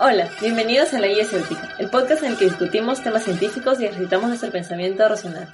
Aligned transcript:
Hola, 0.00 0.28
bienvenidos 0.40 0.92
a 0.92 0.98
La 0.98 1.06
Guía 1.06 1.22
Escéptica, 1.22 1.76
el 1.78 1.88
podcast 1.88 2.24
en 2.24 2.32
el 2.32 2.38
que 2.38 2.46
discutimos 2.46 3.00
temas 3.00 3.22
científicos 3.22 3.80
y 3.80 3.84
ejercitamos 3.84 4.26
nuestro 4.26 4.50
pensamiento 4.50 5.08
racional. 5.08 5.48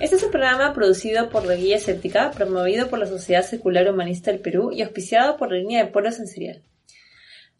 Este 0.00 0.16
es 0.16 0.22
un 0.24 0.32
programa 0.32 0.72
producido 0.72 1.28
por 1.28 1.46
La 1.46 1.54
Guía 1.54 1.76
Escéptica, 1.76 2.32
promovido 2.32 2.88
por 2.88 2.98
la 2.98 3.06
Sociedad 3.06 3.44
Secular 3.44 3.88
Humanista 3.88 4.32
del 4.32 4.40
Perú 4.40 4.72
y 4.72 4.82
auspiciado 4.82 5.36
por 5.36 5.52
la 5.52 5.58
línea 5.58 5.84
de 5.84 5.92
Pueblo 5.92 6.10
Sensorial. 6.10 6.64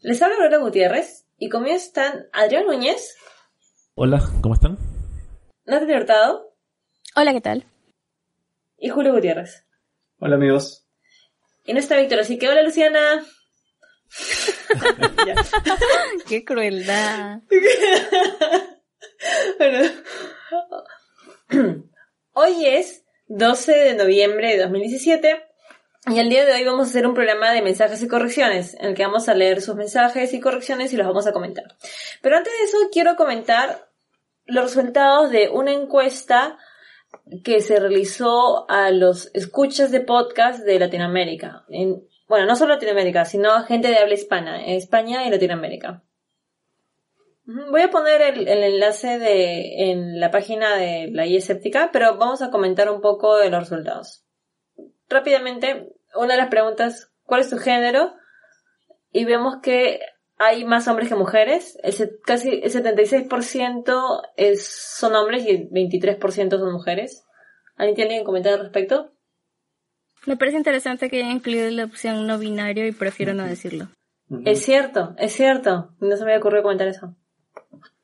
Les 0.01 0.21
habla 0.21 0.35
Aurora 0.35 0.57
Gutiérrez 0.57 1.25
y 1.37 1.47
conmigo 1.47 1.77
están 1.77 2.27
Adrián 2.33 2.65
Núñez. 2.65 3.15
Hola, 3.95 4.21
¿cómo 4.41 4.53
están? 4.53 4.77
Natalia 5.65 5.95
Hurtado. 5.95 6.53
Hola, 7.15 7.31
¿qué 7.31 7.41
tal? 7.41 7.65
Y 8.77 8.89
Julio 8.89 9.13
Gutiérrez. 9.13 9.65
Hola 10.19 10.35
amigos. 10.35 10.85
Y 11.63 11.71
no 11.71 11.79
está 11.79 11.97
Víctor, 11.97 12.19
así 12.19 12.37
que 12.37 12.49
hola 12.49 12.63
Luciana. 12.63 13.23
Qué 16.27 16.45
crueldad. 16.45 17.41
bueno. 19.57 19.89
Hoy 22.33 22.65
es 22.65 23.03
12 23.27 23.71
de 23.71 23.93
noviembre 23.95 24.51
de 24.51 24.63
2017 24.63 25.43
y 26.07 26.19
el 26.19 26.29
día 26.29 26.45
de 26.45 26.53
hoy 26.53 26.63
vamos 26.63 26.87
a 26.87 26.89
hacer 26.89 27.05
un 27.05 27.13
programa 27.13 27.51
de 27.51 27.61
mensajes 27.61 28.01
y 28.01 28.07
correcciones 28.07 28.75
en 28.75 28.87
el 28.87 28.95
que 28.95 29.05
vamos 29.05 29.27
a 29.27 29.33
leer 29.33 29.61
sus 29.61 29.75
mensajes 29.75 30.33
y 30.33 30.39
correcciones 30.39 30.93
y 30.93 30.97
los 30.97 31.07
vamos 31.07 31.27
a 31.27 31.33
comentar. 31.33 31.75
Pero 32.21 32.37
antes 32.37 32.53
de 32.53 32.65
eso 32.65 32.77
quiero 32.91 33.15
comentar 33.15 33.89
los 34.45 34.63
resultados 34.63 35.31
de 35.31 35.49
una 35.49 35.73
encuesta 35.73 36.57
que 37.43 37.61
se 37.61 37.79
realizó 37.79 38.69
a 38.69 38.91
los 38.91 39.31
escuchas 39.33 39.91
de 39.91 40.01
podcast 40.01 40.63
de 40.63 40.79
Latinoamérica. 40.79 41.65
En, 41.69 42.07
bueno, 42.27 42.45
no 42.45 42.55
solo 42.55 42.73
Latinoamérica, 42.73 43.25
sino 43.25 43.63
gente 43.63 43.87
de 43.87 43.97
habla 43.97 44.13
hispana, 44.13 44.65
España 44.65 45.25
y 45.25 45.29
Latinoamérica. 45.29 46.03
Voy 47.45 47.81
a 47.81 47.89
poner 47.89 48.21
el, 48.21 48.47
enlace 48.47 49.17
de, 49.19 49.91
en 49.91 50.19
la 50.19 50.31
página 50.31 50.75
de 50.75 51.09
la 51.11 51.25
guía 51.25 51.39
pero 51.93 52.17
vamos 52.17 52.41
a 52.41 52.51
comentar 52.51 52.91
un 52.91 52.99
poco 52.99 53.37
de 53.37 53.49
los 53.49 53.61
resultados. 53.61 54.25
Rápidamente, 55.07 55.87
una 56.15 56.33
de 56.33 56.41
las 56.41 56.49
preguntas, 56.49 57.13
¿cuál 57.23 57.39
es 57.39 57.49
tu 57.49 57.57
género? 57.57 58.13
Y 59.13 59.23
vemos 59.23 59.61
que 59.63 60.01
hay 60.37 60.65
más 60.65 60.89
hombres 60.89 61.07
que 61.07 61.15
mujeres. 61.15 61.77
El, 61.81 62.19
casi 62.25 62.49
el 62.49 62.69
76% 62.69 64.21
es, 64.35 64.67
son 64.67 65.15
hombres 65.15 65.45
y 65.45 65.51
el 65.51 65.69
23% 65.69 66.59
son 66.59 66.73
mujeres. 66.73 67.25
¿Alguien 67.77 67.95
tiene 67.95 68.13
algún 68.15 68.25
comentario 68.25 68.57
al 68.57 68.63
respecto? 68.63 69.13
Me 70.27 70.35
parece 70.35 70.57
interesante 70.57 71.09
que 71.09 71.23
haya 71.23 71.31
incluido 71.31 71.71
la 71.71 71.85
opción 71.85 72.27
no 72.27 72.37
binario 72.37 72.85
y 72.85 72.91
prefiero 72.91 73.33
no 73.33 73.45
decirlo. 73.45 73.87
Es 74.43 74.61
cierto, 74.61 75.15
es 75.17 75.31
cierto. 75.31 75.93
No 76.01 76.17
se 76.17 76.25
me 76.25 76.31
había 76.31 76.41
ocurrido 76.41 76.63
comentar 76.63 76.89
eso. 76.89 77.15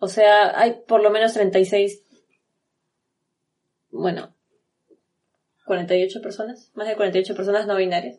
O 0.00 0.08
sea, 0.08 0.58
hay 0.58 0.80
por 0.84 1.00
lo 1.00 1.10
menos 1.10 1.34
36, 1.34 2.02
bueno, 3.90 4.34
48 5.68 6.20
personas, 6.20 6.72
más 6.74 6.88
de 6.88 6.96
48 6.96 7.36
personas 7.36 7.68
no 7.68 7.76
binarias. 7.76 8.18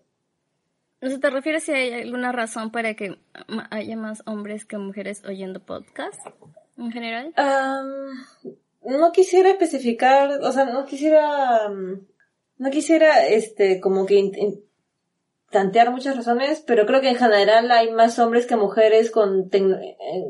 ¿No 1.02 1.10
se 1.10 1.20
te 1.20 1.30
refiere 1.30 1.60
si 1.60 1.72
hay 1.72 1.92
alguna 1.94 2.32
razón 2.32 2.72
para 2.72 2.94
que 2.94 3.20
haya 3.72 3.98
más 3.98 4.22
hombres 4.26 4.66
que 4.66 4.78
mujeres 4.78 5.24
oyendo 5.26 5.60
podcast 5.60 6.20
en 6.78 6.92
general? 6.92 7.34
Um, 7.38 8.98
no 8.98 9.12
quisiera 9.12 9.50
especificar, 9.50 10.42
o 10.42 10.52
sea, 10.52 10.66
no 10.66 10.86
quisiera, 10.86 11.70
no 11.70 12.70
quisiera, 12.70 13.28
este, 13.28 13.80
como 13.80 14.06
que 14.06 14.62
tantear 15.50 15.92
muchas 15.92 16.16
razones, 16.16 16.64
pero 16.66 16.86
creo 16.86 17.02
que 17.02 17.10
en 17.10 17.16
general 17.16 17.72
hay 17.72 17.92
más 17.92 18.20
hombres 18.20 18.46
que 18.46 18.56
mujeres 18.56 19.10
con 19.12 19.50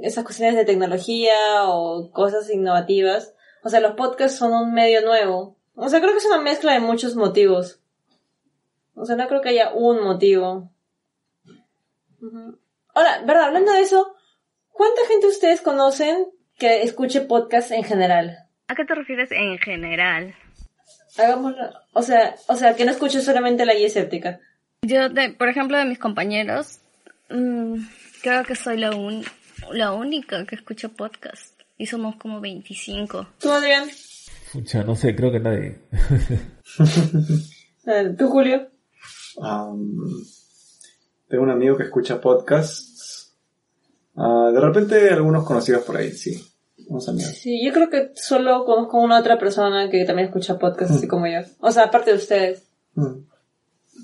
esas 0.01 0.23
cuestiones 0.23 0.55
de 0.55 0.65
tecnología 0.65 1.67
o 1.67 2.11
cosas 2.11 2.49
innovativas. 2.49 3.33
O 3.63 3.69
sea, 3.69 3.81
los 3.81 3.93
podcasts 3.93 4.37
son 4.37 4.53
un 4.53 4.73
medio 4.73 5.01
nuevo. 5.01 5.58
O 5.81 5.87
sea, 5.87 6.01
creo 6.01 6.11
que 6.11 6.17
es 6.17 6.25
una 6.25 6.41
mezcla 6.41 6.73
de 6.73 6.81
muchos 6.81 7.15
motivos. 7.15 7.79
O 8.95 9.05
sea, 9.05 9.15
no 9.15 9.29
creo 9.29 9.39
que 9.39 9.49
haya 9.49 9.71
un 9.71 10.03
motivo. 10.03 10.69
Uh-huh. 12.21 12.59
Ahora, 12.93 13.21
¿verdad? 13.25 13.45
Hablando 13.45 13.71
de 13.71 13.79
eso, 13.79 14.13
¿cuánta 14.73 15.07
gente 15.07 15.27
ustedes 15.27 15.61
conocen 15.61 16.27
que 16.57 16.83
escuche 16.83 17.21
podcast 17.21 17.71
en 17.71 17.85
general? 17.85 18.39
¿A 18.67 18.75
qué 18.75 18.83
te 18.83 18.93
refieres 18.93 19.31
en 19.31 19.57
general? 19.57 20.35
Hagámoslo. 21.17 21.69
O 21.93 22.01
sea, 22.01 22.35
o 22.47 22.57
sea, 22.57 22.75
que 22.75 22.83
no 22.83 22.91
escuche 22.91 23.21
solamente 23.21 23.65
la 23.65 23.73
guía 23.73 23.87
escéptica. 23.87 24.41
Yo, 24.81 25.07
de, 25.07 25.29
por 25.29 25.47
ejemplo, 25.47 25.77
de 25.77 25.85
mis 25.85 25.97
compañeros, 25.97 26.81
mmm, 27.29 27.77
creo 28.21 28.43
que 28.43 28.55
soy 28.55 28.75
la, 28.75 28.93
un, 28.93 29.23
la 29.71 29.93
única 29.93 30.45
que 30.45 30.55
escucha 30.55 30.89
podcast. 30.89 31.57
Y 31.77 31.85
somos 31.85 32.17
como 32.17 32.41
25. 32.41 33.27
¿Tú, 33.39 33.49
Adrián? 33.49 33.89
Pucha, 34.51 34.83
no 34.83 34.95
sé, 34.95 35.15
creo 35.15 35.31
que 35.31 35.39
nadie. 35.39 35.79
¿Tú, 38.17 38.27
Julio? 38.27 38.69
Um, 39.37 40.23
tengo 41.27 41.43
un 41.43 41.51
amigo 41.51 41.77
que 41.77 41.83
escucha 41.83 42.19
podcasts. 42.19 43.35
Uh, 44.15 44.51
de 44.51 44.59
repente 44.59 45.09
algunos 45.09 45.45
conocidos 45.45 45.83
por 45.83 45.97
ahí, 45.97 46.11
sí. 46.11 46.43
Unos 46.87 47.07
amigos. 47.07 47.33
Sí, 47.33 47.63
yo 47.63 47.71
creo 47.71 47.89
que 47.89 48.11
solo 48.15 48.65
conozco 48.65 48.97
una 48.97 49.19
otra 49.19 49.37
persona 49.37 49.89
que 49.89 50.03
también 50.05 50.27
escucha 50.27 50.57
podcasts 50.57 50.95
mm. 50.95 50.97
así 50.97 51.07
como 51.07 51.27
yo. 51.27 51.39
O 51.59 51.71
sea, 51.71 51.85
aparte 51.85 52.11
de 52.11 52.17
ustedes. 52.17 52.63
Mm. 52.95 53.19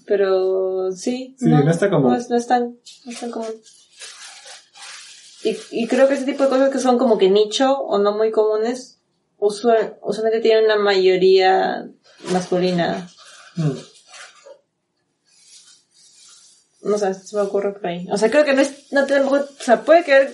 Pero 0.05 0.91
sí. 0.91 1.35
Sí, 1.39 1.49
no, 1.49 1.63
no 1.63 1.71
está 1.71 1.89
común. 1.89 2.11
No 2.11 2.17
es, 2.17 2.29
no 2.29 2.35
es, 2.35 2.45
tan, 2.45 2.77
no 3.05 3.11
es 3.11 3.19
tan 3.19 3.31
común. 3.31 3.53
Y, 5.43 5.57
y 5.71 5.87
creo 5.87 6.07
que 6.07 6.13
ese 6.13 6.25
tipo 6.25 6.43
de 6.43 6.49
cosas 6.49 6.69
que 6.69 6.79
son 6.79 6.97
como 6.97 7.17
que 7.17 7.29
nicho 7.29 7.79
o 7.79 7.97
no 7.97 8.15
muy 8.15 8.31
comunes, 8.31 8.94
usual, 9.37 9.97
usualmente 10.01 10.41
tienen 10.41 10.65
una 10.65 10.77
mayoría 10.77 11.87
masculina. 12.31 13.07
Mm. 13.55 13.71
No 16.83 16.97
sé, 16.97 17.13
se 17.15 17.35
me 17.35 17.41
ocurre 17.41 17.73
por 17.73 17.87
ahí. 17.87 18.07
O 18.11 18.17
sea, 18.17 18.29
creo 18.29 18.45
que 18.45 18.53
no 18.53 18.61
es, 18.61 18.91
no 18.91 19.05
te, 19.05 19.19
o 19.19 19.47
sea, 19.59 19.81
puede 19.81 20.03
que 20.03 20.11
ver 20.11 20.33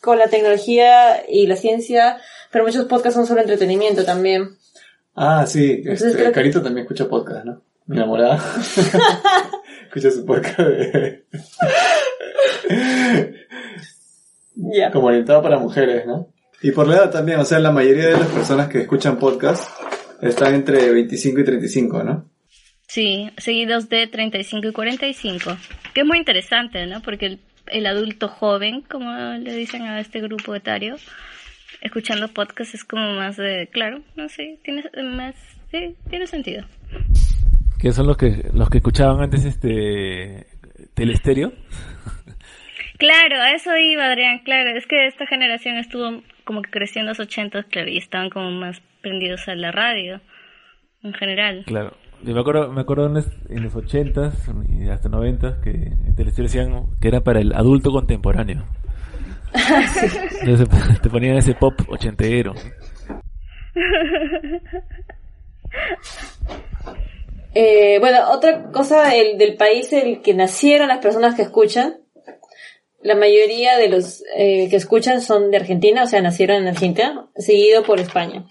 con 0.00 0.18
la 0.18 0.26
tecnología 0.26 1.22
y 1.28 1.46
la 1.46 1.56
ciencia, 1.56 2.18
pero 2.50 2.64
muchos 2.64 2.86
podcasts 2.86 3.14
son 3.14 3.26
solo 3.26 3.40
entretenimiento 3.40 4.04
también. 4.04 4.56
Ah, 5.14 5.46
sí, 5.46 5.82
este, 5.84 6.32
Carito 6.32 6.58
que... 6.58 6.64
también 6.64 6.84
escucha 6.84 7.08
podcast, 7.08 7.44
¿no? 7.44 7.62
Mi 7.86 7.96
enamorada. 7.96 8.36
escucha 9.86 10.10
su 10.10 10.24
podcast 10.26 10.58
de... 10.58 11.24
yeah. 14.56 14.90
Como 14.90 15.06
orientado 15.06 15.42
para 15.42 15.58
mujeres, 15.58 16.06
¿no? 16.06 16.31
Y 16.62 16.70
por 16.70 16.86
la 16.86 16.94
edad 16.96 17.10
también, 17.10 17.40
o 17.40 17.44
sea, 17.44 17.58
la 17.58 17.72
mayoría 17.72 18.06
de 18.08 18.18
las 18.18 18.28
personas 18.28 18.68
que 18.68 18.82
escuchan 18.82 19.18
podcast 19.18 19.68
están 20.20 20.54
entre 20.54 20.92
25 20.92 21.40
y 21.40 21.44
35, 21.44 22.04
¿no? 22.04 22.30
Sí, 22.86 23.30
seguidos 23.36 23.88
de 23.88 24.06
35 24.06 24.68
y 24.68 24.72
45. 24.72 25.56
Que 25.92 26.02
es 26.02 26.06
muy 26.06 26.18
interesante, 26.18 26.86
¿no? 26.86 27.02
Porque 27.02 27.26
el, 27.26 27.40
el 27.66 27.86
adulto 27.86 28.28
joven, 28.28 28.82
como 28.82 29.10
le 29.38 29.56
dicen 29.56 29.82
a 29.82 29.98
este 29.98 30.20
grupo 30.20 30.54
etario, 30.54 30.96
escuchando 31.80 32.28
podcast 32.28 32.74
es 32.74 32.84
como 32.84 33.12
más 33.14 33.36
de, 33.36 33.68
claro, 33.72 34.02
no 34.14 34.28
sé, 34.28 34.60
tiene 34.62 34.84
más, 35.02 35.34
sí, 35.70 35.96
tiene 36.08 36.28
sentido. 36.28 36.64
¿Qué 37.80 37.90
son 37.90 38.06
los 38.06 38.16
que 38.16 38.44
los 38.54 38.70
que 38.70 38.78
escuchaban 38.78 39.20
antes 39.20 39.44
este 39.44 40.46
telestéreo? 40.94 41.52
Claro, 42.98 43.40
a 43.40 43.50
eso 43.50 43.76
iba 43.76 44.04
Adrián, 44.04 44.42
claro, 44.44 44.76
es 44.76 44.86
que 44.86 45.08
esta 45.08 45.26
generación 45.26 45.76
estuvo 45.76 46.22
como 46.44 46.62
que 46.62 46.70
creciendo 46.70 47.10
en 47.10 47.18
los 47.18 47.20
80, 47.20 47.64
claro, 47.64 47.88
y 47.88 47.98
estaban 47.98 48.30
como 48.30 48.50
más 48.50 48.80
prendidos 49.00 49.48
a 49.48 49.54
la 49.54 49.72
radio 49.72 50.20
en 51.02 51.12
general. 51.14 51.64
Claro. 51.66 51.96
Yo 52.22 52.34
me 52.34 52.40
acuerdo, 52.40 52.70
me 52.70 52.82
acuerdo 52.82 53.06
en 53.06 53.14
los, 53.14 53.26
en 53.48 53.64
los 53.64 53.74
80s 53.74 54.32
y 54.80 54.88
hasta 54.88 55.08
90s 55.08 55.60
que 55.60 55.70
en 55.70 56.14
televisión 56.14 56.46
decían 56.46 56.86
que 57.00 57.08
era 57.08 57.20
para 57.20 57.40
el 57.40 57.52
adulto 57.52 57.90
contemporáneo. 57.90 58.64
Entonces 60.40 60.68
te 61.02 61.10
ponían 61.10 61.36
ese 61.36 61.54
pop 61.54 61.74
ochentero. 61.88 62.54
Eh, 67.54 67.98
bueno, 68.00 68.30
otra 68.30 68.70
cosa 68.70 69.14
el, 69.14 69.36
del 69.36 69.56
país 69.56 69.92
en 69.92 70.06
el 70.06 70.22
que 70.22 70.32
nacieron 70.32 70.88
las 70.88 70.98
personas 70.98 71.34
que 71.34 71.42
escuchan. 71.42 72.01
La 73.02 73.16
mayoría 73.16 73.76
de 73.76 73.88
los 73.88 74.22
eh, 74.36 74.68
que 74.70 74.76
escuchan 74.76 75.20
son 75.20 75.50
de 75.50 75.56
Argentina, 75.56 76.04
o 76.04 76.06
sea, 76.06 76.22
nacieron 76.22 76.62
en 76.62 76.68
Argentina, 76.68 77.28
seguido 77.36 77.82
por 77.82 78.00
España. 78.00 78.44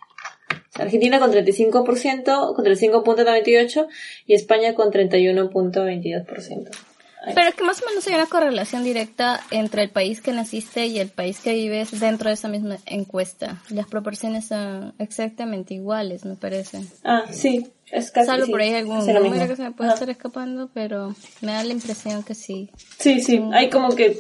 Argentina 0.75 1.19
con 1.19 1.31
35%, 1.31 2.55
con 2.55 2.65
35.98% 2.65 3.87
y 4.25 4.33
España 4.33 4.73
con 4.73 4.91
31.22%. 4.91 6.90
Pero 7.23 7.49
es 7.49 7.55
que 7.55 7.63
más 7.63 7.81
o 7.81 7.85
menos 7.85 8.05
hay 8.07 8.15
una 8.15 8.25
correlación 8.25 8.83
directa 8.83 9.41
entre 9.51 9.83
el 9.83 9.89
país 9.91 10.21
que 10.21 10.31
naciste 10.31 10.87
y 10.87 10.99
el 10.99 11.09
país 11.09 11.39
que 11.39 11.53
vives 11.53 11.99
dentro 11.99 12.29
de 12.29 12.33
esa 12.33 12.47
misma 12.47 12.77
encuesta. 12.85 13.61
Las 13.69 13.87
proporciones 13.87 14.47
son 14.47 14.95
exactamente 14.97 15.75
iguales, 15.75 16.25
me 16.25 16.35
parece. 16.35 16.81
Ah, 17.03 17.25
sí, 17.29 17.67
es 17.91 18.09
casi 18.09 18.25
Salvo 18.25 18.45
sí, 18.47 18.51
por 18.51 18.61
ahí 18.61 18.73
algún 18.73 19.05
número 19.05 19.47
que 19.47 19.55
se 19.55 19.61
me 19.61 19.71
puede 19.71 19.93
estar 19.93 20.09
escapando, 20.09 20.71
pero 20.73 21.13
me 21.41 21.51
da 21.51 21.63
la 21.63 21.73
impresión 21.73 22.23
que 22.23 22.33
sí. 22.33 22.71
Sí, 22.97 23.21
sí, 23.21 23.39
hay 23.53 23.69
como 23.69 23.95
que 23.95 24.17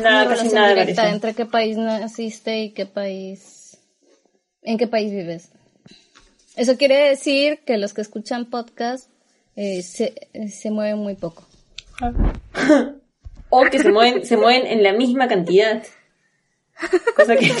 nada, 0.00 0.22
Una 0.22 0.28
casi 0.28 0.28
relación 0.28 0.54
nada 0.54 0.68
de 0.68 0.80
directa 0.80 1.10
entre 1.10 1.34
qué 1.34 1.46
país 1.46 1.76
naciste 1.76 2.60
y 2.62 2.70
qué 2.70 2.86
país, 2.86 3.78
en 4.62 4.78
qué 4.78 4.86
país 4.86 5.10
vives. 5.10 5.50
Eso 6.54 6.76
quiere 6.76 7.08
decir 7.08 7.58
que 7.66 7.76
los 7.76 7.92
que 7.92 8.02
escuchan 8.02 8.44
podcast 8.44 9.10
eh, 9.56 9.82
se, 9.82 10.14
se 10.48 10.70
mueven 10.70 10.98
muy 10.98 11.16
poco. 11.16 11.44
O 13.50 13.64
que 13.70 13.78
se 13.78 13.90
mueven, 13.92 14.24
se 14.26 14.36
mueven 14.36 14.66
en 14.66 14.82
la 14.82 14.92
misma 14.92 15.28
cantidad. 15.28 15.82
Cosa 17.16 17.36
que 17.36 17.52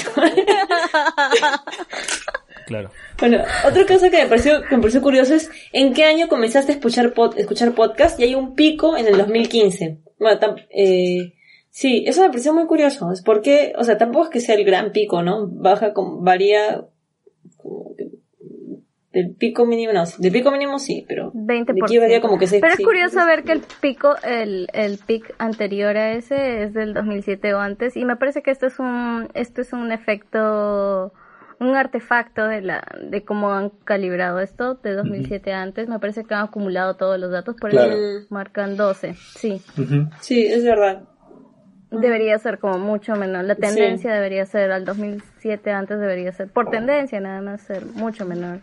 Claro. 2.66 2.90
Bueno, 3.20 3.42
otra 3.66 3.86
cosa 3.86 4.10
que 4.10 4.22
me 4.22 4.26
pareció, 4.26 4.62
que 4.62 4.74
me 4.76 4.80
pareció 4.82 5.02
curioso 5.02 5.34
es 5.34 5.50
en 5.72 5.92
qué 5.92 6.04
año 6.04 6.28
comenzaste 6.28 6.72
a 6.72 6.74
escuchar, 6.76 7.12
pod- 7.14 7.34
escuchar 7.36 7.72
podcast 7.74 8.18
y 8.18 8.24
hay 8.24 8.34
un 8.34 8.54
pico 8.54 8.96
en 8.96 9.06
el 9.06 9.18
2015. 9.18 9.98
Bueno, 10.18 10.40
tam- 10.40 10.66
eh, 10.70 11.34
sí, 11.70 12.04
eso 12.06 12.22
me 12.22 12.28
pareció 12.30 12.54
muy 12.54 12.66
curioso. 12.66 13.12
Es 13.12 13.22
porque, 13.22 13.74
o 13.76 13.84
sea, 13.84 13.98
tampoco 13.98 14.24
es 14.24 14.30
que 14.30 14.40
sea 14.40 14.54
el 14.54 14.64
gran 14.64 14.92
pico, 14.92 15.22
¿no? 15.22 15.46
Baja, 15.46 15.92
con, 15.92 16.24
varía 16.24 16.86
como 17.58 17.94
del 19.14 19.34
pico 19.36 19.64
mínimo, 19.64 19.92
no, 19.92 20.02
del 20.18 20.32
pico 20.32 20.50
mínimo 20.50 20.78
sí, 20.78 21.04
pero 21.08 21.32
20%. 21.32 21.72
de 21.72 21.80
aquí 21.84 21.98
varía 21.98 22.20
como 22.20 22.36
que 22.38 22.46
seis- 22.46 22.60
Pero 22.60 22.72
es 22.72 22.78
sí. 22.78 22.84
curioso 22.84 23.24
ver 23.24 23.44
que 23.44 23.52
el 23.52 23.62
pico, 23.80 24.14
el, 24.24 24.66
el 24.72 24.98
pic 24.98 25.34
anterior 25.38 25.96
a 25.96 26.12
ese 26.12 26.64
es 26.64 26.74
del 26.74 26.92
2007 26.94 27.54
o 27.54 27.60
antes 27.60 27.96
y 27.96 28.04
me 28.04 28.16
parece 28.16 28.42
que 28.42 28.50
esto 28.50 28.66
es 28.66 28.78
un, 28.78 29.28
esto 29.34 29.60
es 29.60 29.72
un 29.72 29.92
efecto, 29.92 31.12
un 31.60 31.76
artefacto 31.76 32.46
de 32.48 32.60
la, 32.62 32.84
de 33.02 33.24
cómo 33.24 33.52
han 33.52 33.70
calibrado 33.84 34.40
esto 34.40 34.74
de 34.74 34.94
2007 34.94 35.52
antes. 35.52 35.88
Me 35.88 35.98
parece 36.00 36.24
que 36.24 36.34
han 36.34 36.44
acumulado 36.44 36.96
todos 36.96 37.18
los 37.20 37.30
datos, 37.30 37.54
por 37.60 37.70
Claro. 37.70 37.92
eso 37.92 38.26
marcan 38.30 38.76
12. 38.76 39.14
Sí. 39.14 39.62
Sí, 40.20 40.44
es 40.46 40.64
verdad. 40.64 41.04
Debería 41.90 42.36
ser 42.40 42.58
como 42.58 42.78
mucho 42.78 43.14
menor. 43.14 43.44
La 43.44 43.54
tendencia 43.54 44.12
debería 44.12 44.44
ser 44.46 44.72
al 44.72 44.84
2007 44.84 45.70
antes 45.70 46.00
debería 46.00 46.32
ser, 46.32 46.48
por 46.48 46.68
tendencia 46.68 47.20
nada 47.20 47.40
más 47.40 47.60
ser 47.60 47.84
mucho 47.86 48.26
menor 48.26 48.58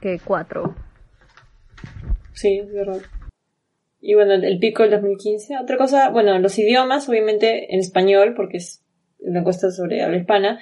que 0.00 0.20
4. 0.24 0.74
Sí, 2.32 2.58
es 2.58 2.72
verdad. 2.72 3.02
Y 4.00 4.14
bueno, 4.14 4.32
el 4.34 4.58
pico 4.58 4.82
del 4.82 4.90
2015. 4.92 5.58
Otra 5.58 5.76
cosa, 5.76 6.08
bueno, 6.10 6.38
los 6.38 6.58
idiomas, 6.58 7.08
obviamente 7.08 7.74
en 7.74 7.80
español, 7.80 8.34
porque 8.36 8.58
es 8.58 8.82
una 9.18 9.40
encuesta 9.40 9.70
sobre 9.70 10.02
habla 10.02 10.18
hispana, 10.18 10.60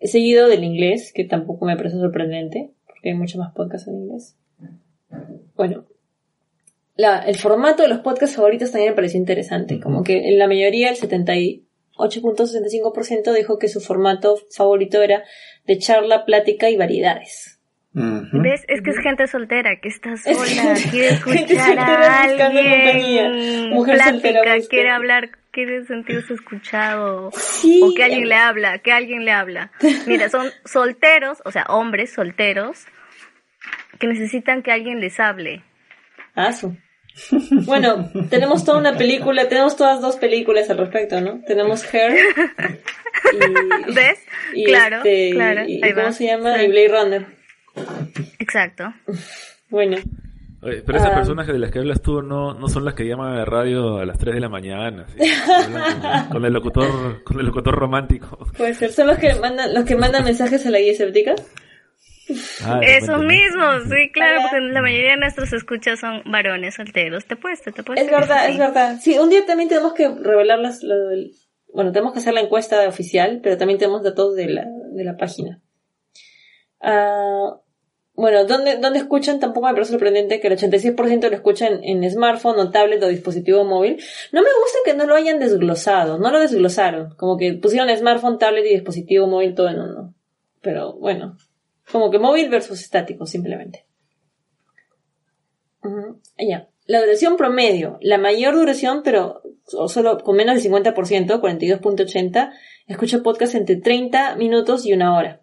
seguido 0.00 0.48
del 0.48 0.64
inglés, 0.64 1.12
que 1.12 1.24
tampoco 1.24 1.66
me 1.66 1.76
parece 1.76 1.98
sorprendente, 1.98 2.70
porque 2.86 3.10
hay 3.10 3.14
muchos 3.14 3.38
más 3.38 3.52
podcasts 3.54 3.86
en 3.86 3.96
inglés. 3.96 4.34
Bueno, 5.54 5.84
la, 6.96 7.20
el 7.20 7.36
formato 7.36 7.82
de 7.82 7.88
los 7.88 8.00
podcasts 8.00 8.36
favoritos 8.36 8.72
también 8.72 8.92
me 8.92 8.96
pareció 8.96 9.20
interesante, 9.20 9.78
como 9.78 10.02
que 10.02 10.28
en 10.28 10.38
la 10.38 10.48
mayoría, 10.48 10.88
el 10.90 10.96
78.65% 10.96 13.34
dijo 13.34 13.58
que 13.58 13.68
su 13.68 13.80
formato 13.80 14.38
favorito 14.50 15.02
era 15.02 15.22
de 15.66 15.76
charla, 15.78 16.24
plática 16.24 16.70
y 16.70 16.76
variedades. 16.76 17.59
¿Ves? 17.92 18.64
Es 18.68 18.82
que 18.82 18.90
es 18.90 18.98
gente 18.98 19.26
soltera 19.26 19.80
que 19.80 19.88
está 19.88 20.12
Es 20.12 20.22
sola, 20.22 20.76
gente- 20.76 20.90
quiere 20.90 21.08
escuchar 21.14 21.78
a 21.78 22.22
alguien, 22.22 23.70
Mujer 23.70 23.96
plática, 23.96 24.40
quiere 24.68 24.90
hablar, 24.90 25.30
quiere 25.50 25.84
sentirse 25.86 26.34
escuchado, 26.34 27.30
Sí. 27.32 27.80
o 27.82 27.92
que 27.94 28.04
alguien 28.04 28.28
le 28.28 28.36
habla, 28.36 28.78
que 28.78 28.92
alguien 28.92 29.24
le 29.24 29.32
habla. 29.32 29.72
Mira, 30.06 30.28
son 30.28 30.46
solteros, 30.64 31.42
o 31.44 31.50
sea, 31.50 31.64
hombres 31.68 32.12
solteros, 32.12 32.86
que 33.98 34.06
necesitan 34.06 34.62
que 34.62 34.70
alguien 34.70 35.00
les 35.00 35.18
hable. 35.18 35.62
Ah, 36.36 36.52
su. 36.52 36.76
Bueno, 37.66 38.08
tenemos 38.30 38.64
toda 38.64 38.78
una 38.78 38.96
película, 38.96 39.48
tenemos 39.48 39.76
todas 39.76 40.00
dos 40.00 40.14
películas 40.16 40.70
al 40.70 40.78
respecto, 40.78 41.20
¿no? 41.20 41.40
Tenemos 41.44 41.82
Her 41.92 42.12
y, 42.16 43.92
¿Ves? 43.94 44.24
y 44.54 44.64
claro, 44.64 44.98
este, 44.98 45.30
claro, 45.32 45.62
y, 45.66 45.80
¿cómo 45.80 45.94
va. 46.06 46.12
se 46.12 46.26
llama? 46.26 46.56
Sí. 46.56 46.64
Y 46.64 46.68
Blade 46.68 46.88
Runner. 46.88 47.39
Exacto. 48.38 48.84
Bueno, 49.68 49.96
Oye, 50.62 50.82
pero 50.84 50.98
esas 50.98 51.12
Ah. 51.12 51.14
personas 51.14 51.46
de 51.46 51.58
las 51.58 51.70
que 51.70 51.78
hablas 51.78 52.02
tú 52.02 52.20
no, 52.22 52.52
no 52.52 52.68
son 52.68 52.84
las 52.84 52.92
que 52.94 53.06
llaman 53.06 53.32
a 53.32 53.36
la 53.38 53.44
radio 53.46 53.96
a 53.98 54.04
las 54.04 54.18
3 54.18 54.34
de 54.34 54.40
la 54.40 54.50
mañana. 54.50 55.06
con, 56.30 56.44
el 56.44 56.52
locutor, 56.52 57.22
con 57.24 57.40
el 57.40 57.46
locutor 57.46 57.74
romántico. 57.74 58.38
puede 58.58 58.74
ser. 58.74 58.92
¿Son 58.92 59.06
los 59.06 59.16
que 59.18 59.34
mandan, 59.36 59.72
los 59.72 59.84
que 59.84 59.96
mandan 59.96 60.22
mensajes 60.24 60.66
a 60.66 60.70
la 60.70 60.78
guía 60.78 60.92
escéptica? 60.92 61.34
Ah, 62.64 62.78
de 62.78 62.96
Eso 62.98 63.12
repente, 63.12 63.16
¿no? 63.16 63.18
mismo, 63.72 63.94
sí, 63.96 64.12
claro, 64.12 64.40
Hola. 64.40 64.48
porque 64.50 64.60
la 64.72 64.82
mayoría 64.82 65.10
de 65.12 65.16
nuestros 65.16 65.52
escuchas 65.52 65.98
son 65.98 66.22
varones 66.26 66.74
solteros. 66.74 67.24
Te 67.24 67.36
puesto, 67.36 67.72
te 67.72 67.82
puesto. 67.82 68.04
Es 68.04 68.10
verdad, 68.10 68.48
es 68.50 68.58
verdad. 68.58 68.98
Sí, 69.00 69.18
un 69.18 69.30
día 69.30 69.44
también 69.46 69.68
tenemos 69.70 69.94
que 69.94 70.08
revelar 70.08 70.58
las, 70.58 70.82
lo 70.82 70.94
bueno, 71.72 71.90
tenemos 71.92 72.12
que 72.12 72.18
hacer 72.18 72.34
la 72.34 72.40
encuesta 72.42 72.86
oficial, 72.86 73.40
pero 73.42 73.56
también 73.56 73.78
tenemos 73.78 74.02
datos 74.02 74.36
de 74.36 74.46
la, 74.48 74.66
de 74.92 75.04
la 75.04 75.16
página. 75.16 75.60
Ah, 76.80 77.56
bueno, 78.14 78.44
¿dónde, 78.44 78.76
¿dónde 78.78 78.98
escuchan? 78.98 79.40
Tampoco 79.40 79.66
me 79.66 79.72
parece 79.72 79.92
sorprendente 79.92 80.40
que 80.40 80.48
el 80.48 80.58
86% 80.58 81.28
lo 81.28 81.34
escuchan 81.34 81.80
en 81.82 82.08
smartphone 82.10 82.58
o 82.58 82.70
tablet 82.70 83.02
o 83.02 83.08
dispositivo 83.08 83.64
móvil. 83.64 84.02
No 84.32 84.42
me 84.42 84.48
gusta 84.48 84.78
que 84.84 84.94
no 84.94 85.06
lo 85.06 85.14
hayan 85.14 85.38
desglosado, 85.38 86.18
no 86.18 86.30
lo 86.30 86.40
desglosaron. 86.40 87.14
Como 87.16 87.36
que 87.38 87.54
pusieron 87.54 87.94
smartphone, 87.96 88.38
tablet 88.38 88.66
y 88.66 88.74
dispositivo 88.74 89.26
móvil 89.26 89.54
todo 89.54 89.68
en 89.68 89.80
uno. 89.80 90.14
Pero 90.60 90.94
bueno, 90.94 91.38
como 91.90 92.10
que 92.10 92.18
móvil 92.18 92.50
versus 92.50 92.80
estático, 92.80 93.26
simplemente. 93.26 93.86
Ujú, 95.82 96.20
Ya. 96.38 96.68
La 96.86 97.00
duración 97.00 97.36
promedio, 97.36 97.98
la 98.00 98.18
mayor 98.18 98.54
duración, 98.56 99.02
pero 99.04 99.42
solo 99.64 100.18
con 100.18 100.34
menos 100.34 100.60
del 100.60 100.72
50%, 100.72 101.40
42.80, 101.40 102.52
escucha 102.88 103.22
podcast 103.22 103.54
entre 103.54 103.76
30 103.76 104.34
minutos 104.34 104.84
y 104.84 104.92
una 104.92 105.16
hora. 105.16 105.40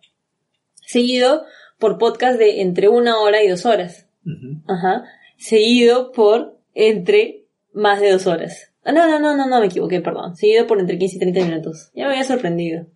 Seguido 0.86 1.46
por 1.80 1.98
podcast 1.98 2.38
de 2.40 2.62
entre 2.62 2.88
una 2.90 3.20
hora 3.20 3.44
y 3.44 3.48
dos 3.48 3.66
horas. 3.66 4.08
Ujú. 4.26 4.62
Ajá. 4.68 5.04
Seguido 5.38 6.12
por 6.12 6.60
entre 6.74 7.46
más 7.74 8.02
de 8.02 8.12
dos 8.12 8.28
horas. 8.28 8.72
Ah, 8.84 8.92
no, 8.92 9.08
no, 9.08 9.20
no, 9.20 9.36
no, 9.36 9.48
no, 9.48 9.60
me 9.60 9.66
equivoqué, 9.68 10.02
perdón. 10.02 10.36
Seguido 10.36 10.66
por 10.68 10.80
entre 10.80 10.98
15 10.98 11.16
y 11.18 11.20
30 11.20 11.40
minutos. 11.46 11.92
Ya 11.94 12.06
me 12.06 12.12
había 12.14 12.24
sorprendido. 12.24 12.88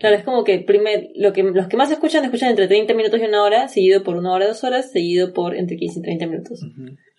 Claro, 0.00 0.16
es 0.16 0.24
como 0.24 0.44
que 0.44 0.58
primer, 0.58 1.08
lo 1.14 1.32
que, 1.32 1.42
los 1.42 1.68
que 1.68 1.76
más 1.78 1.90
escuchan, 1.90 2.24
escuchan 2.24 2.50
entre 2.50 2.66
30 2.68 2.92
minutos 2.94 3.18
y 3.20 3.24
una 3.24 3.42
hora, 3.42 3.68
seguido 3.68 4.02
por 4.02 4.16
una 4.16 4.32
hora, 4.32 4.46
dos 4.46 4.62
horas, 4.64 4.90
seguido 4.92 5.32
por 5.32 5.54
entre 5.56 5.76
15 5.78 6.00
y 6.00 6.02
30 6.02 6.26
minutos. 6.26 6.60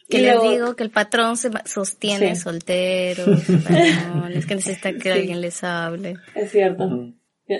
Que 0.09 0.19
Y 0.19 0.21
les 0.21 0.35
luego- 0.35 0.51
digo 0.51 0.75
que 0.75 0.83
el 0.83 0.91
patrón 0.91 1.37
se 1.37 1.49
sostiene 1.65 2.35
Sí. 2.35 2.41
solteros, 2.41 3.41
que 4.47 4.55
necesitan 4.55 4.99
que 4.99 5.11
alguien 5.11 5.41
les 5.41 5.63
hable. 5.63 6.15
Es 6.35 6.51
cierto. 6.51 6.87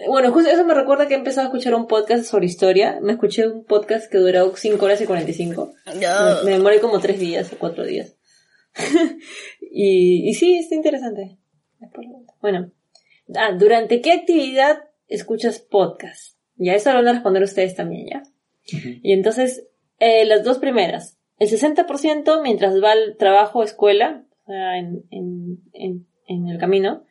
Bueno, 0.10 0.34
justo 0.34 0.50
eso 0.50 0.66
me 0.66 0.74
recuerda 0.74 1.08
que 1.08 1.14
he 1.14 1.18
empezado 1.18 1.48
a 1.48 1.50
escuchar 1.50 1.74
un 1.74 1.88
podcast 1.88 2.26
sobre 2.26 2.46
historia. 2.46 3.00
Me 3.02 3.14
escuché 3.14 3.48
un 3.48 3.64
podcast 3.64 4.12
que 4.12 4.18
duró 4.18 4.54
5 4.54 4.84
horas 4.84 5.00
y 5.00 5.06
45. 5.06 5.74
Me, 5.96 6.44
me 6.44 6.52
demoré 6.52 6.82
como 6.82 7.00
3 7.00 7.18
días 7.18 7.54
o 7.54 7.58
4 7.58 7.86
días. 7.86 8.16
y, 9.62 10.30
y 10.30 10.34
sí, 10.34 10.58
está 10.58 10.76
interesante. 10.76 11.38
Bueno. 12.42 12.72
Ah, 13.36 13.54
¿durante 13.58 14.02
qué 14.02 14.12
actividad 14.12 14.80
escuchas 15.08 15.60
podcast? 15.60 16.38
Ya 16.56 16.74
eso 16.74 16.90
lo 16.90 16.98
van 16.98 17.08
a 17.08 17.14
responder 17.14 17.44
ustedes 17.44 17.76
también, 17.76 18.08
¿ya? 18.08 18.24
Y 19.04 19.14
entonces, 19.14 19.68
eh, 20.00 20.26
las 20.26 20.44
dos 20.44 20.60
primeras. 20.60 21.18
El 21.40 21.50
60% 21.50 22.42
mientras 22.42 22.82
va 22.84 22.92
al 22.92 23.16
trabajo 23.18 23.64
escuela, 23.64 24.26
o 24.44 24.48
sea, 24.48 24.78
en, 24.78 25.06
en, 25.12 25.60
en, 25.74 26.08
en 26.28 26.48
el 26.48 26.58
camino. 26.58 27.06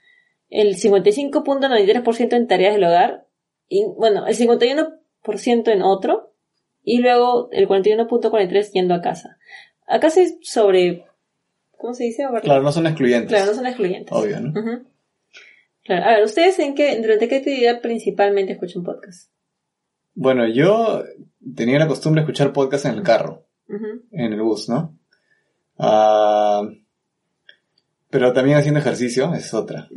El 0.48 0.76
55.93% 0.76 2.36
en 2.36 2.46
tareas 2.46 2.74
del 2.74 2.84
hogar. 2.84 3.26
Y, 3.68 3.84
bueno, 3.96 4.26
el 4.26 4.36
51% 4.36 5.68
en 5.72 5.82
otro. 5.82 6.32
Y 6.82 6.98
luego 6.98 7.48
el 7.50 7.66
41.43% 7.68 8.72
yendo 8.72 8.94
a 8.94 9.00
casa. 9.00 9.38
acá 9.88 10.08
se 10.10 10.38
sobre, 10.42 11.04
¿cómo 11.76 11.94
se 11.94 12.04
dice? 12.04 12.24
Claro, 12.42 12.62
no 12.62 12.70
son 12.70 12.86
excluyentes. 12.86 13.28
Claro, 13.28 13.46
no 13.46 13.54
son 13.54 13.66
excluyentes. 13.66 14.12
Obvio, 14.12 14.40
¿no? 14.40 14.52
Claro. 15.82 16.04
A 16.04 16.14
ver, 16.14 16.24
¿ustedes 16.24 16.58
en 16.58 16.74
qué, 16.74 17.00
durante 17.00 17.28
qué 17.28 17.36
actividad 17.36 17.80
principalmente 17.80 18.52
escuchan 18.52 18.82
podcast? 18.82 19.30
Bueno, 20.14 20.48
yo 20.48 21.04
tenía 21.54 21.78
la 21.78 21.86
costumbre 21.86 22.20
de 22.20 22.24
escuchar 22.24 22.52
podcast 22.52 22.86
en 22.86 22.94
el 22.94 23.02
carro, 23.02 23.44
en 23.68 24.32
el 24.32 24.40
bus, 24.40 24.68
¿no? 24.68 24.96
Ah, 25.78 26.68
pero 28.08 28.32
también 28.32 28.56
haciendo 28.56 28.80
ejercicio, 28.80 29.34
es 29.34 29.52
otra. 29.52 29.88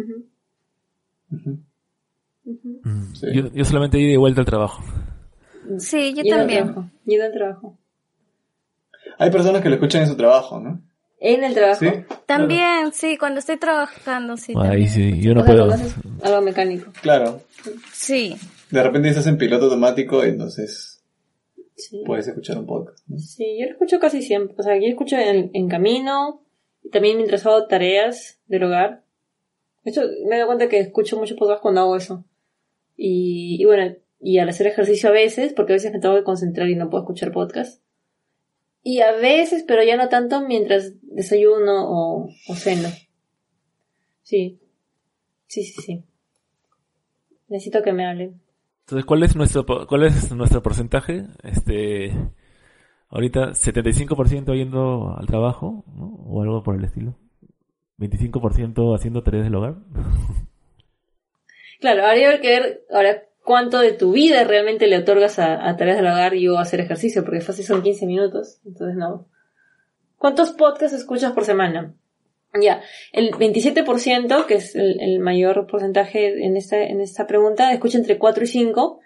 Mm, 1.29 3.13
Sí. 3.13 3.27
Yo, 3.33 3.51
yo 3.53 3.65
solamente 3.65 4.00
ida 4.00 4.13
y 4.13 4.17
vuelta 4.17 4.41
al 4.41 4.45
trabajo. 4.48 4.83
Sí, 5.77 6.13
yo 6.15 6.24
también. 6.36 6.74
Yendo 7.05 7.25
al 7.25 7.31
trabajo. 7.33 7.77
Hay 9.17 9.29
personas 9.29 9.62
que 9.62 9.69
lo 9.69 9.75
escuchan 9.75 10.01
en 10.03 10.07
su 10.07 10.15
trabajo, 10.17 10.59
¿no? 10.59 10.81
En 11.19 11.43
el 11.43 11.53
trabajo. 11.53 11.79
Sí. 11.81 11.91
También, 12.25 12.91
sí, 12.93 13.17
cuando 13.17 13.39
estoy 13.39 13.57
trabajando, 13.57 14.38
sí. 14.38 14.53
Ahí 14.57 14.88
sí, 14.88 15.19
yo 15.21 15.33
no 15.36 15.41
O 15.41 15.43
sea, 15.45 15.53
puedo. 15.53 15.74
algo 16.24 16.41
mecánico. 16.41 16.91
Claro. 17.01 17.41
Sí. 17.91 18.36
De 18.71 18.81
repente 18.81 19.09
estás 19.09 19.27
en 19.27 19.38
piloto 19.38 19.65
automático 19.65 20.25
y 20.25 20.29
entonces 20.29 21.03
Sí. 21.75 22.01
puedes 22.05 22.27
escuchar 22.27 22.57
un 22.57 22.65
podcast. 22.65 23.03
¿no? 23.07 23.17
Sí, 23.19 23.57
yo 23.59 23.65
lo 23.65 23.71
escucho 23.74 24.00
casi 24.00 24.21
siempre. 24.21 24.55
O 24.57 24.63
sea, 24.63 24.75
yo 24.77 24.88
escucho 24.88 25.17
en, 25.17 25.51
en 25.53 25.67
camino, 25.67 26.41
y 26.83 26.89
también 26.89 27.17
mientras 27.17 27.45
hago 27.45 27.67
tareas 27.67 28.39
del 28.48 28.63
hogar. 28.63 29.03
Hecho, 29.89 30.01
me 30.27 30.38
doy 30.38 30.46
cuenta 30.46 30.69
que 30.69 30.79
escucho 30.79 31.17
muchos 31.17 31.38
podcasts 31.38 31.62
cuando 31.62 31.81
hago 31.81 31.96
eso. 31.96 32.25
Y, 32.96 33.63
bueno, 33.65 33.96
y 34.19 34.39
al 34.39 34.50
hacer 34.50 34.67
ejercicio 34.67 35.10
a 35.10 35.13
veces, 35.13 35.53
porque 35.53 35.74
a 35.74 35.75
veces 35.75 35.91
me 35.91 36.00
tengo 36.00 36.15
que 36.15 36.24
concentrar 36.24 36.69
y 36.69 36.75
no 36.75 36.89
puedo 36.89 37.03
escuchar 37.03 37.31
podcast. 37.31 37.81
Y 38.84 39.01
a 39.01 39.12
veces, 39.13 39.63
pero 39.67 39.84
ya 39.84 39.98
no 39.98 40.10
tanto, 40.10 40.46
mientras 40.46 40.93
desayuno 41.01 41.89
o, 41.89 42.29
o 42.48 42.55
ceno. 42.55 42.89
Sí. 44.24 44.60
Sí, 45.48 45.63
sí, 45.63 45.81
sí. 45.81 46.03
Necesito 47.48 47.81
que 47.81 47.93
me 47.93 48.05
hablen. 48.05 48.39
Entonces, 48.81 49.05
¿cuál 49.05 49.24
es 49.24 49.36
nuestro 49.36 49.65
cuál 49.88 50.03
es 50.03 50.31
nuestro 50.31 50.62
porcentaje? 50.62 51.25
Este 51.43 52.12
ahorita 53.10 53.51
75% 53.51 54.55
yendo 54.55 55.15
al 55.17 55.25
trabajo. 55.25 55.84
O 55.88 56.41
algo 56.41 56.63
por 56.63 56.75
el 56.75 56.84
estilo. 56.84 57.15
25% 58.00 58.96
haciendo 58.96 59.24
tareas 59.24 59.46
del 59.46 59.56
hogar. 59.56 59.75
Claro, 61.79 62.06
habría 62.06 62.39
que 62.41 62.48
ver 62.48 62.86
ahora 62.91 63.24
cuánto 63.44 63.79
de 63.79 63.94
tu 63.94 64.12
vida 64.12 64.44
realmente 64.44 64.88
le 64.88 64.98
otorgas 64.98 65.39
a, 65.39 65.68
a 65.68 65.77
tareas 65.77 65.98
del 65.98 66.08
hogar 66.08 66.36
y 66.36 66.48
o 66.48 66.60
hacer 66.60 66.79
ejercicio, 66.79 67.24
porque 67.24 67.41
fácil 67.41 67.65
son 67.65 67.82
15 67.82 68.06
minutos, 68.06 68.60
entonces 68.65 68.98
no. 68.98 69.27
¿Cuántos 70.18 70.51
podcasts 70.51 70.98
escuchas 70.98 71.32
por 71.32 71.46
semana? 71.46 71.94
Ya, 72.60 72.82
el 73.13 73.32
27%, 73.32 74.46
que 74.46 74.56
es 74.56 74.75
el, 74.75 75.00
el 75.00 75.20
mayor 75.20 75.68
porcentaje 75.68 76.44
en 76.46 76.58
esta, 76.58 76.82
en 76.82 77.00
esta 77.00 77.27
pregunta, 77.27 77.72
escucha 77.72 77.98
entre 77.98 78.18
4 78.18 78.44
y 78.44 78.48
5, 78.48 79.00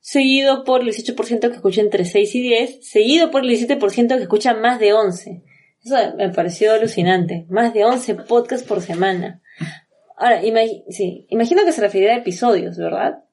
seguido 0.00 0.64
por 0.64 0.82
el 0.82 0.88
18% 0.88 1.40
que 1.40 1.54
escucha 1.54 1.80
entre 1.80 2.04
6 2.04 2.34
y 2.34 2.42
10, 2.42 2.86
seguido 2.86 3.30
por 3.30 3.44
el 3.44 3.50
17% 3.50 4.08
que 4.16 4.22
escucha 4.22 4.54
más 4.54 4.80
de 4.80 4.92
11. 4.92 5.42
Eso 5.84 5.96
me 6.16 6.30
pareció 6.30 6.72
alucinante. 6.72 7.46
Más 7.50 7.74
de 7.74 7.84
11 7.84 8.14
podcasts 8.16 8.66
por 8.66 8.80
semana. 8.80 9.42
Ahora, 10.16 10.40
sí, 10.88 11.26
imagino 11.28 11.64
que 11.64 11.72
se 11.72 11.80
refiere 11.80 12.12
a 12.12 12.16
episodios, 12.16 12.76
¿verdad? 12.78 13.24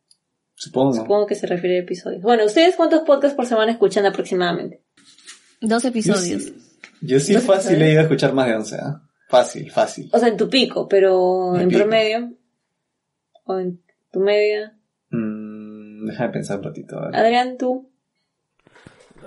Supongo. 0.56 0.94
Supongo 0.94 1.26
que 1.28 1.36
se 1.36 1.48
refiere 1.48 1.78
a 1.78 1.82
episodios. 1.82 2.22
Bueno, 2.22 2.46
¿ustedes 2.46 2.76
cuántos 2.76 3.02
podcasts 3.02 3.36
por 3.36 3.46
semana 3.46 3.72
escuchan 3.72 4.06
aproximadamente? 4.06 4.82
Dos 5.62 5.84
Yo 5.84 5.90
episodios. 5.90 6.44
sí, 6.44 6.56
yo 7.02 7.20
sí 7.20 7.34
¿No 7.34 7.40
se 7.40 7.46
fácil 7.48 7.82
he 7.82 7.92
ido 7.92 8.00
a 8.00 8.04
escuchar 8.04 8.34
más 8.34 8.48
de 8.48 8.56
11, 8.56 8.76
¿ah? 8.82 9.02
Fácil, 9.30 9.72
fácil. 9.72 10.10
O 10.12 10.20
sea, 10.20 10.28
en 10.28 10.38
tu 10.38 10.50
pico, 10.50 10.88
pero 10.90 11.52
Mi 11.54 11.62
en 11.64 11.70
pico. 11.70 11.80
promedio. 11.82 12.34
O 13.46 13.58
en 13.60 13.82
tu 14.12 14.20
media. 14.20 14.76
Mm, 15.10 16.06
déjame 16.08 16.34
pensar 16.34 16.58
un 16.58 16.64
ratito. 16.66 17.00
Adrián, 17.14 17.58
tú. 17.58 17.90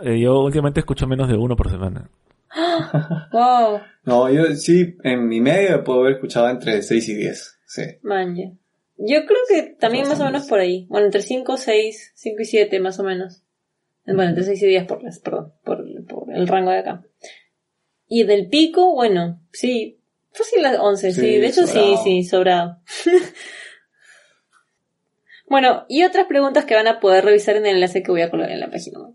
Eh, 0.02 0.18
yo 0.20 0.40
últimamente 0.40 0.80
escucho 0.80 1.06
menos 1.06 1.28
de 1.28 1.36
uno 1.36 1.56
por 1.56 1.70
semana. 1.70 2.10
Wow, 3.32 3.80
No, 4.04 4.30
yo 4.30 4.44
sí, 4.54 4.96
en 5.02 5.26
mi 5.26 5.40
medio 5.40 5.82
puedo 5.82 6.00
haber 6.00 6.14
escuchado 6.14 6.48
entre 6.48 6.82
6 6.82 7.08
y 7.08 7.14
10. 7.14 7.60
Sí. 7.66 7.82
manja. 8.02 8.52
Yo 8.96 9.26
creo 9.26 9.38
que 9.48 9.62
también 9.78 10.06
más 10.08 10.20
o 10.20 10.24
menos 10.24 10.46
por 10.46 10.60
ahí. 10.60 10.86
Bueno, 10.88 11.06
entre 11.06 11.22
5, 11.22 11.56
6, 11.56 12.12
5 12.14 12.42
y 12.42 12.44
7 12.44 12.80
más 12.80 12.98
o 13.00 13.02
menos. 13.02 13.42
Bueno, 14.06 14.24
entre 14.24 14.44
6 14.44 14.62
y 14.62 14.66
10 14.66 14.84
por 14.84 15.02
las, 15.02 15.18
perdón, 15.18 15.52
por, 15.64 15.84
por 16.06 16.32
el 16.32 16.46
rango 16.46 16.70
de 16.70 16.78
acá. 16.78 17.02
Y 18.06 18.22
del 18.24 18.48
pico, 18.48 18.94
bueno, 18.94 19.40
sí, 19.52 19.98
fácil 20.32 20.62
las 20.62 20.78
11, 20.78 21.12
sí, 21.12 21.20
Sí, 21.20 21.36
de 21.38 21.46
hecho 21.46 21.66
sobrado. 21.66 21.96
sí, 21.96 22.02
sí, 22.04 22.24
sobrado. 22.24 22.78
bueno, 25.48 25.84
y 25.88 26.04
otras 26.04 26.26
preguntas 26.26 26.64
que 26.64 26.74
van 26.74 26.86
a 26.86 27.00
poder 27.00 27.24
revisar 27.24 27.56
en 27.56 27.66
el 27.66 27.74
enlace 27.76 28.02
que 28.02 28.10
voy 28.10 28.22
a 28.22 28.30
colocar 28.30 28.52
en 28.52 28.60
la 28.60 28.70
página 28.70 29.00
web. 29.00 29.14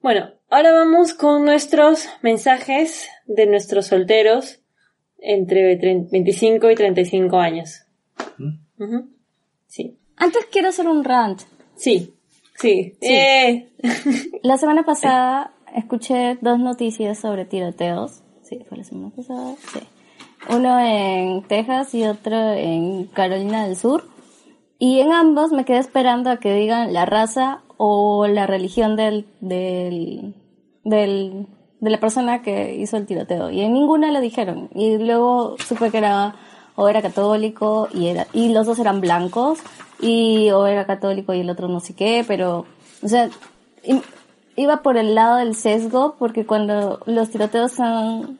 Bueno, 0.00 0.34
ahora 0.54 0.72
vamos 0.72 1.14
con 1.14 1.44
nuestros 1.44 2.06
mensajes 2.22 3.08
de 3.26 3.46
nuestros 3.46 3.86
solteros 3.86 4.60
entre 5.18 5.78
tre- 5.80 6.08
25 6.10 6.70
y 6.70 6.74
35 6.74 7.38
años. 7.38 7.82
Ujú. 8.78 9.08
Sí, 9.66 9.98
Antes 10.16 10.46
quiero 10.52 10.68
hacer 10.68 10.86
un 10.88 11.02
rant. 11.04 11.40
sí, 11.76 12.14
sí. 12.56 12.96
Sí. 13.00 13.08
Eh. 13.14 13.68
La 14.42 14.56
semana 14.58 14.84
pasada 14.84 15.52
escuché 15.74 16.38
dos 16.40 16.58
noticias 16.58 17.18
sobre 17.18 17.44
tiroteos. 17.44 18.22
Sí, 18.42 18.60
fue 18.68 18.78
la 18.78 18.84
semana 18.84 19.10
pasada. 19.16 19.54
Sí. 19.72 19.80
Uno 20.50 20.78
en 20.78 21.42
Texas 21.48 21.94
y 21.94 22.04
otro 22.04 22.52
en 22.52 23.04
Carolina 23.06 23.66
del 23.66 23.74
Sur. 23.76 24.04
Y 24.78 25.00
en 25.00 25.12
ambos 25.12 25.50
me 25.52 25.64
quedé 25.64 25.78
esperando 25.78 26.28
a 26.30 26.38
que 26.38 26.52
digan 26.52 26.92
la 26.92 27.06
raza 27.06 27.62
o 27.78 28.26
la 28.26 28.46
religión 28.46 28.96
del, 28.96 29.26
del, 29.40 30.34
del, 30.84 31.46
de 31.80 31.90
la 31.90 32.00
persona 32.00 32.42
que 32.42 32.74
hizo 32.76 32.96
el 32.96 33.06
tiroteo. 33.06 33.50
Y 33.50 33.60
en 33.60 33.72
ninguna 33.72 34.10
lo 34.10 34.20
dijeron. 34.20 34.70
Y 34.74 34.98
luego 34.98 35.56
supe 35.58 35.90
que 35.90 35.98
era, 35.98 36.36
o 36.76 36.88
era 36.88 37.02
católico 37.02 37.88
y 37.92 38.08
era, 38.08 38.26
y 38.32 38.52
los 38.52 38.66
dos 38.66 38.78
eran 38.78 39.00
blancos. 39.00 39.58
Y, 40.00 40.50
o 40.50 40.66
era 40.66 40.86
católico 40.86 41.32
y 41.32 41.40
el 41.40 41.50
otro 41.50 41.68
no 41.68 41.80
sé 41.80 41.94
qué, 41.94 42.24
pero, 42.26 42.66
o 43.02 43.08
sea, 43.08 43.30
iba 44.56 44.82
por 44.82 44.96
el 44.96 45.14
lado 45.14 45.36
del 45.36 45.54
sesgo 45.54 46.16
porque 46.18 46.46
cuando 46.46 47.00
los 47.06 47.30
tiroteos 47.30 47.72
son, 47.72 48.38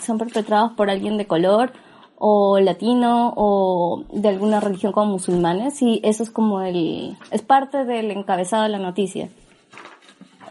son 0.00 0.18
perpetrados 0.18 0.72
por 0.72 0.90
alguien 0.90 1.16
de 1.16 1.26
color 1.26 1.72
o 2.16 2.60
latino 2.60 3.32
o 3.36 4.04
de 4.12 4.28
alguna 4.28 4.60
religión 4.60 4.92
como 4.92 5.12
musulmanes 5.12 5.82
y 5.82 6.00
eso 6.04 6.22
es 6.22 6.30
como 6.30 6.60
el, 6.62 7.16
es 7.30 7.42
parte 7.42 7.84
del 7.84 8.10
encabezado 8.10 8.62
de 8.62 8.68
la 8.68 8.78
noticia 8.78 9.28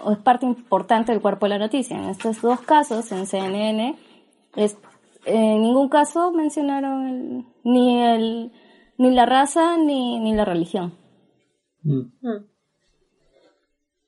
o 0.06 0.12
es 0.12 0.18
parte 0.20 0.46
importante 0.46 1.12
del 1.12 1.22
cuerpo 1.22 1.46
de 1.46 1.52
la 1.52 1.58
noticia. 1.60 1.98
En 1.98 2.06
estos 2.10 2.42
dos 2.42 2.62
casos, 2.62 3.12
en 3.12 3.26
CNN, 3.26 3.96
es, 4.56 4.78
en 5.26 5.62
ningún 5.62 5.90
caso 5.90 6.32
mencionaron 6.32 7.08
el- 7.08 7.46
ni 7.64 8.02
el, 8.04 8.52
ni 8.98 9.12
la 9.12 9.26
raza 9.26 9.78
ni, 9.78 10.20
ni 10.20 10.34
la 10.34 10.46
religión. 10.46 10.94
Mm. 11.84 12.00
Mm. 12.22 12.46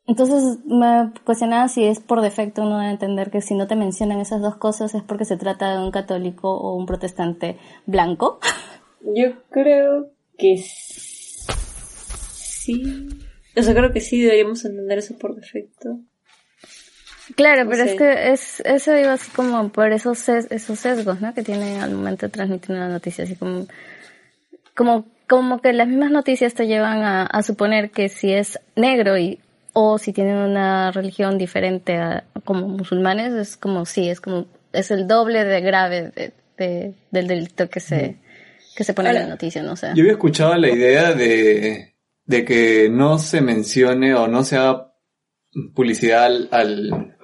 Entonces 0.07 0.59
me 0.65 1.11
cuestionaba 1.25 1.67
si 1.67 1.83
es 1.83 1.99
por 1.99 2.21
defecto 2.21 2.61
uno 2.61 2.77
debe 2.77 2.91
entender 2.91 3.31
que 3.31 3.41
si 3.41 3.55
no 3.55 3.65
te 3.65 3.75
mencionan 3.75 4.19
esas 4.19 4.39
dos 4.39 4.55
cosas 4.55 4.93
es 4.93 5.01
porque 5.01 5.25
se 5.25 5.35
trata 5.35 5.71
de 5.75 5.83
un 5.83 5.89
católico 5.89 6.55
o 6.55 6.75
un 6.75 6.85
protestante 6.85 7.57
blanco. 7.87 8.39
Yo 9.01 9.31
creo 9.49 10.11
que 10.37 10.57
sí. 12.27 13.07
O 13.57 13.63
sea, 13.63 13.73
creo 13.73 13.91
que 13.91 14.01
sí 14.01 14.21
deberíamos 14.21 14.63
entender 14.65 14.97
eso 14.99 15.17
por 15.17 15.35
defecto. 15.35 15.99
Claro, 17.35 17.63
No 17.65 17.71
pero 17.71 17.83
sé. 17.85 17.91
es 17.93 17.97
que 17.97 18.31
es, 18.33 18.59
eso 18.65 18.95
iba 18.97 19.13
así 19.13 19.31
como 19.31 19.69
por 19.69 19.91
esos, 19.91 20.19
ses- 20.27 20.47
esos 20.51 20.79
sesgos, 20.79 21.21
¿no? 21.21 21.33
Que 21.33 21.41
tiene 21.41 21.79
al 21.81 21.91
momento 21.91 22.25
de 22.27 22.31
transmitir 22.31 22.75
una 22.75 22.87
noticia, 22.87 23.23
así 23.23 23.35
como, 23.35 23.65
como, 24.75 25.05
como 25.27 25.61
que 25.61 25.73
las 25.73 25.87
mismas 25.87 26.11
noticias 26.11 26.53
te 26.53 26.67
llevan 26.67 26.99
a, 27.03 27.25
a 27.25 27.43
suponer 27.43 27.89
que 27.91 28.09
si 28.09 28.31
es 28.31 28.59
negro 28.75 29.17
y, 29.17 29.39
o 29.73 29.97
si 29.97 30.13
tienen 30.13 30.37
una 30.37 30.91
religión 30.91 31.37
diferente 31.37 31.97
a, 31.97 32.25
como 32.43 32.67
musulmanes, 32.67 33.33
es 33.33 33.57
como, 33.57 33.85
sí, 33.85 34.09
es 34.09 34.21
como, 34.21 34.45
es 34.71 34.91
el 34.91 35.07
doble 35.07 35.43
de 35.45 35.61
grave 35.61 36.11
de, 36.15 36.31
de- 36.57 36.93
del 37.11 37.27
delito 37.27 37.69
que 37.69 37.79
se, 37.79 38.17
que 38.75 38.83
se 38.83 38.93
pone 38.93 39.09
en 39.09 39.15
la 39.15 39.21
Ahora, 39.21 39.33
noticia, 39.33 39.63
no 39.63 39.75
sé. 39.75 39.87
Yo 39.95 40.01
había 40.03 40.11
escuchado 40.13 40.55
la 40.55 40.69
idea 40.69 41.13
de, 41.13 41.94
de 42.25 42.45
que 42.45 42.89
no 42.89 43.19
se 43.19 43.41
mencione 43.41 44.15
o 44.15 44.27
no 44.27 44.43
se 44.43 44.57
haga 44.57 44.93
publicidad 45.73 46.25
al, 46.25 46.49
al, 46.51 47.17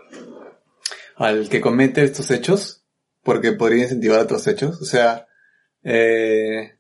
al 1.16 1.50
que 1.50 1.62
comete 1.62 2.04
estos 2.04 2.32
hechos, 2.32 2.86
porque 3.24 3.52
podría 3.54 3.84
incentivar 3.84 4.20
otros 4.20 4.48
hechos. 4.48 4.82
O 4.82 4.86
sea, 4.86 5.28
eh, 5.84 6.74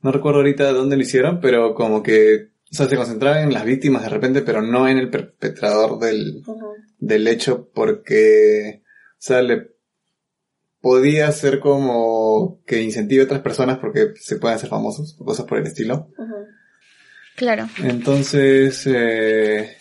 no 0.00 0.12
recuerdo 0.12 0.38
ahorita 0.38 0.72
dónde 0.72 0.96
lo 0.96 1.02
hicieron, 1.02 1.40
pero 1.40 1.74
como 1.74 2.02
que 2.02 2.50
o 2.70 2.74
sea, 2.74 2.88
se 2.88 2.96
concentraban 2.96 3.44
en 3.44 3.54
las 3.54 3.64
víctimas 3.64 4.02
de 4.02 4.08
repente, 4.08 4.42
pero 4.42 4.60
no 4.60 4.88
en 4.88 4.98
el 4.98 5.08
perpetrador 5.08 6.00
del, 6.00 6.42
del 6.98 7.28
hecho, 7.28 7.70
porque 7.72 8.82
sea, 9.26 9.42
le 9.42 9.74
podía 10.80 11.30
ser 11.32 11.60
como 11.60 12.62
que 12.64 12.82
incentive 12.82 13.22
a 13.22 13.24
otras 13.24 13.40
personas 13.40 13.78
porque 13.78 14.12
se 14.16 14.36
pueden 14.36 14.56
hacer 14.56 14.70
famosos 14.70 15.16
o 15.18 15.24
cosas 15.24 15.46
por 15.46 15.58
el 15.58 15.66
estilo. 15.66 16.08
Claro. 17.36 17.68
Entonces, 17.82 18.82
eh, 18.86 19.76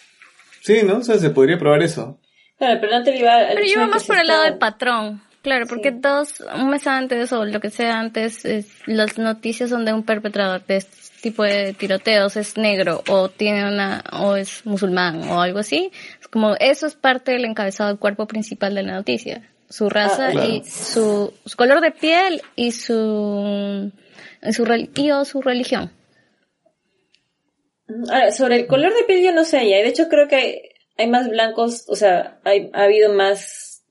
sí, 0.61 0.81
¿no? 0.83 0.97
O 0.97 1.01
sea, 1.03 1.17
se 1.17 1.29
podría 1.31 1.57
probar 1.57 1.81
eso. 1.83 2.19
Claro, 2.57 2.79
pero 2.81 2.97
no 2.99 3.03
te 3.03 3.17
iba 3.17 3.33
al 3.35 3.47
Pero 3.55 3.65
yo 3.65 3.73
iba 3.73 3.87
más 3.87 4.03
por 4.05 4.17
el 4.19 4.27
lado 4.27 4.43
del 4.43 4.57
patrón. 4.57 5.21
Claro, 5.41 5.65
porque 5.67 5.89
Sí. 5.91 5.97
dos, 6.01 6.43
un 6.55 6.69
mes 6.69 6.87
antes 6.87 7.31
o 7.31 7.45
lo 7.45 7.59
que 7.59 7.69
sea 7.69 7.99
antes, 7.99 8.45
es- 8.45 8.67
las 8.87 9.17
noticias 9.17 9.69
son 9.69 9.85
de 9.85 9.93
un 9.93 10.03
perpetrador 10.03 10.65
de 10.65 10.77
este 10.77 10.97
tipo 11.21 11.43
de 11.43 11.73
tiroteos, 11.73 12.35
es 12.35 12.57
negro 12.57 13.03
o 13.09 13.29
tiene 13.29 13.67
una, 13.67 14.03
o 14.13 14.35
es 14.35 14.65
musulmán 14.65 15.21
o 15.29 15.41
algo 15.41 15.59
así. 15.59 15.91
Es 16.19 16.27
como, 16.27 16.55
eso 16.59 16.87
es 16.87 16.95
parte 16.95 17.31
del 17.33 17.45
encabezado 17.45 17.89
del 17.89 17.99
cuerpo 17.99 18.25
principal 18.27 18.73
de 18.73 18.83
la 18.83 18.93
noticia. 18.93 19.43
Su 19.69 19.89
raza 19.89 20.27
Ah, 20.27 20.31
claro. 20.31 20.49
y 20.49 20.63
su, 20.65 21.33
su 21.45 21.57
color 21.57 21.81
de 21.81 21.91
piel 21.91 22.41
y 22.55 22.71
su, 22.71 23.91
y 24.43 24.53
su, 24.53 24.65
rel- 24.65 24.89
y 24.95 25.11
o 25.11 25.25
su 25.25 25.41
religión. 25.41 25.91
Ahora, 27.87 28.31
sobre 28.31 28.55
el 28.55 28.67
color 28.67 28.93
de 28.95 29.03
piel 29.03 29.23
yo 29.23 29.31
no 29.31 29.43
sé, 29.45 29.63
y 29.65 29.69
de 29.69 29.87
hecho 29.87 30.07
creo 30.09 30.27
que 30.27 30.35
hay, 30.35 30.61
hay 30.97 31.07
más 31.07 31.29
blancos, 31.29 31.85
o 31.87 31.95
sea, 31.95 32.39
hay, 32.43 32.69
ha 32.73 32.83
habido 32.83 33.13
más 33.13 33.83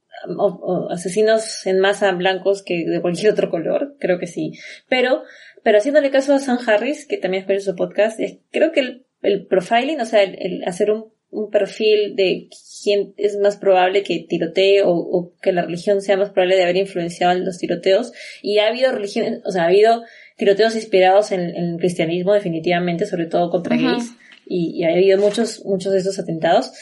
asesinos 0.90 1.66
en 1.66 1.80
masa 1.80 2.12
blancos 2.12 2.62
que 2.62 2.84
de 2.86 3.00
cualquier 3.00 3.32
otro 3.32 3.50
color, 3.50 3.96
creo 4.00 4.18
que 4.18 4.26
sí. 4.26 4.52
Pero, 4.88 5.22
pero 5.62 5.78
haciéndole 5.78 6.10
caso 6.10 6.34
a 6.34 6.38
Sam 6.38 6.58
Harris, 6.66 7.06
que 7.06 7.18
también 7.18 7.42
escucha 7.42 7.60
su 7.60 7.76
podcast, 7.76 8.18
es- 8.20 8.38
creo 8.50 8.72
que 8.72 8.80
el, 8.80 9.06
el 9.22 9.46
profiling, 9.46 10.00
o 10.00 10.06
sea, 10.06 10.22
el 10.22 10.62
hacer 10.66 10.90
un, 10.90 11.12
un 11.30 11.50
perfil 11.50 12.16
de 12.16 12.48
quién 12.82 13.12
es 13.16 13.36
más 13.38 13.56
probable 13.56 14.02
que 14.02 14.24
tirotee 14.28 14.82
o, 14.82 14.90
o 14.92 15.32
que 15.42 15.52
la 15.52 15.62
religión 15.62 16.00
sea 16.00 16.16
más 16.16 16.30
probable 16.30 16.56
de 16.56 16.62
haber 16.62 16.76
influenciado 16.76 17.32
en 17.32 17.44
los 17.44 17.58
tiroteos, 17.58 18.12
y 18.42 18.58
ha 18.58 18.68
habido 18.68 18.92
religiones, 18.92 19.40
o 19.44 19.50
sea, 19.50 19.64
ha 19.64 19.66
habido 19.66 20.04
tiroteos 20.36 20.74
inspirados 20.74 21.32
en, 21.32 21.40
en 21.40 21.74
el 21.74 21.78
cristianismo 21.78 22.32
definitivamente, 22.32 23.06
sobre 23.06 23.26
todo 23.26 23.50
contra 23.50 23.76
Ujú. 23.76 23.84
gays, 23.84 24.14
y, 24.46 24.72
y 24.76 24.84
ha 24.84 24.90
habido 24.90 25.18
muchos, 25.18 25.64
muchos 25.64 25.92
de 25.92 25.98
estos 25.98 26.18
atentados, 26.18 26.72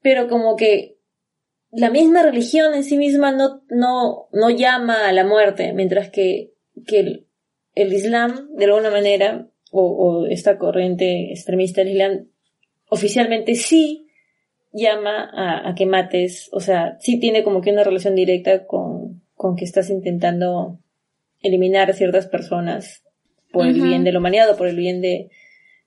pero 0.00 0.28
como 0.28 0.56
que 0.56 0.98
la 1.70 1.90
misma 1.90 2.22
religión 2.22 2.74
en 2.74 2.84
sí 2.84 2.96
misma 2.96 3.32
no, 3.32 3.62
no, 3.68 4.28
no 4.32 4.50
llama 4.50 5.08
a 5.08 5.12
la 5.12 5.24
muerte, 5.24 5.72
mientras 5.72 6.10
que, 6.10 6.54
que 6.86 7.00
el, 7.00 7.26
el 7.74 7.92
Islam, 7.92 8.48
de 8.56 8.64
alguna 8.64 8.90
manera, 8.90 9.48
o, 9.70 9.82
o 9.82 10.26
esta 10.26 10.56
corriente 10.56 11.30
extremista 11.30 11.82
del 11.82 11.92
Islam, 11.92 12.28
oficialmente 12.88 13.54
sí 13.54 14.06
llama 14.72 15.30
a, 15.32 15.68
a 15.68 15.74
que 15.74 15.84
mates, 15.84 16.48
o 16.52 16.60
sea, 16.60 16.96
sí 17.00 17.18
tiene 17.20 17.42
como 17.44 17.60
que 17.60 17.70
una 17.70 17.84
relación 17.84 18.14
directa 18.14 18.66
con, 18.66 19.22
con 19.34 19.56
que 19.56 19.64
estás 19.64 19.90
intentando 19.90 20.78
eliminar 21.40 21.90
a 21.90 21.94
ciertas 21.94 22.26
personas 22.26 23.04
por 23.52 23.66
el 23.66 23.80
bien 23.80 24.04
de 24.04 24.12
la 24.12 24.18
humanidad 24.18 24.50
o 24.50 24.56
por 24.56 24.68
el 24.68 24.76
bien 24.76 25.00
de, 25.00 25.30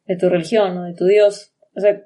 de 0.05 0.17
tu 0.17 0.29
religión 0.29 0.77
o 0.77 0.83
de 0.83 0.93
tu 0.93 1.05
Dios. 1.05 1.53
O 1.75 1.79
sea, 1.79 2.01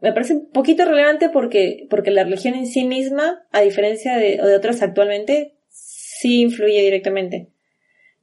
me 0.00 0.12
parece 0.12 0.34
un 0.34 0.50
poquito 0.50 0.84
relevante 0.84 1.28
porque, 1.28 1.86
porque 1.90 2.10
la 2.10 2.24
religión 2.24 2.54
en 2.54 2.66
sí 2.66 2.84
misma, 2.84 3.46
a 3.50 3.60
diferencia 3.60 4.16
de, 4.16 4.40
o 4.40 4.46
de 4.46 4.56
otras 4.56 4.82
actualmente, 4.82 5.56
sí 5.68 6.42
influye 6.42 6.82
directamente. 6.82 7.48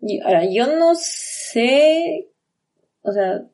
Y, 0.01 0.21
ahora, 0.21 0.45
yo 0.45 0.67
no 0.67 0.93
sé, 0.95 2.29
o 3.01 3.11
sea, 3.11 3.45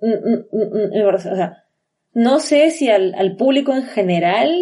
o 0.00 1.18
sea, 1.18 1.64
no 2.12 2.40
sé 2.40 2.70
si 2.70 2.90
al, 2.90 3.14
al 3.14 3.36
público 3.36 3.74
en 3.74 3.84
general 3.84 4.54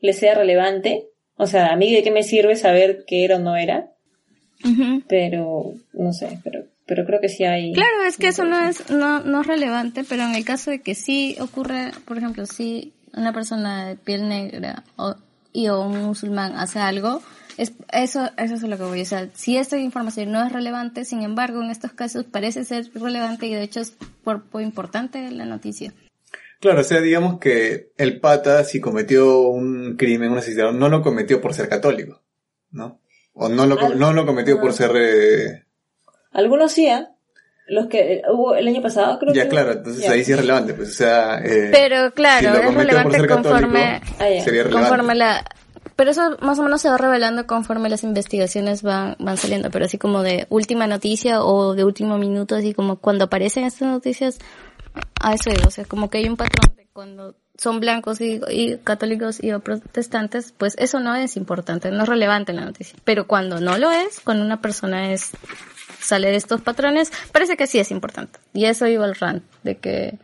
le 0.00 0.12
sea 0.12 0.34
relevante. 0.34 1.08
O 1.36 1.46
sea, 1.46 1.72
a 1.72 1.76
mí 1.76 1.94
de 1.94 2.02
qué 2.02 2.10
me 2.10 2.22
sirve 2.22 2.56
saber 2.56 3.04
qué 3.06 3.24
era 3.24 3.36
o 3.36 3.40
no 3.40 3.56
era, 3.56 3.92
Pero 5.08 5.74
no 5.92 6.12
sé, 6.12 6.38
pero, 6.42 6.64
pero 6.86 7.04
creo 7.04 7.20
que 7.20 7.28
sí 7.28 7.44
hay. 7.44 7.72
Claro, 7.72 8.02
es 8.06 8.16
que 8.16 8.28
eso 8.28 8.44
no 8.44 8.58
es, 8.58 8.90
no, 8.90 9.20
no 9.20 9.40
es 9.42 9.46
relevante, 9.46 10.04
pero 10.08 10.24
en 10.24 10.34
el 10.34 10.44
caso 10.44 10.70
de 10.70 10.80
que 10.80 10.94
sí 10.94 11.36
ocurre, 11.40 11.92
por 12.04 12.18
ejemplo, 12.18 12.46
si 12.46 12.92
una 13.14 13.32
persona 13.32 13.86
de 13.86 13.96
piel 13.96 14.28
negra 14.28 14.84
o, 14.96 15.14
y 15.52 15.68
o 15.68 15.82
un 15.82 16.04
musulmán 16.04 16.56
hace 16.56 16.78
algo, 16.78 17.22
es, 17.56 17.72
eso, 17.92 18.30
eso 18.36 18.54
es 18.54 18.64
a 18.64 18.66
lo 18.66 18.76
que 18.76 18.84
voy. 18.84 19.00
O 19.00 19.06
sea, 19.06 19.28
si 19.34 19.56
esta 19.56 19.78
información 19.78 20.30
no 20.32 20.44
es 20.44 20.52
relevante, 20.52 21.04
sin 21.04 21.22
embargo, 21.22 21.62
en 21.62 21.70
estos 21.70 21.92
casos 21.92 22.24
parece 22.24 22.64
ser 22.64 22.90
relevante 22.94 23.46
y 23.46 23.54
de 23.54 23.62
hecho 23.62 23.80
es 23.80 23.96
cuerpo 24.24 24.60
importante 24.60 25.30
la 25.30 25.46
noticia. 25.46 25.92
Claro, 26.60 26.80
o 26.80 26.84
sea, 26.84 27.00
digamos 27.00 27.38
que 27.38 27.90
el 27.96 28.18
pata, 28.20 28.64
si 28.64 28.80
cometió 28.80 29.40
un 29.40 29.96
crimen, 29.96 30.32
un 30.32 30.38
asesinato, 30.38 30.72
no 30.72 30.88
lo 30.88 31.02
cometió 31.02 31.40
por 31.40 31.54
ser 31.54 31.68
católico, 31.68 32.22
¿no? 32.70 33.00
O 33.38 33.48
no 33.48 33.66
lo, 33.66 33.76
no 33.94 34.12
lo 34.12 34.24
cometió 34.26 34.58
por 34.60 34.72
ser... 34.72 34.90
eh, 34.96 35.64
Algunos 36.32 36.72
sí, 36.72 36.86
¿eh? 36.86 37.06
Los 37.68 37.86
que 37.88 38.14
eh, 38.14 38.22
hubo 38.32 38.54
el 38.54 38.66
año 38.68 38.80
pasado, 38.80 39.18
creo 39.18 39.32
que. 39.32 39.38
ya, 39.40 39.48
claro, 39.48 39.72
entonces 39.72 40.02
Ya. 40.04 40.12
ahí 40.12 40.24
sí 40.24 40.32
es 40.32 40.38
relevante, 40.38 40.72
pues, 40.74 40.88
o 40.90 40.92
sea... 40.92 41.38
eh, 41.44 41.68
Pero 41.72 42.12
claro, 42.12 42.48
si 42.54 42.62
lo 42.62 42.68
es 42.70 42.74
relevante 42.74 43.18
ser 43.18 43.26
católico, 43.28 43.50
conforme, 43.50 44.00
Ah, 44.18 44.28
ya. 44.30 44.44
sería 44.44 44.62
relevante. 44.62 44.88
conforme 44.88 45.14
la 45.16 45.44
pero 45.96 46.10
eso 46.10 46.36
más 46.42 46.58
o 46.58 46.62
menos 46.62 46.82
se 46.82 46.90
va 46.90 46.98
revelando 46.98 47.46
conforme 47.46 47.88
las 47.88 48.02
investigaciones 48.04 48.82
van 48.82 49.16
van 49.18 49.36
saliendo 49.38 49.70
pero 49.70 49.86
así 49.86 49.96
como 49.96 50.22
de 50.22 50.46
última 50.50 50.86
noticia 50.86 51.42
o 51.42 51.74
de 51.74 51.84
último 51.84 52.18
minuto 52.18 52.54
así 52.54 52.74
como 52.74 52.96
cuando 52.96 53.24
aparecen 53.24 53.64
estas 53.64 53.88
noticias 53.88 54.38
a 55.22 55.32
eso 55.32 55.48
digo 55.48 55.68
o 55.68 55.70
sea 55.70 55.86
como 55.86 56.10
que 56.10 56.18
hay 56.18 56.28
un 56.28 56.36
patrón 56.36 56.76
de 56.76 56.86
cuando 56.92 57.34
son 57.58 57.80
blancos 57.80 58.20
y, 58.20 58.40
y 58.50 58.76
católicos 58.78 59.38
y 59.42 59.52
protestantes 59.58 60.52
pues 60.52 60.74
eso 60.78 61.00
no 61.00 61.14
es 61.14 61.36
importante 61.36 61.90
no 61.90 62.02
es 62.02 62.08
relevante 62.08 62.52
en 62.52 62.56
la 62.56 62.64
noticia. 62.66 62.98
Pero 63.04 63.26
cuando 63.26 63.60
no 63.60 63.78
lo 63.78 63.90
es 63.90 64.20
cuando 64.20 64.44
una 64.44 64.60
persona 64.60 65.12
es 65.12 65.30
sale 66.00 66.28
de 66.30 66.36
estos 66.36 66.60
patrones 66.60 67.10
parece 67.32 67.56
que 67.56 67.66
sí 67.66 67.78
es 67.78 67.90
importante. 67.90 68.38
Y 68.52 68.66
eso 68.66 68.86
iba 68.86 69.06
el 69.06 69.14
rant 69.14 69.42
de 69.62 69.76
que 69.78 70.18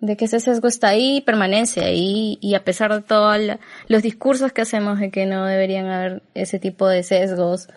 de 0.00 0.16
que 0.16 0.24
ese 0.24 0.40
sesgo 0.40 0.66
está 0.66 0.88
ahí, 0.88 1.20
permanece 1.20 1.84
ahí, 1.84 2.38
y 2.40 2.54
a 2.54 2.64
pesar 2.64 2.90
de 2.94 3.02
todos 3.02 3.36
los 3.86 4.02
discursos 4.02 4.50
que 4.50 4.62
hacemos 4.62 4.98
de 4.98 5.10
que 5.10 5.26
no 5.26 5.44
deberían 5.44 5.88
haber 5.90 6.22
ese 6.32 6.58
tipo 6.58 6.88
de 6.88 7.02
sesgos, 7.02 7.68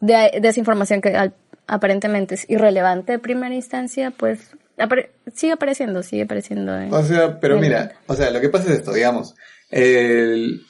de, 0.00 0.38
de 0.42 0.46
esa 0.48 0.60
información 0.60 1.00
que 1.00 1.16
al- 1.16 1.32
aparentemente 1.66 2.34
es 2.34 2.44
irrelevante 2.50 3.12
de 3.12 3.18
primera 3.18 3.54
instancia, 3.54 4.10
pues 4.10 4.50
apare- 4.84 5.12
sigue 5.34 5.52
apareciendo, 5.54 6.02
sigue 6.02 6.22
apareciendo. 6.22 6.76
en- 6.78 6.92
O 6.92 7.02
sea, 7.02 7.38
pero 7.40 7.58
mira, 7.58 8.00
o 8.06 8.14
sea, 8.14 8.30
lo 8.30 8.40
que 8.40 8.48
pasa 8.48 8.72
es 8.72 8.78
esto, 8.80 8.92
digamos, 8.92 9.34
el, 9.70 10.62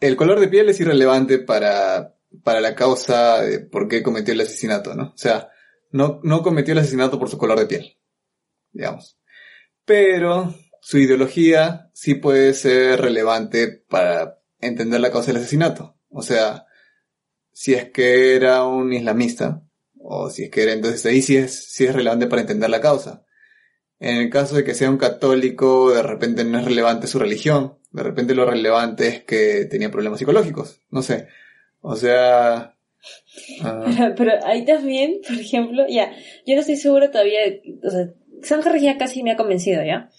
el 0.00 0.16
color 0.16 0.40
de 0.40 0.48
piel 0.48 0.68
es 0.68 0.80
irrelevante 0.80 1.38
para, 1.38 2.14
para 2.42 2.60
la 2.60 2.74
causa 2.74 3.40
de 3.42 3.60
por 3.60 3.88
qué 3.88 4.02
cometió 4.02 4.34
el 4.34 4.40
asesinato, 4.40 4.94
¿no? 4.94 5.12
O 5.14 5.18
sea, 5.18 5.48
no, 5.92 6.20
no 6.22 6.42
cometió 6.42 6.72
el 6.72 6.78
asesinato 6.78 7.18
por 7.18 7.28
su 7.28 7.38
color 7.38 7.58
de 7.58 7.66
piel, 7.66 7.96
digamos. 8.72 9.18
Pero 9.84 10.54
su 10.80 10.98
ideología 10.98 11.90
sí 11.92 12.14
puede 12.14 12.54
ser 12.54 13.00
relevante 13.00 13.84
para 13.88 14.38
entender 14.60 15.00
la 15.00 15.10
causa 15.10 15.32
del 15.32 15.40
asesinato. 15.40 15.96
O 16.10 16.22
sea, 16.22 16.66
si 17.52 17.74
es 17.74 17.90
que 17.90 18.34
era 18.36 18.64
un 18.64 18.92
islamista, 18.92 19.62
o 20.02 20.30
si 20.30 20.44
es 20.44 20.50
que 20.50 20.62
era, 20.62 20.72
entonces 20.72 21.04
ahí 21.06 21.22
sí 21.22 21.36
es, 21.36 21.72
sí 21.72 21.84
es 21.84 21.94
relevante 21.94 22.26
para 22.26 22.42
entender 22.42 22.70
la 22.70 22.80
causa. 22.80 23.24
En 23.98 24.16
el 24.16 24.30
caso 24.30 24.56
de 24.56 24.64
que 24.64 24.74
sea 24.74 24.90
un 24.90 24.96
católico, 24.96 25.92
de 25.92 26.02
repente 26.02 26.44
no 26.44 26.58
es 26.58 26.64
relevante 26.64 27.06
su 27.06 27.18
religión. 27.18 27.78
De 27.90 28.02
repente 28.02 28.34
lo 28.34 28.46
relevante 28.46 29.08
es 29.08 29.24
que 29.24 29.66
tenía 29.66 29.90
problemas 29.90 30.18
psicológicos. 30.18 30.80
No 30.90 31.02
sé. 31.02 31.28
O 31.80 31.96
sea... 31.96 32.76
ah, 33.62 33.84
Pero, 33.96 34.14
pero 34.16 34.46
ahí 34.46 34.64
también, 34.64 35.20
por 35.26 35.36
ejemplo, 35.38 35.84
ya, 35.88 36.12
yo 36.46 36.54
no 36.54 36.60
estoy 36.60 36.76
segura 36.76 37.10
todavía, 37.10 37.40
o 37.82 37.90
sea, 37.90 38.10
San 38.42 38.66
Harris 38.66 38.82
ya 38.82 38.96
casi 38.96 39.22
me 39.22 39.32
ha 39.32 39.36
convencido, 39.36 39.84
¿ya? 39.84 40.10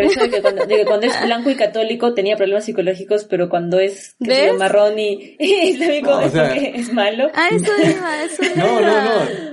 Pero 0.00 0.10
eso 0.12 0.20
de 0.20 0.30
que 0.30 0.42
cuando, 0.42 0.66
de 0.66 0.76
que 0.76 0.84
cuando 0.84 1.06
es 1.06 1.24
blanco 1.24 1.50
y 1.50 1.54
católico 1.56 2.14
tenía 2.14 2.36
problemas 2.36 2.64
psicológicos, 2.64 3.24
pero 3.24 3.48
cuando 3.48 3.78
es 3.80 4.16
marrón 4.58 4.98
y, 4.98 5.36
y 5.40 5.54
islámico 5.70 6.10
No, 6.10 6.16
o 6.18 6.20
es 6.20 6.32
sea- 6.32 6.48
porque 6.48 6.72
es 6.76 6.92
malo. 6.92 7.30
Ah, 7.34 7.48
eso 7.52 7.72
iba, 7.82 8.22
eso 8.24 8.42
no, 8.56 8.80
no, 8.80 9.02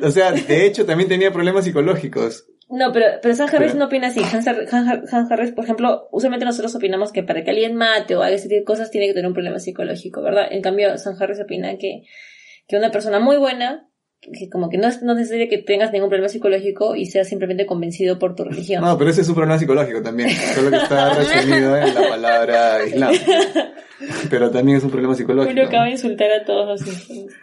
no. 0.01 0.07
O 0.07 0.11
sea, 0.11 0.31
de 0.31 0.65
hecho 0.65 0.85
también 0.85 1.09
tenía 1.09 1.31
problemas 1.31 1.65
psicológicos. 1.65 2.45
No, 2.67 2.91
pero, 2.91 3.05
pero 3.21 3.35
San 3.35 3.47
Harris 3.47 3.73
Pero- 3.73 3.79
no 3.79 3.85
opina 3.85 4.07
así. 4.07 4.21
Hans, 4.21 4.47
Han 4.47 5.31
Harris, 5.31 5.51
por 5.51 5.63
ejemplo, 5.65 6.07
usualmente 6.11 6.45
nosotros 6.45 6.73
opinamos 6.75 7.11
que 7.11 7.21
para 7.21 7.43
que 7.43 7.51
alguien 7.51 7.75
mate 7.75 8.15
o 8.15 8.23
haga 8.23 8.33
ese 8.35 8.47
tipo 8.49 8.59
de 8.59 8.65
cosas 8.65 8.89
tiene 8.89 9.05
que 9.07 9.13
tener 9.13 9.27
un 9.27 9.33
problema 9.35 9.59
psicológico, 9.59 10.21
¿verdad? 10.23 10.47
En 10.49 10.61
cambio, 10.63 10.97
San 10.97 11.15
Harris 11.21 11.39
opina 11.39 11.77
que, 11.77 12.01
que 12.67 12.75
una 12.75 12.89
persona 12.89 13.19
muy 13.19 13.37
buena, 13.37 13.87
que 14.33 14.49
como 14.49 14.69
que 14.69 14.77
no 14.77 14.87
es 14.87 15.01
no 15.01 15.13
es 15.13 15.19
necesario 15.19 15.47
que 15.49 15.59
tengas 15.59 15.91
ningún 15.91 16.09
problema 16.09 16.29
psicológico 16.29 16.95
y 16.95 17.05
seas 17.05 17.27
simplemente 17.27 17.65
convencido 17.65 18.17
por 18.17 18.35
tu 18.35 18.43
religión. 18.43 18.83
No, 18.83 18.97
pero 18.97 19.09
ese 19.09 19.21
es 19.21 19.29
un 19.29 19.35
problema 19.35 19.59
psicológico 19.59 20.01
también. 20.01 20.29
Solo 20.29 20.71
que 20.71 20.77
está 20.77 21.13
resumido 21.15 21.77
en 21.77 21.93
la 21.93 22.09
palabra 22.09 22.85
islam. 22.85 23.13
Pero 24.29 24.51
también 24.51 24.77
es 24.77 24.83
un 24.83 24.89
problema 24.91 25.15
psicológico. 25.15 25.53
Uno 25.53 25.67
acaba 25.67 25.85
de 25.85 25.91
insultar 25.91 26.31
a 26.31 26.43
todos 26.43 26.67
los 26.67 26.87
hijos. 26.87 27.33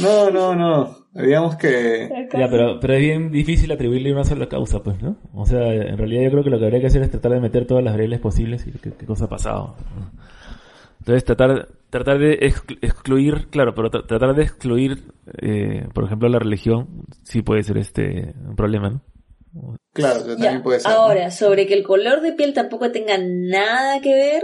No, 0.00 0.30
no, 0.30 0.54
no. 0.54 1.06
Digamos 1.14 1.56
que... 1.56 2.08
Ya, 2.32 2.48
pero, 2.50 2.80
pero 2.80 2.94
es 2.94 3.00
bien 3.00 3.30
difícil 3.30 3.70
atribuirle 3.70 4.12
una 4.12 4.24
sola 4.24 4.48
causa, 4.48 4.82
pues, 4.82 5.00
¿no? 5.00 5.16
O 5.32 5.46
sea, 5.46 5.72
en 5.72 5.96
realidad 5.96 6.24
yo 6.24 6.30
creo 6.30 6.44
que 6.44 6.50
lo 6.50 6.58
que 6.58 6.64
habría 6.64 6.80
que 6.80 6.88
hacer 6.88 7.02
es 7.02 7.10
tratar 7.10 7.32
de 7.32 7.40
meter 7.40 7.66
todas 7.66 7.84
las 7.84 7.94
variables 7.94 8.20
posibles 8.20 8.66
y 8.66 8.72
qué, 8.72 8.92
qué 8.92 9.06
cosa 9.06 9.26
ha 9.26 9.28
pasado. 9.28 9.76
¿no? 9.96 10.10
Entonces 11.06 11.24
tratar, 11.24 11.68
tratar 11.88 12.18
de 12.18 12.40
exclu- 12.40 12.78
excluir, 12.82 13.46
claro, 13.50 13.76
pero 13.76 13.92
tra- 13.92 14.04
tratar 14.08 14.34
de 14.34 14.42
excluir, 14.42 15.04
eh, 15.40 15.86
por 15.94 16.02
ejemplo, 16.02 16.28
la 16.28 16.40
religión, 16.40 17.04
sí 17.22 17.42
puede 17.42 17.62
ser 17.62 17.78
este 17.78 18.34
un 18.44 18.56
problema, 18.56 18.90
¿no? 18.90 19.76
Claro, 19.92 20.18
eso 20.18 20.28
Ya, 20.30 20.34
también 20.36 20.62
puede 20.64 20.80
ser. 20.80 20.90
¿no? 20.90 20.96
Ahora, 20.98 21.30
sobre 21.30 21.68
que 21.68 21.74
el 21.74 21.84
color 21.84 22.22
de 22.22 22.32
piel 22.32 22.52
tampoco 22.54 22.90
tenga 22.90 23.18
nada 23.20 24.00
que 24.00 24.12
ver, 24.14 24.42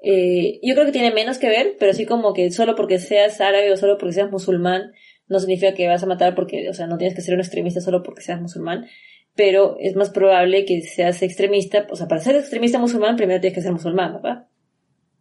eh, 0.00 0.60
yo 0.62 0.74
creo 0.74 0.86
que 0.86 0.92
tiene 0.92 1.12
menos 1.12 1.38
que 1.38 1.48
ver, 1.48 1.74
pero 1.80 1.92
sí 1.92 2.06
como 2.06 2.32
que 2.32 2.52
solo 2.52 2.76
porque 2.76 3.00
seas 3.00 3.40
árabe 3.40 3.72
o 3.72 3.76
solo 3.76 3.98
porque 3.98 4.12
seas 4.14 4.30
musulmán, 4.30 4.92
no 5.26 5.40
significa 5.40 5.74
que 5.74 5.88
vas 5.88 6.04
a 6.04 6.06
matar 6.06 6.36
porque, 6.36 6.68
o 6.70 6.74
sea, 6.74 6.86
no 6.86 6.96
tienes 6.96 7.16
que 7.16 7.22
ser 7.22 7.34
un 7.34 7.40
extremista 7.40 7.80
solo 7.80 8.04
porque 8.04 8.22
seas 8.22 8.40
musulmán, 8.40 8.86
pero 9.34 9.76
es 9.80 9.96
más 9.96 10.10
probable 10.10 10.64
que 10.64 10.80
seas 10.82 11.22
extremista, 11.22 11.88
o 11.90 11.96
sea, 11.96 12.06
para 12.06 12.20
ser 12.20 12.36
extremista 12.36 12.78
musulmán 12.78 13.16
primero 13.16 13.40
tienes 13.40 13.56
que 13.56 13.62
ser 13.62 13.72
musulmán, 13.72 14.14
¿verdad? 14.14 14.46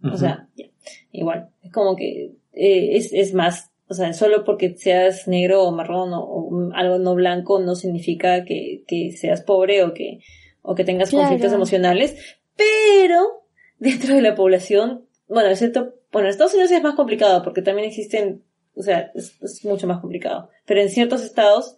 O 0.04 0.16
sea, 0.16 0.48
ya, 0.56 0.67
igual, 1.12 1.50
es 1.64 1.72
como 1.72 1.96
que 1.96 2.32
eh, 2.54 2.98
es, 2.98 3.14
es 3.14 3.34
más, 3.34 3.72
o 3.88 3.94
sea, 3.94 4.14
solo 4.14 4.44
porque 4.44 4.76
seas 4.76 5.28
negro 5.28 5.64
o 5.64 5.72
marrón 5.72 6.14
o, 6.14 6.22
o 6.22 6.72
algo 6.74 6.98
no 7.00 7.16
blanco 7.16 7.60
no 7.60 7.76
significa 7.76 8.44
que, 8.46 8.84
que 8.88 9.12
seas 9.12 9.42
pobre 9.42 9.84
o 9.84 9.94
que, 9.94 10.20
o 10.62 10.76
que 10.76 10.84
tengas 10.84 11.10
Claro. 11.10 11.28
conflictos 11.28 11.54
emocionales, 11.54 12.38
pero 12.56 13.44
dentro 13.80 14.16
de 14.16 14.22
la 14.22 14.36
población, 14.36 15.06
bueno, 15.28 15.50
excepto, 15.50 15.94
bueno, 16.12 16.28
en 16.28 16.32
Estados 16.32 16.54
Unidos 16.54 16.72
es 16.72 16.82
más 16.84 16.96
complicado 16.96 17.44
porque 17.44 17.62
también 17.62 17.88
existen, 17.88 18.44
o 18.76 18.82
sea, 18.82 19.12
es, 19.16 19.42
es 19.42 19.64
mucho 19.66 19.88
más 19.88 20.00
complicado, 20.02 20.50
pero 20.66 20.82
en 20.82 20.90
ciertos 20.90 21.24
estados 21.24 21.76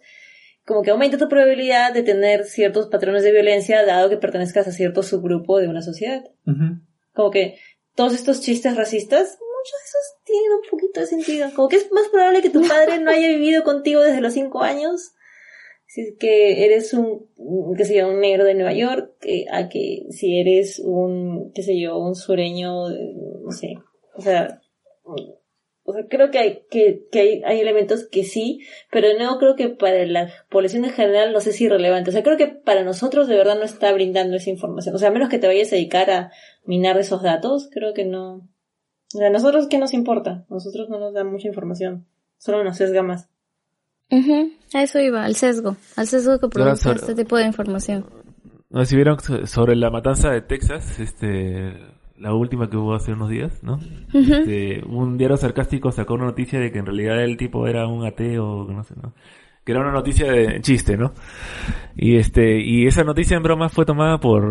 como 0.66 0.82
que 0.82 0.90
aumenta 0.90 1.18
tu 1.18 1.28
probabilidad 1.28 1.92
de 1.92 2.02
tener 2.02 2.44
ciertos 2.44 2.86
patrones 2.88 3.24
de 3.24 3.32
violencia 3.32 3.84
dado 3.84 4.08
que 4.08 4.18
pertenezcas 4.18 4.68
a 4.68 4.72
cierto 4.72 5.02
subgrupo 5.02 5.58
de 5.58 5.68
una 5.68 5.82
sociedad 5.82 6.22
como 7.12 7.30
que 7.30 7.56
todos 7.94 8.14
estos 8.14 8.40
chistes 8.40 8.76
racistas, 8.76 9.38
muchos 9.40 9.78
de 9.78 9.84
esos 9.84 10.24
tienen 10.24 10.52
un 10.52 10.70
poquito 10.70 11.00
de 11.00 11.06
sentido. 11.06 11.48
Como 11.54 11.68
que 11.68 11.76
es 11.76 11.90
más 11.92 12.08
probable 12.08 12.42
que 12.42 12.50
tu 12.50 12.66
padre 12.66 12.98
no 12.98 13.10
haya 13.10 13.28
vivido 13.28 13.62
contigo 13.64 14.00
desde 14.00 14.20
los 14.20 14.32
cinco 14.32 14.62
años, 14.62 15.12
si 15.86 16.02
es 16.02 16.14
que 16.18 16.64
eres 16.64 16.94
un, 16.94 17.26
qué 17.76 17.84
sé 17.84 17.96
yo, 17.96 18.08
un 18.08 18.20
negro 18.20 18.44
de 18.44 18.54
Nueva 18.54 18.72
York, 18.72 19.16
que- 19.20 19.46
a 19.50 19.68
que 19.68 20.04
si 20.10 20.38
eres 20.38 20.80
un, 20.84 21.50
qué 21.52 21.62
sé 21.62 21.80
yo, 21.80 21.98
un 21.98 22.14
sureño, 22.14 22.88
no 22.88 23.50
sé. 23.50 23.74
O 24.14 24.22
sea, 24.22 24.60
o 25.82 25.92
sea, 25.92 26.06
creo 26.08 26.30
que 26.30 26.38
hay, 26.38 26.62
que, 26.70 27.08
que 27.10 27.18
hay, 27.20 27.42
hay 27.44 27.60
elementos 27.60 28.06
que 28.08 28.22
sí, 28.22 28.60
pero 28.92 29.08
no 29.18 29.38
creo 29.38 29.56
que 29.56 29.68
para 29.70 30.06
la 30.06 30.32
población 30.48 30.84
en 30.84 30.92
general 30.92 31.32
no 31.32 31.40
sé 31.40 31.52
si 31.52 31.64
irrelevante. 31.64 32.10
O 32.10 32.12
sea, 32.12 32.22
creo 32.22 32.36
que 32.36 32.46
para 32.46 32.84
nosotros 32.84 33.26
de 33.26 33.34
verdad 33.36 33.56
no 33.56 33.64
está 33.64 33.92
brindando 33.92 34.36
esa 34.36 34.50
información. 34.50 34.94
O 34.94 34.98
sea, 34.98 35.08
a 35.08 35.12
menos 35.12 35.28
que 35.28 35.38
te 35.38 35.48
vayas 35.48 35.72
a 35.72 35.76
dedicar 35.76 36.08
a 36.12 36.30
minar 36.64 36.98
esos 36.98 37.22
datos, 37.22 37.68
creo 37.72 37.94
que 37.94 38.04
no. 38.04 38.48
O 39.14 39.18
sea, 39.18 39.28
a 39.28 39.30
nosotros 39.30 39.66
qué 39.68 39.78
nos 39.78 39.92
importa? 39.94 40.44
A 40.48 40.54
nosotros 40.54 40.88
no 40.88 40.98
nos 41.00 41.12
da 41.14 41.24
mucha 41.24 41.48
información. 41.48 42.06
Solo 42.38 42.62
nos 42.64 42.76
sesga 42.76 43.02
más. 43.02 43.28
A 44.74 44.82
eso 44.82 44.98
iba, 45.00 45.24
al 45.24 45.34
sesgo. 45.36 45.76
Al 45.96 46.06
sesgo 46.06 46.38
que 46.38 46.48
produce 46.48 46.82
sobre- 46.82 47.00
este 47.00 47.14
tipo 47.14 47.36
de 47.36 47.44
información. 47.46 48.06
No 48.70 48.84
si 48.84 48.96
vieron 48.96 49.18
so- 49.20 49.46
sobre 49.46 49.76
la 49.76 49.90
matanza 49.90 50.30
de 50.30 50.42
Texas, 50.42 50.98
este, 51.00 51.72
la 52.16 52.34
última 52.34 52.70
que 52.70 52.76
hubo 52.76 52.94
hace 52.94 53.12
unos 53.12 53.30
días, 53.30 53.62
¿no? 53.62 53.78
Este, 54.14 54.82
un 54.84 55.16
diario 55.18 55.36
sarcástico 55.36 55.90
sacó 55.92 56.14
una 56.14 56.26
noticia 56.26 56.58
de 56.60 56.70
que 56.70 56.78
en 56.78 56.86
realidad 56.86 57.22
el 57.22 57.36
tipo 57.36 57.66
era 57.66 57.86
un 57.88 58.04
ateo, 58.06 58.64
no 58.70 58.84
sé, 58.84 58.94
¿no? 59.00 59.14
Que 59.70 59.74
era 59.74 59.82
una 59.82 59.92
noticia 59.92 60.32
de 60.32 60.60
chiste, 60.62 60.96
¿no? 60.96 61.12
Y 61.94 62.16
este, 62.16 62.58
y 62.60 62.88
esa 62.88 63.04
noticia 63.04 63.36
en 63.36 63.44
broma 63.44 63.68
fue 63.68 63.84
tomada 63.84 64.18
por 64.18 64.42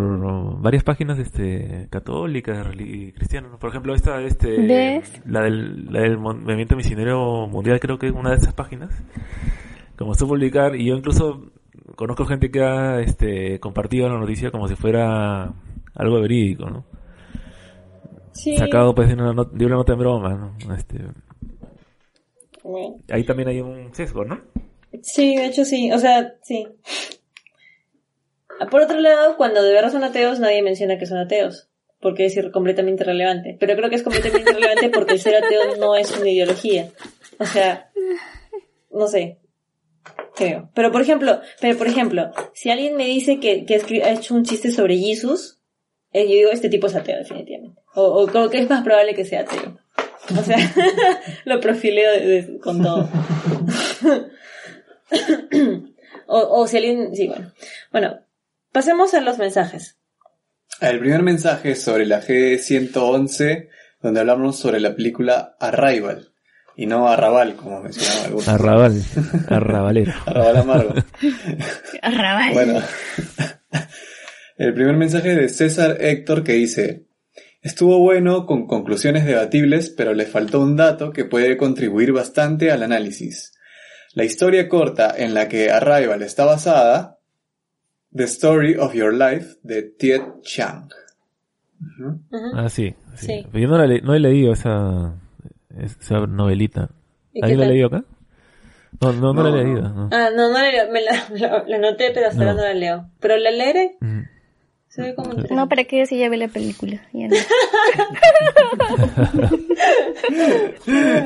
varias 0.61 0.83
páginas, 0.85 1.19
este, 1.19 1.87
católicas 1.89 2.65
y 2.79 3.11
cristianas. 3.11 3.51
Por 3.59 3.69
ejemplo, 3.69 3.93
esta, 3.93 4.21
este, 4.21 4.65
¿Ves? 4.65 5.21
la 5.25 5.41
del, 5.41 5.91
la 5.91 5.99
del 6.03 6.17
movimiento 6.17 6.77
misionero 6.77 7.47
mundial, 7.47 7.81
creo 7.81 7.99
que 7.99 8.07
es 8.07 8.13
una 8.13 8.29
de 8.29 8.37
esas 8.37 8.53
páginas. 8.53 9.03
Comenzó 9.97 10.23
a 10.23 10.27
publicar, 10.29 10.77
y 10.77 10.85
yo 10.85 10.95
incluso 10.95 11.51
conozco 11.97 12.23
gente 12.25 12.49
que 12.49 12.63
ha, 12.63 13.01
este, 13.01 13.59
compartido 13.59 14.07
la 14.07 14.17
noticia 14.19 14.51
como 14.51 14.69
si 14.69 14.75
fuera 14.75 15.51
algo 15.95 16.21
verídico, 16.21 16.69
¿no? 16.69 16.85
Sí. 18.31 18.55
Sacado 18.55 18.95
pues 18.95 19.09
de 19.09 19.15
una, 19.15 19.33
not- 19.33 19.51
de 19.51 19.65
una 19.65 19.75
nota 19.75 19.91
en 19.91 19.99
broma, 19.99 20.33
¿no? 20.33 20.73
Este, 20.75 20.97
Bueno. 22.63 22.95
ahí 23.11 23.23
también 23.25 23.49
hay 23.49 23.59
un 23.59 23.93
sesgo, 23.93 24.23
¿no? 24.23 24.39
Sí, 25.01 25.35
de 25.35 25.45
hecho 25.45 25.65
sí. 25.65 25.91
O 25.91 25.99
sea, 25.99 26.35
sí. 26.41 26.67
Por 28.69 28.81
otro 28.81 28.99
lado, 28.99 29.37
cuando 29.37 29.63
de 29.63 29.73
verdad 29.73 29.91
son 29.91 30.03
ateos, 30.03 30.39
nadie 30.39 30.61
menciona 30.61 30.97
que 30.97 31.05
son 31.05 31.17
ateos. 31.17 31.69
Porque 32.01 32.25
es 32.25 32.39
completamente 32.51 33.03
irrelevante. 33.03 33.57
Pero 33.59 33.75
creo 33.75 33.89
que 33.89 33.97
es 33.97 34.03
completamente 34.03 34.51
irrelevante 34.51 34.89
porque 34.89 35.17
ser 35.17 35.35
ateo 35.35 35.75
no 35.77 35.95
es 35.95 36.17
una 36.17 36.29
ideología. 36.29 36.89
O 37.39 37.45
sea, 37.45 37.89
no 38.91 39.07
sé. 39.07 39.39
Creo. 40.35 40.69
Pero 40.73 40.91
por 40.91 41.01
ejemplo, 41.01 41.41
pero 41.59 41.77
por 41.77 41.87
ejemplo, 41.87 42.31
si 42.53 42.69
alguien 42.69 42.95
me 42.95 43.05
dice 43.05 43.39
que, 43.39 43.65
ha 44.03 44.11
hecho 44.11 44.33
un 44.33 44.43
chiste 44.43 44.71
sobre 44.71 44.97
Jesus, 44.97 45.59
eh, 46.13 46.23
yo 46.23 46.35
digo, 46.35 46.51
este 46.51 46.69
tipo 46.69 46.87
es 46.87 46.95
ateo, 46.95 47.17
definitivamente. 47.17 47.81
O, 47.95 48.23
o 48.23 48.27
creo 48.27 48.49
que 48.49 48.59
es 48.59 48.69
más 48.69 48.83
probable 48.83 49.13
que 49.13 49.25
sea 49.25 49.41
ateo. 49.41 49.77
O 50.37 50.43
sea, 50.43 50.57
lo 51.45 51.59
profileo 51.59 52.59
con 52.61 52.81
todo. 52.81 53.09
o, 56.27 56.61
o 56.61 56.67
si 56.67 56.77
alguien, 56.77 57.15
sí, 57.15 57.27
bueno. 57.27 57.51
Bueno, 57.91 58.19
pasemos 58.71 59.13
a 59.13 59.21
los 59.21 59.37
mensajes. 59.37 59.97
El 60.81 60.99
primer 60.99 61.23
mensaje 61.23 61.71
es 61.71 61.81
sobre 61.81 62.05
la 62.05 62.21
G111, 62.21 63.67
donde 64.01 64.19
hablamos 64.19 64.57
sobre 64.57 64.79
la 64.79 64.95
película 64.95 65.55
Arrival. 65.59 66.31
Y 66.77 66.85
no 66.85 67.09
Arrabal, 67.09 67.57
como 67.57 67.81
mencionaban 67.81 68.25
algunos. 68.25 68.47
Arrabal, 68.47 69.03
arrabalero. 69.49 70.13
Arrabal 70.25 70.57
amargo. 70.57 70.93
Arrabal. 72.01 72.53
Bueno, 72.53 72.81
el 74.57 74.73
primer 74.73 74.95
mensaje 74.95 75.35
de 75.35 75.49
César 75.49 75.97
Héctor 75.99 76.45
que 76.45 76.53
dice, 76.53 77.07
estuvo 77.61 77.99
bueno 77.99 78.45
con 78.45 78.65
conclusiones 78.65 79.25
debatibles, 79.25 79.89
pero 79.89 80.13
le 80.13 80.25
faltó 80.25 80.61
un 80.61 80.77
dato 80.77 81.11
que 81.11 81.25
puede 81.25 81.57
contribuir 81.57 82.13
bastante 82.13 82.71
al 82.71 82.83
análisis. 82.83 83.58
La 84.13 84.23
historia 84.23 84.67
corta 84.67 85.13
en 85.17 85.33
la 85.33 85.47
que 85.47 85.69
Arrival 85.71 86.21
está 86.23 86.45
basada, 86.45 87.17
The 88.13 88.23
Story 88.23 88.75
of 88.75 88.93
Your 88.93 89.13
Life, 89.13 89.57
de 89.63 89.83
Tiet 89.83 90.23
Chang. 90.41 90.89
Ujú. 91.81 92.19
Ah, 92.53 92.69
sí, 92.69 92.95
sí. 93.15 93.45
Yo 93.53 93.67
no, 93.67 93.85
le- 93.85 94.01
no 94.01 94.15
he 94.15 94.19
leído 94.19 94.53
esa, 94.53 95.15
esa 95.77 96.19
novelita. 96.25 96.89
¿Y 97.33 97.39
qué 97.41 97.45
¿Alguien 97.45 97.59
la 97.59 97.65
ha 97.65 97.69
leído 97.69 97.87
acá? 97.87 98.03
No, 98.99 99.13
no, 99.13 99.33
no, 99.33 99.43
la 99.43 99.61
he 99.61 99.63
leído. 99.63 99.81
no. 99.83 100.09
Ah, 100.11 100.29
no, 100.35 100.49
no 100.49 100.57
la 100.59 100.71
leo, 100.71 100.91
me 100.91 101.01
la, 101.01 101.11
la, 101.35 101.63
la 101.67 101.75
anoté, 101.77 102.11
pero 102.11 102.27
hasta 102.27 102.43
No. 102.43 102.49
ahora 102.49 102.61
no 102.63 102.67
la 102.67 102.73
leo. 102.73 103.09
Pero 103.19 103.37
la 103.37 103.51
leeré, 103.51 103.97
Mm. 104.01 104.21
se 104.87 105.01
ve 105.03 105.15
como 105.15 105.33
No, 105.51 105.69
para 105.69 105.83
que 105.83 105.99
yo 105.99 106.05
sí 106.07 106.17
ya 106.17 106.29
vi 106.29 106.37
la 106.37 106.47
película. 106.47 106.99
Ya 107.13 107.27
no. 107.27 107.35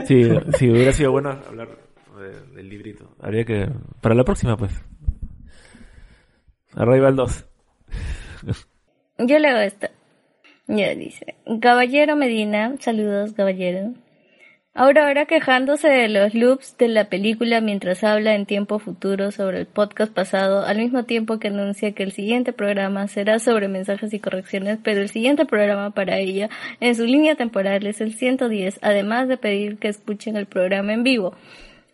Sí, 0.07 0.29
sí, 0.57 0.69
hubiera 0.69 0.91
sido 0.91 1.11
bueno 1.11 1.29
hablar 1.47 1.69
de- 2.23 2.41
del 2.55 2.69
librito. 2.69 3.15
Habría 3.19 3.45
que... 3.45 3.69
Para 4.01 4.15
la 4.15 4.23
próxima, 4.23 4.57
pues. 4.57 4.71
Arrival 6.75 7.15
2. 7.15 7.45
Yo 9.19 9.39
leo 9.39 9.57
esto. 9.59 9.87
Ya 10.67 10.95
dice. 10.95 11.35
Caballero 11.61 12.15
Medina, 12.15 12.75
saludos, 12.79 13.33
caballero. 13.33 13.93
Ahora, 14.75 15.05
ahora 15.07 15.27
quejándose 15.27 15.87
de 15.87 16.09
los 16.09 16.33
loops 16.33 16.77
de 16.79 16.87
la 16.87 17.07
película 17.07 17.61
mientras 17.61 18.03
habla 18.03 18.33
en 18.33 18.47
tiempo 18.47 18.79
futuro 18.79 19.29
sobre 19.29 19.59
el 19.59 19.67
podcast 19.67 20.11
pasado, 20.11 20.65
al 20.65 20.79
mismo 20.79 21.03
tiempo 21.03 21.37
que 21.37 21.49
anuncia 21.49 21.91
que 21.91 22.01
el 22.01 22.11
siguiente 22.11 22.53
programa 22.53 23.07
será 23.07 23.37
sobre 23.37 23.67
mensajes 23.67 24.11
y 24.15 24.19
correcciones, 24.19 24.79
pero 24.83 25.01
el 25.01 25.09
siguiente 25.09 25.45
programa 25.45 25.91
para 25.91 26.17
ella 26.17 26.49
en 26.79 26.95
su 26.95 27.05
línea 27.05 27.35
temporal 27.35 27.85
es 27.85 28.01
el 28.01 28.15
110, 28.15 28.79
además 28.81 29.27
de 29.27 29.37
pedir 29.37 29.77
que 29.77 29.89
escuchen 29.89 30.37
el 30.37 30.47
programa 30.47 30.91
en 30.93 31.03
vivo, 31.03 31.35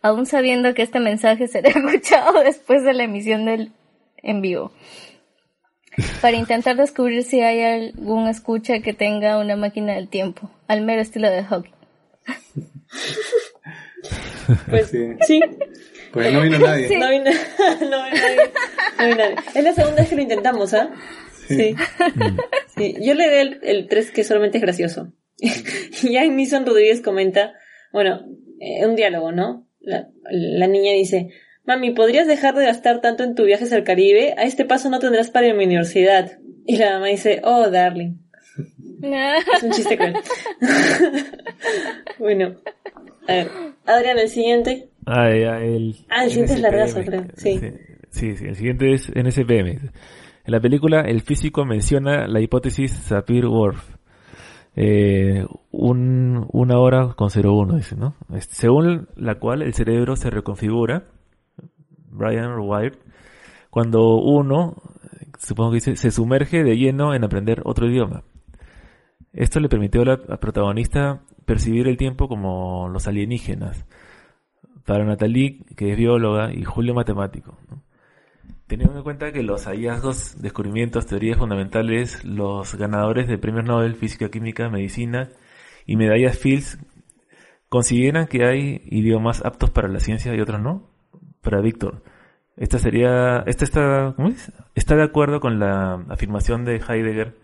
aún 0.02 0.26
sabiendo 0.26 0.74
que 0.74 0.82
este 0.82 1.00
mensaje 1.00 1.48
será 1.48 1.70
escuchado 1.76 2.40
después 2.44 2.84
de 2.84 2.94
la 2.94 3.04
emisión 3.04 3.46
del 3.46 3.72
en 4.22 4.42
vivo 4.42 4.72
para 6.22 6.38
intentar 6.38 6.76
descubrir 6.78 7.24
si 7.24 7.42
hay 7.42 7.62
algún 7.62 8.28
escucha 8.28 8.80
que 8.80 8.94
tenga 8.94 9.38
una 9.38 9.56
máquina 9.58 9.96
del 9.96 10.08
tiempo, 10.08 10.50
al 10.68 10.82
mero 10.82 11.02
estilo 11.02 11.30
de 11.30 11.44
Hawking. 11.44 11.74
Pues 14.70 14.88
Sí. 14.90 15.08
sí, 15.28 15.42
Pues 16.12 16.34
no 16.34 16.42
vino 16.42 16.58
nadie. 16.58 16.98
no 16.98 17.10
vino, 17.10 17.26
no 17.82 17.82
vino 17.82 17.90
nadie. 17.90 18.52
No 18.98 19.06
vino 19.06 19.16
nadie. 19.18 19.36
Es 19.56 19.64
la 19.64 19.74
segunda 19.74 19.98
vez 20.02 20.10
que 20.10 20.16
lo 20.16 20.22
intentamos, 20.22 20.74
¿ah? 20.74 20.90
Sí. 21.48 21.76
Sí. 22.76 22.96
Yo 23.02 23.14
le 23.14 23.28
doy 23.30 23.38
el, 23.40 23.60
el 23.64 23.88
3 23.88 24.12
que 24.12 24.24
solamente 24.24 24.58
es 24.58 24.62
gracioso. 24.64 25.12
y 25.38 26.14
ya 26.14 26.24
Nison 26.26 26.66
Rodríguez 26.66 27.02
comenta, 27.02 27.54
bueno, 27.92 28.22
eh, 28.60 28.86
un 28.86 28.96
diálogo, 28.96 29.32
¿no? 29.32 29.68
La, 29.80 30.10
la 30.30 30.68
niña 30.68 30.94
dice, 30.94 31.30
mami, 31.66 31.92
¿podrías 31.92 32.28
dejar 32.28 32.56
de 32.56 32.66
gastar 32.66 33.02
tanto 33.02 33.24
en 33.24 33.36
tu 33.36 33.46
viajes 33.46 33.72
al 33.74 33.84
Caribe? 33.84 34.34
A 34.38 34.44
este 34.44 34.66
paso 34.66 34.90
no 34.90 35.00
tendrás 35.00 35.32
para 35.32 35.48
ir 35.48 35.54
a 35.54 35.56
mi 35.56 35.66
universidad. 35.66 36.40
Y 36.66 36.78
la 36.78 36.94
mamá 36.94 37.08
dice, 37.08 37.42
oh, 37.44 37.70
darling. 37.70 38.16
Es 39.02 39.64
un 39.64 39.72
chiste 39.72 39.98
cruel. 39.98 40.16
bueno. 42.20 42.56
A 43.28 43.34
ver. 43.34 43.48
Adrián, 43.86 44.20
el 44.20 44.28
siguiente. 44.28 44.90
Ah, 45.06 45.30
el, 45.30 45.96
Ah, 46.10 46.26
el 46.26 46.30
siguiente 46.30 46.54
es 46.54 46.60
largazo, 46.60 47.02
creo. 47.06 47.26
Sí. 47.38 47.60
sí. 47.60 47.72
Sí, 48.12 48.46
el 48.46 48.56
siguiente 48.56 48.94
es 48.94 49.10
NSPM. 49.10 49.68
En 49.68 50.52
la 50.52 50.60
película, 50.60 51.02
el 51.02 51.22
físico 51.22 51.64
menciona 51.66 52.28
la 52.28 52.42
hipótesis 52.42 52.92
Sapir-Whorf. 52.92 53.99
Eh, 54.76 55.46
un, 55.72 56.48
una 56.52 56.80
hora 56.80 57.14
con 57.16 57.30
0,1, 57.30 57.76
dice, 57.76 57.96
¿no? 57.96 58.16
Este, 58.34 58.56
según 58.56 59.08
la 59.16 59.36
cual 59.36 59.62
el 59.62 59.74
cerebro 59.74 60.16
se 60.16 60.30
reconfigura, 60.30 61.06
Brian 62.10 62.60
Wired, 62.60 62.98
cuando 63.70 64.16
uno, 64.16 64.82
supongo 65.38 65.72
que 65.72 65.76
dice, 65.76 65.96
se 65.96 66.12
sumerge 66.12 66.64
de 66.64 66.78
lleno 66.78 67.14
en 67.14 67.24
aprender 67.24 67.62
otro 67.66 67.88
idioma. 67.88 68.24
Esto 69.34 69.60
le 69.60 69.70
permitió 69.70 70.02
a 70.02 70.06
la 70.06 70.38
protagonista 70.38 71.22
percibir 71.46 71.88
el 71.88 71.98
tiempo 71.98 72.28
como 72.28 72.90
los 72.90 73.08
alienígenas. 73.08 73.86
Para 74.86 75.06
Natalie, 75.06 75.66
que 75.76 75.92
es 75.92 75.98
bióloga, 75.98 76.52
y 76.52 76.64
Julio 76.64 76.96
matemático. 76.96 77.58
Teniendo 78.70 78.98
en 78.98 79.04
cuenta 79.04 79.32
que 79.32 79.42
los 79.42 79.66
hallazgos, 79.66 80.40
descubrimientos, 80.44 81.08
teorías 81.08 81.40
fundamentales, 81.40 82.24
los 82.24 82.76
ganadores 82.76 83.28
de 83.28 83.40
premios 83.40 83.66
Nobel, 83.66 83.96
física, 83.96 84.30
química, 84.30 84.70
medicina 84.70 85.30
y 85.88 85.96
medallas 85.96 86.38
Fields 86.38 86.78
consideran 87.68 88.28
que 88.28 88.46
hay 88.46 88.84
idiomas 88.86 89.44
aptos 89.44 89.72
para 89.72 89.88
la 89.88 90.00
ciencia 90.00 90.36
y 90.36 90.40
otros 90.40 90.62
no. 90.62 90.88
Para 91.42 91.62
Víctor, 91.62 92.04
esta 92.58 92.78
sería, 92.78 93.40
esta 93.48 93.66
está, 93.66 94.14
¿cómo 94.16 94.28
es? 94.28 94.52
Está 94.76 94.96
de 94.96 95.04
acuerdo 95.04 95.40
con 95.40 95.60
la 95.60 96.06
afirmación 96.08 96.64
de 96.64 96.76
Heidegger 96.76 97.38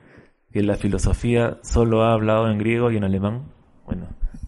que 0.54 0.62
la 0.62 0.76
filosofía 0.76 1.58
solo 1.64 2.04
ha 2.04 2.14
hablado 2.14 2.52
en 2.52 2.60
griego 2.60 2.92
y 2.92 2.98
en 2.98 3.04
alemán. 3.04 3.52
Bueno, 3.88 4.10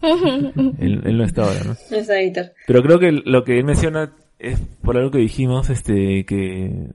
él, 0.78 1.02
él 1.04 1.18
no 1.18 1.24
está 1.24 1.42
ahora, 1.42 1.58
¿no? 1.64 1.74
No 1.90 1.96
está 1.96 2.18
Víctor. 2.18 2.52
Pero 2.68 2.82
creo 2.84 3.00
que 3.00 3.10
lo 3.10 3.42
que 3.42 3.58
él 3.58 3.64
menciona 3.64 4.12
es 4.38 4.60
por 4.82 4.96
algo 4.96 5.10
que 5.10 5.18
dijimos, 5.18 5.70
este, 5.70 6.24
que 6.24 6.92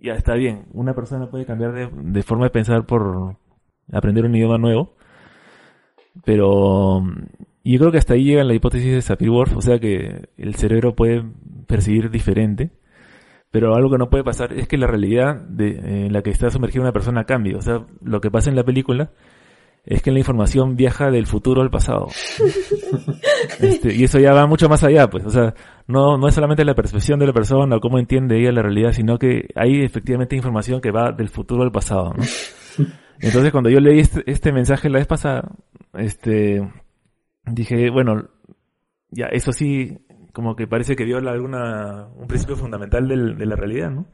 ya 0.00 0.14
está 0.14 0.34
bien. 0.34 0.66
Una 0.72 0.94
persona 0.94 1.30
puede 1.30 1.46
cambiar 1.46 1.72
de, 1.72 1.88
de 1.92 2.22
forma 2.22 2.44
de 2.44 2.50
pensar 2.50 2.86
por 2.86 3.36
aprender 3.92 4.24
un 4.24 4.34
idioma 4.34 4.58
nuevo. 4.58 4.94
Pero 6.24 7.00
mm, 7.00 7.26
yo 7.64 7.78
creo 7.78 7.92
que 7.92 7.98
hasta 7.98 8.14
ahí 8.14 8.24
llega 8.24 8.44
la 8.44 8.54
hipótesis 8.54 8.92
de 8.92 9.02
Sapir-Whorf, 9.02 9.56
o 9.56 9.62
sea 9.62 9.78
que 9.78 10.28
el 10.36 10.54
cerebro 10.56 10.94
puede 10.94 11.24
percibir 11.66 12.10
diferente. 12.10 12.70
Pero 13.50 13.74
algo 13.74 13.90
que 13.90 13.98
no 13.98 14.08
puede 14.08 14.24
pasar 14.24 14.52
es 14.54 14.66
que 14.66 14.78
la 14.78 14.86
realidad 14.86 15.36
de, 15.36 16.06
en 16.06 16.12
la 16.12 16.22
que 16.22 16.30
está 16.30 16.50
sumergida 16.50 16.82
una 16.82 16.92
persona 16.92 17.24
cambie. 17.24 17.54
O 17.54 17.60
sea, 17.60 17.86
lo 18.02 18.20
que 18.20 18.30
pasa 18.30 18.48
en 18.48 18.56
la 18.56 18.64
película 18.64 19.10
es 19.84 20.00
que 20.02 20.10
la 20.12 20.18
información 20.18 20.76
viaja 20.76 21.10
del 21.10 21.26
futuro 21.26 21.62
al 21.62 21.70
pasado. 21.70 22.08
Este, 23.60 23.94
y 23.94 24.04
eso 24.04 24.18
ya 24.18 24.32
va 24.32 24.46
mucho 24.46 24.68
más 24.68 24.82
allá, 24.84 25.08
pues. 25.08 25.24
O 25.24 25.30
sea, 25.30 25.54
no, 25.86 26.16
no 26.16 26.28
es 26.28 26.34
solamente 26.34 26.64
la 26.64 26.74
percepción 26.74 27.18
de 27.18 27.26
la 27.26 27.32
persona 27.32 27.76
o 27.76 27.80
cómo 27.80 27.98
entiende 27.98 28.38
ella 28.38 28.52
la 28.52 28.62
realidad, 28.62 28.92
sino 28.92 29.18
que 29.18 29.48
hay 29.54 29.82
efectivamente 29.82 30.36
información 30.36 30.80
que 30.80 30.90
va 30.90 31.12
del 31.12 31.28
futuro 31.28 31.62
al 31.62 31.72
pasado, 31.72 32.12
¿no? 32.16 32.22
Entonces, 33.20 33.52
cuando 33.52 33.70
yo 33.70 33.78
leí 33.80 34.00
este, 34.00 34.22
este 34.26 34.52
mensaje 34.52 34.88
la 34.90 34.98
vez 34.98 35.06
pasada, 35.06 35.50
este, 35.94 36.68
dije, 37.46 37.90
bueno, 37.90 38.28
ya, 39.10 39.26
eso 39.26 39.52
sí, 39.52 39.98
como 40.32 40.56
que 40.56 40.66
parece 40.66 40.96
que 40.96 41.04
viola 41.04 41.30
alguna, 41.32 42.08
un 42.16 42.26
principio 42.26 42.56
fundamental 42.56 43.06
del- 43.08 43.36
de 43.36 43.46
la 43.46 43.56
realidad, 43.56 43.90
¿no? 43.90 44.06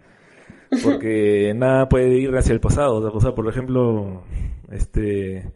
Porque 0.82 1.52
nada 1.56 1.88
puede 1.88 2.18
ir 2.18 2.34
hacia 2.36 2.52
el 2.52 2.60
pasado. 2.60 2.96
O 2.96 3.00
sea, 3.02 3.10
o 3.10 3.20
sea, 3.20 3.34
por 3.34 3.48
ejemplo, 3.48 4.24
este, 4.70 5.52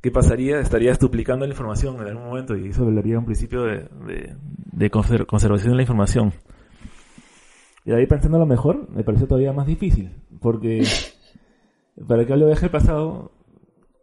¿qué 0.00 0.10
pasaría? 0.10 0.60
Estarías 0.60 0.98
duplicando 0.98 1.46
la 1.46 1.52
información 1.52 2.00
en 2.00 2.08
algún 2.08 2.24
momento 2.24 2.56
y 2.56 2.68
eso 2.68 2.84
violaría 2.84 3.18
un 3.18 3.24
principio 3.26 3.62
de, 3.64 3.88
de, 4.06 4.36
de 4.72 4.90
conser- 4.90 5.26
conservación 5.26 5.70
de 5.70 5.76
la 5.76 5.82
información. 5.82 6.32
Y 7.84 7.92
ahí 7.92 8.06
pensando 8.06 8.38
lo 8.38 8.46
mejor, 8.46 8.88
me 8.90 9.04
pareció 9.04 9.26
todavía 9.26 9.52
más 9.52 9.66
difícil, 9.66 10.10
porque 10.40 10.84
para 12.06 12.26
que 12.26 12.32
algo 12.32 12.46
viaje 12.46 12.66
al 12.66 12.70
pasado, 12.70 13.32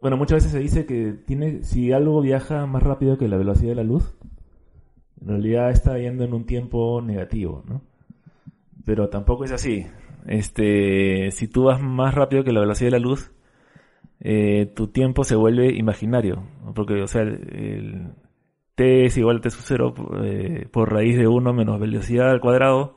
bueno, 0.00 0.16
muchas 0.16 0.36
veces 0.36 0.52
se 0.52 0.58
dice 0.58 0.86
que 0.86 1.12
tiene, 1.12 1.62
si 1.62 1.92
algo 1.92 2.20
viaja 2.20 2.66
más 2.66 2.82
rápido 2.82 3.18
que 3.18 3.28
la 3.28 3.36
velocidad 3.36 3.70
de 3.70 3.76
la 3.76 3.84
luz, 3.84 4.16
en 5.20 5.28
realidad 5.28 5.70
está 5.70 5.98
yendo 5.98 6.24
en 6.24 6.32
un 6.32 6.44
tiempo 6.44 7.00
negativo, 7.02 7.64
¿no? 7.66 7.82
Pero 8.84 9.08
tampoco 9.08 9.44
es 9.44 9.52
así. 9.52 9.86
Este, 10.26 11.30
si 11.30 11.48
tú 11.48 11.64
vas 11.64 11.80
más 11.80 12.14
rápido 12.14 12.44
que 12.44 12.52
la 12.52 12.60
velocidad 12.60 12.88
de 12.88 12.98
la 12.98 13.04
luz, 13.04 13.32
eh, 14.20 14.66
tu 14.74 14.88
tiempo 14.88 15.24
se 15.24 15.36
vuelve 15.36 15.74
imaginario, 15.74 16.42
porque, 16.74 17.02
o 17.02 17.06
sea, 17.06 17.22
el, 17.22 17.32
el 17.52 18.12
t 18.74 19.06
es 19.06 19.16
igual 19.16 19.38
a 19.38 19.40
t 19.40 19.50
sub 19.50 19.62
0 19.64 19.94
eh, 20.24 20.68
por 20.70 20.92
raíz 20.92 21.16
de 21.16 21.26
1 21.26 21.52
menos 21.52 21.80
velocidad 21.80 22.30
al 22.30 22.40
cuadrado 22.40 22.96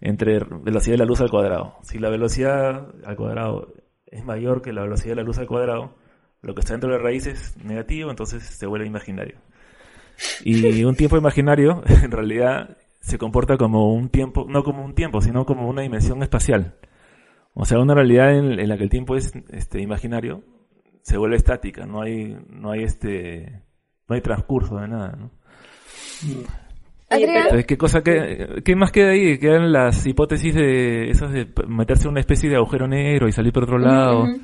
entre 0.00 0.40
velocidad 0.40 0.94
de 0.94 0.98
la 0.98 1.04
luz 1.04 1.20
al 1.20 1.30
cuadrado. 1.30 1.76
Si 1.82 1.98
la 1.98 2.10
velocidad 2.10 2.88
al 3.04 3.16
cuadrado 3.16 3.72
es 4.06 4.24
mayor 4.24 4.60
que 4.60 4.72
la 4.72 4.82
velocidad 4.82 5.12
de 5.12 5.22
la 5.22 5.22
luz 5.22 5.38
al 5.38 5.46
cuadrado, 5.46 5.94
lo 6.42 6.54
que 6.54 6.60
está 6.60 6.74
dentro 6.74 6.90
de 6.90 6.98
la 6.98 7.02
raíz 7.02 7.26
es 7.26 7.56
negativo, 7.64 8.10
entonces 8.10 8.42
se 8.42 8.66
vuelve 8.66 8.86
imaginario. 8.86 9.36
Y 10.44 10.82
un 10.84 10.96
tiempo 10.96 11.16
imaginario, 11.16 11.82
en 12.02 12.10
realidad, 12.10 12.76
se 13.00 13.16
comporta 13.16 13.56
como 13.56 13.94
un 13.94 14.08
tiempo, 14.08 14.46
no 14.48 14.64
como 14.64 14.84
un 14.84 14.94
tiempo, 14.94 15.20
sino 15.20 15.46
como 15.46 15.68
una 15.68 15.82
dimensión 15.82 16.22
espacial. 16.22 16.74
O 17.54 17.64
sea, 17.64 17.78
una 17.78 17.94
realidad 17.94 18.36
en, 18.36 18.58
en 18.58 18.68
la 18.68 18.76
que 18.76 18.84
el 18.84 18.90
tiempo 18.90 19.16
es 19.16 19.32
este 19.50 19.80
imaginario 19.80 20.42
se 21.02 21.18
vuelve 21.18 21.36
estática, 21.36 21.84
no 21.84 22.00
hay, 22.00 22.36
no 22.48 22.70
hay 22.70 22.84
este, 22.84 23.60
no 24.08 24.14
hay 24.14 24.20
transcurso 24.20 24.76
de 24.76 24.88
nada, 24.88 25.16
¿no? 25.18 25.30
Entonces, 27.10 27.66
¿qué 27.66 27.76
cosa 27.76 28.00
que, 28.02 28.62
qué 28.64 28.74
más 28.74 28.90
queda 28.90 29.10
ahí? 29.10 29.36
Quedan 29.38 29.70
las 29.70 30.06
hipótesis 30.06 30.54
de 30.54 31.10
esas 31.10 31.30
de 31.30 31.46
meterse 31.68 32.04
en 32.04 32.12
una 32.12 32.20
especie 32.20 32.48
de 32.48 32.56
agujero 32.56 32.88
negro 32.88 33.28
y 33.28 33.32
salir 33.32 33.52
por 33.52 33.64
otro 33.64 33.78
lado. 33.78 34.26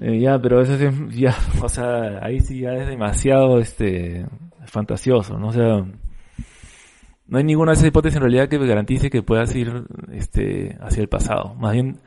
Eh, 0.00 0.18
ya, 0.20 0.36
pero 0.40 0.60
eso 0.60 0.74
es, 0.74 0.94
ya, 1.16 1.34
o 1.62 1.68
sea, 1.68 2.18
ahí 2.22 2.40
sí 2.40 2.60
ya 2.60 2.72
es 2.72 2.88
demasiado, 2.88 3.60
este, 3.60 4.26
fantasioso, 4.66 5.38
¿no? 5.38 5.46
O 5.46 5.52
sea, 5.52 5.86
no 7.28 7.38
hay 7.38 7.44
ninguna 7.44 7.70
de 7.70 7.76
esas 7.76 7.86
hipótesis 7.86 8.16
en 8.16 8.22
realidad 8.22 8.48
que 8.48 8.58
garantice 8.58 9.08
que 9.08 9.22
puedas 9.22 9.54
ir, 9.54 9.84
este, 10.12 10.76
hacia 10.80 11.00
el 11.00 11.08
pasado. 11.08 11.54
Más 11.54 11.72
bien, 11.72 12.00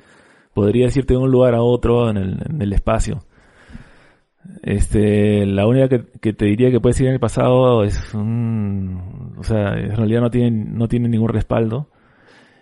podría 0.54 0.86
decirte 0.86 1.14
de 1.14 1.20
un 1.20 1.32
lugar 1.32 1.56
a 1.56 1.62
otro 1.62 2.10
en 2.10 2.18
el, 2.18 2.38
en 2.50 2.62
el 2.62 2.74
espacio. 2.74 3.24
Este, 4.64 5.46
la 5.46 5.68
única 5.68 5.88
que, 5.88 6.04
que 6.20 6.34
te 6.34 6.46
diría 6.46 6.72
que 6.72 6.80
puedes 6.80 7.00
ir 7.00 7.08
en 7.08 7.14
el 7.14 7.20
pasado 7.20 7.84
es 7.84 8.14
un, 8.14 9.36
o 9.38 9.44
sea, 9.44 9.74
en 9.74 9.96
realidad 9.96 10.22
no 10.22 10.30
tiene, 10.32 10.52
no 10.52 10.88
tiene 10.88 11.10
ningún 11.10 11.30
respaldo. 11.30 11.90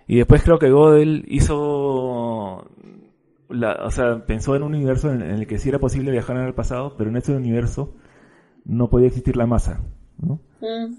Y 0.07 0.17
después 0.17 0.41
creo 0.43 0.59
que 0.59 0.69
Gödel 0.69 1.25
hizo, 1.27 2.67
la, 3.49 3.73
o 3.85 3.91
sea, 3.91 4.25
pensó 4.25 4.55
en 4.55 4.63
un 4.63 4.73
universo 4.73 5.11
en, 5.11 5.21
en 5.21 5.31
el 5.31 5.47
que 5.47 5.57
sí 5.59 5.69
era 5.69 5.79
posible 5.79 6.11
viajar 6.11 6.35
en 6.37 6.43
el 6.47 6.53
pasado, 6.53 6.95
pero 6.97 7.09
en 7.09 7.17
ese 7.17 7.33
universo 7.33 7.93
no 8.65 8.89
podía 8.89 9.07
existir 9.07 9.37
la 9.37 9.45
masa, 9.45 9.81
¿no? 10.17 10.39
Mm. 10.61 10.95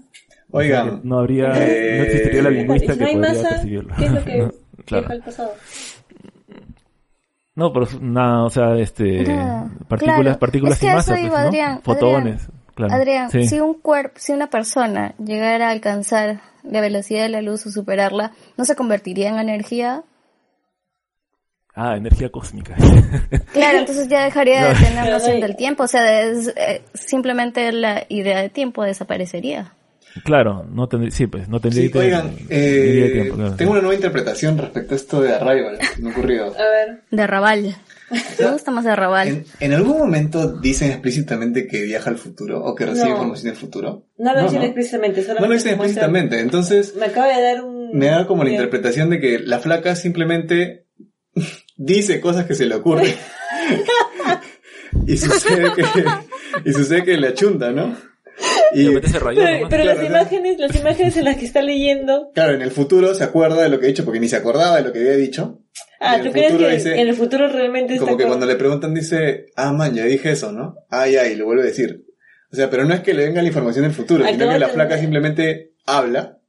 Oigan, 0.53 1.01
No 1.03 1.19
habría, 1.19 1.51
Eh, 1.55 1.97
no 1.97 2.03
existiría 2.03 2.41
la 2.43 2.51
Y 2.51 2.55
lingüista 2.55 2.93
si 2.93 2.99
que 2.99 3.05
no 3.05 3.11
podría 3.11 3.29
masa, 3.33 3.49
percibirlo. 3.49 3.95
¿qué 3.97 4.05
es 4.05 4.11
lo 4.11 4.23
que 4.23 4.37
No, 4.37 4.45
viaja 4.45 4.55
claro. 4.85 5.07
al 5.09 5.23
pasado? 5.23 5.51
No, 7.55 7.73
pero 7.73 7.87
nada, 7.99 8.43
o 8.45 8.49
sea, 8.49 8.77
este, 8.77 9.25
partículas, 9.89 10.21
claro. 10.21 10.39
partículas 10.39 10.73
Es 10.75 10.79
que 10.79 10.85
sin 10.85 10.91
a 10.91 10.95
masa, 10.95 11.13
eso 11.13 11.21
pues, 11.21 11.25
iba, 11.31 11.41
¿no? 11.41 11.47
Adrián, 11.47 11.81
Fotones, 11.81 12.47
claro. 12.75 12.93
Adrián, 12.93 13.29
Sí. 13.29 13.45
si 13.47 13.59
un 13.59 13.73
cuerpo, 13.73 14.15
si 14.19 14.31
una 14.31 14.49
persona 14.49 15.13
llegara 15.17 15.67
a 15.67 15.71
alcanzar 15.71 16.39
la 16.63 16.79
velocidad 16.79 17.23
de 17.23 17.29
la 17.29 17.41
luz 17.41 17.65
o 17.65 17.71
superarla, 17.71 18.31
¿no 18.57 18.63
se 18.65 18.75
convertiría 18.75 19.29
en 19.29 19.39
energía? 19.39 20.03
Ah, 21.75 21.95
energía 21.97 22.29
cósmica. 22.31 22.75
Claro, 23.53 23.79
entonces 23.79 24.07
ya 24.07 24.23
dejaría 24.23 24.67
de 24.69 24.75
tener 24.75 25.09
noción 25.11 25.35
de- 25.41 25.47
del 25.47 25.55
tiempo, 25.57 25.83
o 25.83 25.87
sea, 25.87 26.21
es, 26.21 26.47
eh, 26.55 26.83
simplemente 26.93 27.69
la 27.73 28.03
idea 28.07 28.41
de 28.41 28.49
tiempo 28.49 28.83
desaparecería. 28.83 29.73
Claro, 30.23 30.65
no 30.71 30.87
tendría, 30.87 31.11
sí, 31.11 31.27
pues, 31.27 31.47
no 31.49 31.59
tendría 31.59 31.85
sí, 31.85 31.91
que- 31.91 31.99
oigan, 31.99 32.35
eh, 32.49 33.09
tiempo, 33.13 33.35
claro. 33.35 33.55
tengo 33.55 33.71
una 33.71 33.81
nueva 33.81 33.95
interpretación 33.95 34.57
respecto 34.57 34.93
a 34.93 34.97
esto 34.97 35.21
de 35.21 35.33
Arrival, 35.35 35.77
que 35.79 36.01
me 36.01 36.09
ha 36.09 36.11
ocurrido. 36.13 36.45
A 36.47 36.69
ver. 36.69 37.03
De 37.11 37.27
Raval. 37.27 37.75
Me 38.39 38.51
gusta 38.51 38.71
más 38.71 38.83
de 38.83 38.93
Raval. 38.93 39.27
¿En, 39.29 39.45
en 39.61 39.73
algún 39.73 39.97
momento 39.97 40.51
dicen 40.59 40.91
explícitamente 40.91 41.65
que 41.65 41.83
viaja 41.83 42.09
al 42.09 42.17
futuro 42.17 42.61
o 42.61 42.75
que 42.75 42.85
recibe 42.85 43.05
No. 43.07 43.11
información 43.15 43.45
del 43.53 43.55
futuro? 43.55 44.05
No 44.17 44.33
lo 44.33 44.43
dicen 44.43 44.59
¿no? 44.59 44.65
explícitamente, 44.65 45.21
solamente 45.21 45.41
No 45.41 45.47
lo 45.47 45.53
dicen 45.53 45.71
explícitamente, 45.75 46.39
entonces 46.41 46.93
Me 46.97 47.05
acaba 47.05 47.27
de 47.27 47.41
dar 47.41 47.63
un... 47.63 47.97
me 47.97 48.07
da 48.07 48.27
como 48.27 48.43
la 48.43 48.49
Bien. 48.49 48.61
interpretación 48.61 49.09
de 49.11 49.19
que 49.21 49.39
la 49.39 49.59
flaca 49.59 49.95
simplemente 49.95 50.87
dice 51.77 52.19
cosas 52.19 52.45
que 52.45 52.53
se 52.55 52.65
le 52.65 52.75
ocurren. 52.75 53.15
y 55.07 55.15
sucede 55.17 55.71
que 55.73 55.83
y 56.69 56.73
sucede 56.73 57.03
que 57.03 57.17
le 57.17 57.29
achunta, 57.29 57.71
¿no? 57.71 57.95
Y, 58.73 58.83
De 58.83 58.89
repente 58.89 59.09
se 59.09 59.19
rayó 59.19 59.41
Pero, 59.41 59.67
pero 59.69 59.83
las 59.83 59.95
claro, 59.99 60.09
imágenes, 60.09 60.59
las 60.59 60.75
imágenes 60.75 61.17
en 61.17 61.25
las 61.25 61.37
que 61.37 61.45
está 61.45 61.61
leyendo. 61.61 62.31
claro, 62.33 62.53
en 62.53 62.61
el 62.61 62.71
futuro 62.71 63.13
se 63.15 63.23
acuerda 63.23 63.61
de 63.63 63.69
lo 63.69 63.79
que 63.79 63.85
ha 63.85 63.89
dicho, 63.89 64.05
porque 64.05 64.19
ni 64.19 64.27
se 64.29 64.37
acordaba 64.37 64.77
de 64.77 64.83
lo 64.83 64.93
que 64.93 64.99
había 64.99 65.15
dicho. 65.17 65.59
Ah, 65.99 66.19
¿tú 66.23 66.31
crees 66.31 66.53
que 66.53 66.69
dice- 66.69 66.99
en 67.01 67.07
el 67.09 67.15
futuro 67.15 67.47
realmente 67.47 67.93
está 67.93 68.05
Como 68.05 68.17
que 68.17 68.25
cuando 68.25 68.45
le 68.45 68.55
preguntan 68.55 68.93
dice, 68.93 69.47
ah, 69.55 69.71
man, 69.73 69.93
ya 69.93 70.05
dije 70.05 70.31
eso, 70.31 70.51
¿no? 70.51 70.75
Ah, 70.89 71.07
ya, 71.07 71.27
y 71.27 71.35
lo 71.35 71.45
vuelve 71.45 71.63
a 71.63 71.65
decir. 71.65 72.05
O 72.51 72.55
sea, 72.55 72.69
pero 72.69 72.85
no 72.85 72.93
es 72.93 73.01
que 73.01 73.13
le 73.13 73.25
venga 73.25 73.41
la 73.41 73.47
información 73.47 73.83
del 73.83 73.93
futuro, 73.93 74.25
sino 74.25 74.49
que 74.51 74.59
la 74.59 74.67
de 74.67 74.73
flaca 74.73 74.97
simplemente 74.97 75.73
habla, 75.85 76.39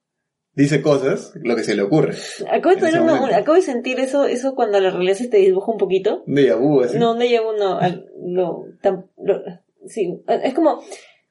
dice 0.55 0.83
cosas, 0.83 1.33
lo 1.43 1.55
que 1.55 1.65
se 1.65 1.75
le 1.77 1.83
ocurre. 1.83 2.15
Acabo 2.51 2.75
de, 2.75 3.01
momento. 3.01 3.35
acabo 3.37 3.55
de 3.55 3.63
sentir 3.63 4.01
eso, 4.01 4.27
eso 4.27 4.55
cuando 4.55 4.81
la 4.81 4.91
realidad 4.91 5.15
se 5.17 5.29
te 5.29 5.37
dibuja 5.39 5.71
un 5.73 5.79
poquito. 5.79 6.25
Un 6.27 6.35
déjà 6.35 6.57
vu, 6.59 6.81
así. 6.83 6.99
No, 6.99 7.15
no 7.15 7.25
llevo 7.25 7.53
uno. 7.55 7.79
al- 7.79 8.07
Lo, 8.25 8.65
tam- 8.83 9.07
lo- 9.23 9.43
sí, 9.87 10.23
es 10.43 10.55
como 10.55 10.83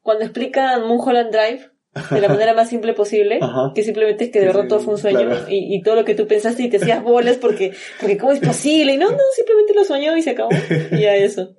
cuando 0.01 0.23
explican 0.25 0.87
Mulholland 0.87 1.31
Drive 1.31 1.69
de 2.09 2.21
la 2.21 2.27
manera 2.29 2.53
más 2.53 2.69
simple 2.69 2.93
posible, 2.93 3.39
Ajá. 3.41 3.71
que 3.75 3.83
simplemente 3.83 4.25
es 4.25 4.31
que 4.31 4.39
de 4.39 4.47
verdad 4.47 4.61
sí, 4.63 4.67
todo 4.69 4.79
fue 4.79 4.93
un 4.93 4.99
sueño 4.99 5.19
claro. 5.21 5.45
y, 5.49 5.75
y 5.75 5.81
todo 5.81 5.95
lo 5.95 6.05
que 6.05 6.15
tú 6.15 6.25
pensaste 6.27 6.63
y 6.63 6.69
te 6.69 6.77
hacías 6.77 7.03
bolas 7.03 7.37
porque, 7.37 7.73
porque 7.99 8.17
cómo 8.17 8.31
es 8.31 8.39
posible 8.39 8.93
y 8.93 8.97
no, 8.97 9.11
no, 9.11 9.17
simplemente 9.35 9.73
lo 9.73 9.83
soñó 9.83 10.15
y 10.17 10.21
se 10.21 10.29
acabó. 10.31 10.49
Y 10.91 11.01
ya 11.01 11.15
eso. 11.15 11.53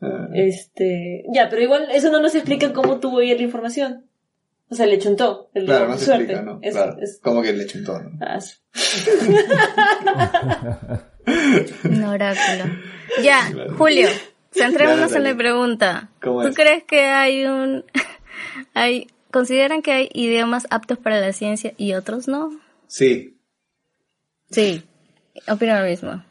Ah, 0.00 0.28
Este, 0.34 1.24
ya, 1.32 1.48
pero 1.48 1.62
igual 1.62 1.88
eso 1.92 2.10
no 2.10 2.20
nos 2.20 2.34
explica 2.34 2.72
cómo 2.72 2.98
tuvo 3.00 3.20
ella 3.20 3.34
la 3.36 3.42
información. 3.42 4.06
O 4.68 4.74
sea, 4.74 4.86
le 4.86 4.98
chuntó. 4.98 5.48
El 5.54 5.66
claro, 5.66 5.88
no 5.88 5.96
se 5.96 6.06
suerte. 6.06 6.24
explica, 6.24 6.42
¿no? 6.42 6.58
Es- 6.60 6.74
claro. 6.74 6.96
es- 7.00 7.20
Como 7.22 7.40
que 7.42 7.52
le 7.52 7.66
chuntó, 7.66 8.00
¿no? 8.00 8.10
ah, 8.20 8.40
sí. 8.40 8.54
Un 11.84 12.04
oráculo. 12.04 12.64
Ya, 13.22 13.40
Claro. 13.52 13.74
Julio, 13.76 14.08
centrémonos 14.56 15.10
Dale, 15.10 15.16
en 15.16 15.22
la 15.22 15.28
dale. 15.30 15.34
pregunta. 15.38 16.10
¿Cómo 16.22 16.42
¿Tú 16.42 16.48
es? 16.48 16.54
crees 16.56 16.84
que 16.84 17.02
hay 17.04 17.44
un... 17.46 17.84
hay 18.74 19.08
¿Consideran 19.30 19.82
que 19.82 19.92
hay 19.92 20.08
idiomas 20.14 20.66
aptos 20.70 20.96
para 20.98 21.20
la 21.20 21.32
ciencia 21.32 21.74
y 21.76 21.92
otros 21.92 22.26
no? 22.26 22.50
Sí. 22.86 23.36
Sí, 24.50 24.82
opino 25.48 25.78
lo 25.78 25.84
mismo. 25.86 26.24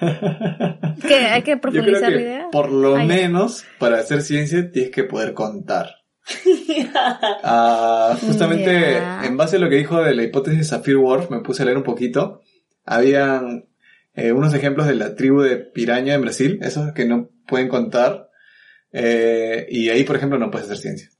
¿Qué? 1.08 1.14
¿Hay 1.16 1.42
que 1.42 1.52
Yo 1.52 1.60
creo 1.60 1.72
profundizar 1.72 2.12
la 2.12 2.20
idea? 2.20 2.48
por 2.52 2.70
lo 2.70 2.96
Ay. 2.96 3.06
menos 3.06 3.64
para 3.78 3.98
hacer 3.98 4.22
ciencia 4.22 4.70
tienes 4.70 4.90
que 4.92 5.04
poder 5.04 5.34
contar. 5.34 5.88
Ah, 7.42 8.16
justamente 8.20 8.96
en 8.98 9.36
base 9.36 9.56
a 9.56 9.58
lo 9.58 9.68
que 9.68 9.76
dijo 9.76 10.00
de 10.02 10.14
la 10.14 10.22
hipótesis 10.22 10.58
de 10.60 10.64
Sapir-Whorf, 10.64 11.30
me 11.30 11.40
puse 11.40 11.62
a 11.62 11.66
leer 11.66 11.76
un 11.76 11.82
poquito. 11.82 12.40
Habían 12.84 13.66
eh, 14.14 14.32
unos 14.32 14.54
ejemplos 14.54 14.86
de 14.86 14.94
la 14.94 15.14
tribu 15.14 15.40
de 15.42 15.56
piraña 15.56 16.14
en 16.14 16.22
Brasil, 16.22 16.58
esos 16.62 16.92
que 16.92 17.04
no 17.04 17.30
pueden 17.46 17.68
contar. 17.68 18.30
eh, 18.92 19.66
y 19.70 19.88
ahí, 19.90 20.04
por 20.04 20.16
ejemplo, 20.16 20.38
no 20.38 20.50
puedes 20.50 20.66
hacer 20.66 20.78
ciencia. 20.78 21.10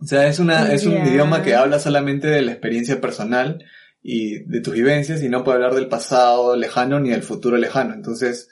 O 0.00 0.06
sea, 0.06 0.26
es, 0.28 0.38
una, 0.38 0.72
es 0.72 0.84
un 0.86 0.94
idioma 1.06 1.42
que 1.42 1.54
habla 1.54 1.78
solamente 1.78 2.26
de 2.28 2.42
la 2.42 2.52
experiencia 2.52 3.00
personal 3.00 3.64
y 4.02 4.40
de 4.44 4.60
tus 4.60 4.74
vivencias 4.74 5.22
y 5.22 5.28
no 5.28 5.42
puede 5.42 5.56
hablar 5.56 5.74
del 5.74 5.88
pasado 5.88 6.54
lejano 6.56 7.00
ni 7.00 7.10
del 7.10 7.22
futuro 7.22 7.56
lejano. 7.56 7.94
Entonces, 7.94 8.48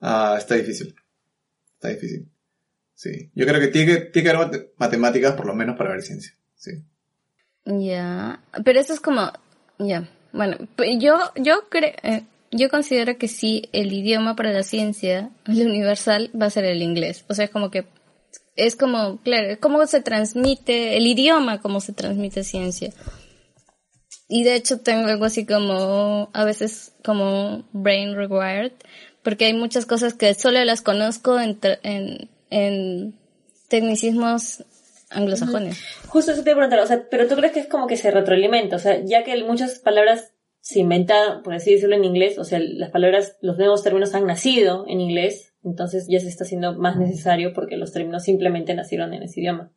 ah, 0.00 0.36
está 0.38 0.54
difícil. 0.56 0.94
Está 1.74 1.88
difícil. 1.88 2.28
Sí. 2.94 3.30
Yo 3.34 3.46
creo 3.46 3.58
que 3.60 3.68
tiene 3.68 3.92
que, 3.92 4.00
tiene 4.06 4.28
que 4.30 4.36
haber 4.36 4.46
mate- 4.48 4.72
matemáticas 4.76 5.32
por 5.34 5.46
lo 5.46 5.54
menos 5.54 5.76
para 5.76 5.90
ver 5.90 6.02
ciencia. 6.02 6.32
Sí. 6.54 6.72
Ya, 7.64 8.42
pero 8.64 8.78
eso 8.80 8.92
es 8.92 9.00
como, 9.00 9.32
ya, 9.78 10.08
bueno, 10.32 10.56
p- 10.76 10.98
yo, 10.98 11.16
yo 11.36 11.68
creo, 11.70 11.92
yo 12.52 12.68
considero 12.68 13.16
que 13.16 13.28
sí, 13.28 13.68
el 13.72 13.92
idioma 13.92 14.36
para 14.36 14.52
la 14.52 14.62
ciencia, 14.62 15.30
el 15.46 15.66
universal, 15.66 16.30
va 16.40 16.46
a 16.46 16.50
ser 16.50 16.64
el 16.66 16.82
inglés. 16.82 17.24
O 17.28 17.34
sea, 17.34 17.46
es 17.46 17.50
como 17.50 17.70
que, 17.70 17.86
es 18.56 18.76
como, 18.76 19.20
claro, 19.22 19.58
cómo 19.58 19.84
se 19.86 20.02
transmite, 20.02 20.98
el 20.98 21.06
idioma, 21.06 21.60
cómo 21.60 21.80
se 21.80 21.94
transmite 21.94 22.44
ciencia. 22.44 22.92
Y 24.28 24.44
de 24.44 24.54
hecho 24.54 24.80
tengo 24.80 25.08
algo 25.08 25.24
así 25.24 25.46
como, 25.46 26.30
a 26.34 26.44
veces 26.44 26.92
como 27.02 27.64
brain 27.72 28.14
rewired, 28.14 28.72
porque 29.22 29.46
hay 29.46 29.54
muchas 29.54 29.86
cosas 29.86 30.14
que 30.14 30.34
solo 30.34 30.62
las 30.64 30.82
conozco 30.82 31.40
en, 31.40 31.58
en, 31.82 32.30
en 32.50 33.14
tecnicismos 33.68 34.64
anglosajones. 35.10 35.78
Justo 36.06 36.32
eso 36.32 36.42
te 36.42 36.50
iba 36.50 36.56
a 36.56 36.68
preguntar, 36.68 36.84
o 36.84 36.86
sea, 36.86 37.08
pero 37.10 37.26
tú 37.28 37.34
crees 37.36 37.52
que 37.52 37.60
es 37.60 37.66
como 37.66 37.86
que 37.86 37.96
se 37.96 38.10
retroalimenta, 38.10 38.76
o 38.76 38.78
sea, 38.78 39.02
ya 39.02 39.24
que 39.24 39.42
muchas 39.44 39.78
palabras 39.78 40.32
se 40.62 40.78
inventan, 40.78 41.42
por 41.42 41.54
así 41.54 41.72
decirlo, 41.72 41.96
en 41.96 42.04
inglés, 42.04 42.38
o 42.38 42.44
sea, 42.44 42.60
las 42.60 42.90
palabras, 42.90 43.36
los 43.42 43.58
nuevos 43.58 43.82
términos 43.82 44.14
han 44.14 44.26
nacido 44.26 44.84
en 44.86 45.00
inglés, 45.00 45.54
entonces 45.64 46.06
ya 46.08 46.20
se 46.20 46.28
está 46.28 46.44
haciendo 46.44 46.78
más 46.78 46.96
necesario 46.96 47.52
porque 47.52 47.76
los 47.76 47.92
términos 47.92 48.22
simplemente 48.22 48.72
nacieron 48.72 49.12
en 49.12 49.24
ese 49.24 49.40
idioma. 49.40 49.72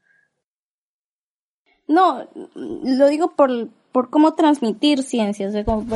No, 1.88 2.30
lo 2.54 3.08
digo 3.08 3.36
por, 3.36 3.70
por 3.92 4.12
cómo 4.12 4.36
transmitir 4.36 5.02
ciencias, 5.02 5.50
o 5.50 5.54
sea, 5.54 5.66
como 5.66 5.88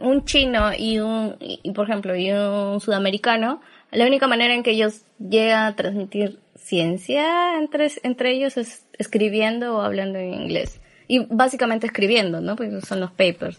un 0.00 0.24
chino 0.24 0.72
y 0.76 0.98
un, 0.98 1.36
y, 1.38 1.70
por 1.70 1.88
ejemplo, 1.88 2.16
y 2.16 2.32
un 2.32 2.80
sudamericano, 2.80 3.60
la 3.92 4.04
única 4.04 4.26
manera 4.26 4.52
en 4.52 4.64
que 4.64 4.72
ellos 4.72 5.02
llegan 5.20 5.64
a 5.64 5.76
transmitir 5.76 6.40
ciencia 6.56 7.56
entre, 7.56 7.88
entre 8.02 8.32
ellos 8.32 8.56
es 8.56 8.84
escribiendo 8.98 9.76
o 9.76 9.80
hablando 9.80 10.18
en 10.18 10.34
inglés. 10.34 10.80
Y 11.06 11.20
básicamente 11.20 11.86
escribiendo, 11.86 12.40
¿no? 12.40 12.56
Porque 12.56 12.80
son 12.80 13.00
los 13.00 13.12
papers. 13.12 13.58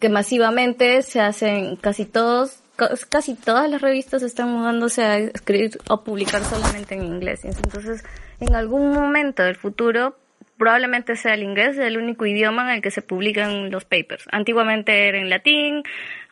Que 0.00 0.08
masivamente 0.08 1.02
se 1.02 1.20
hacen 1.20 1.76
casi 1.76 2.04
todos, 2.04 2.62
ca- 2.76 2.90
casi 3.08 3.34
todas 3.34 3.68
las 3.68 3.80
revistas 3.82 4.22
están 4.22 4.50
mudándose 4.50 5.02
a 5.02 5.18
escribir 5.18 5.78
o 5.88 6.04
publicar 6.04 6.42
solamente 6.44 6.94
en 6.94 7.04
inglés. 7.04 7.44
Entonces, 7.44 8.04
en 8.40 8.54
algún 8.54 8.92
momento 8.92 9.42
del 9.42 9.56
futuro, 9.56 10.16
probablemente 10.56 11.16
sea 11.16 11.34
el 11.34 11.42
inglés 11.42 11.78
el 11.78 11.96
único 11.98 12.26
idioma 12.26 12.62
en 12.68 12.76
el 12.76 12.82
que 12.82 12.90
se 12.90 13.02
publican 13.02 13.70
los 13.70 13.84
papers. 13.84 14.24
Antiguamente 14.30 15.08
era 15.08 15.18
en 15.18 15.30
latín, 15.30 15.82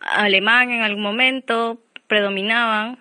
alemán 0.01 0.71
en 0.71 0.83
algún 0.83 1.03
momento, 1.03 1.81
predominaban, 2.09 2.99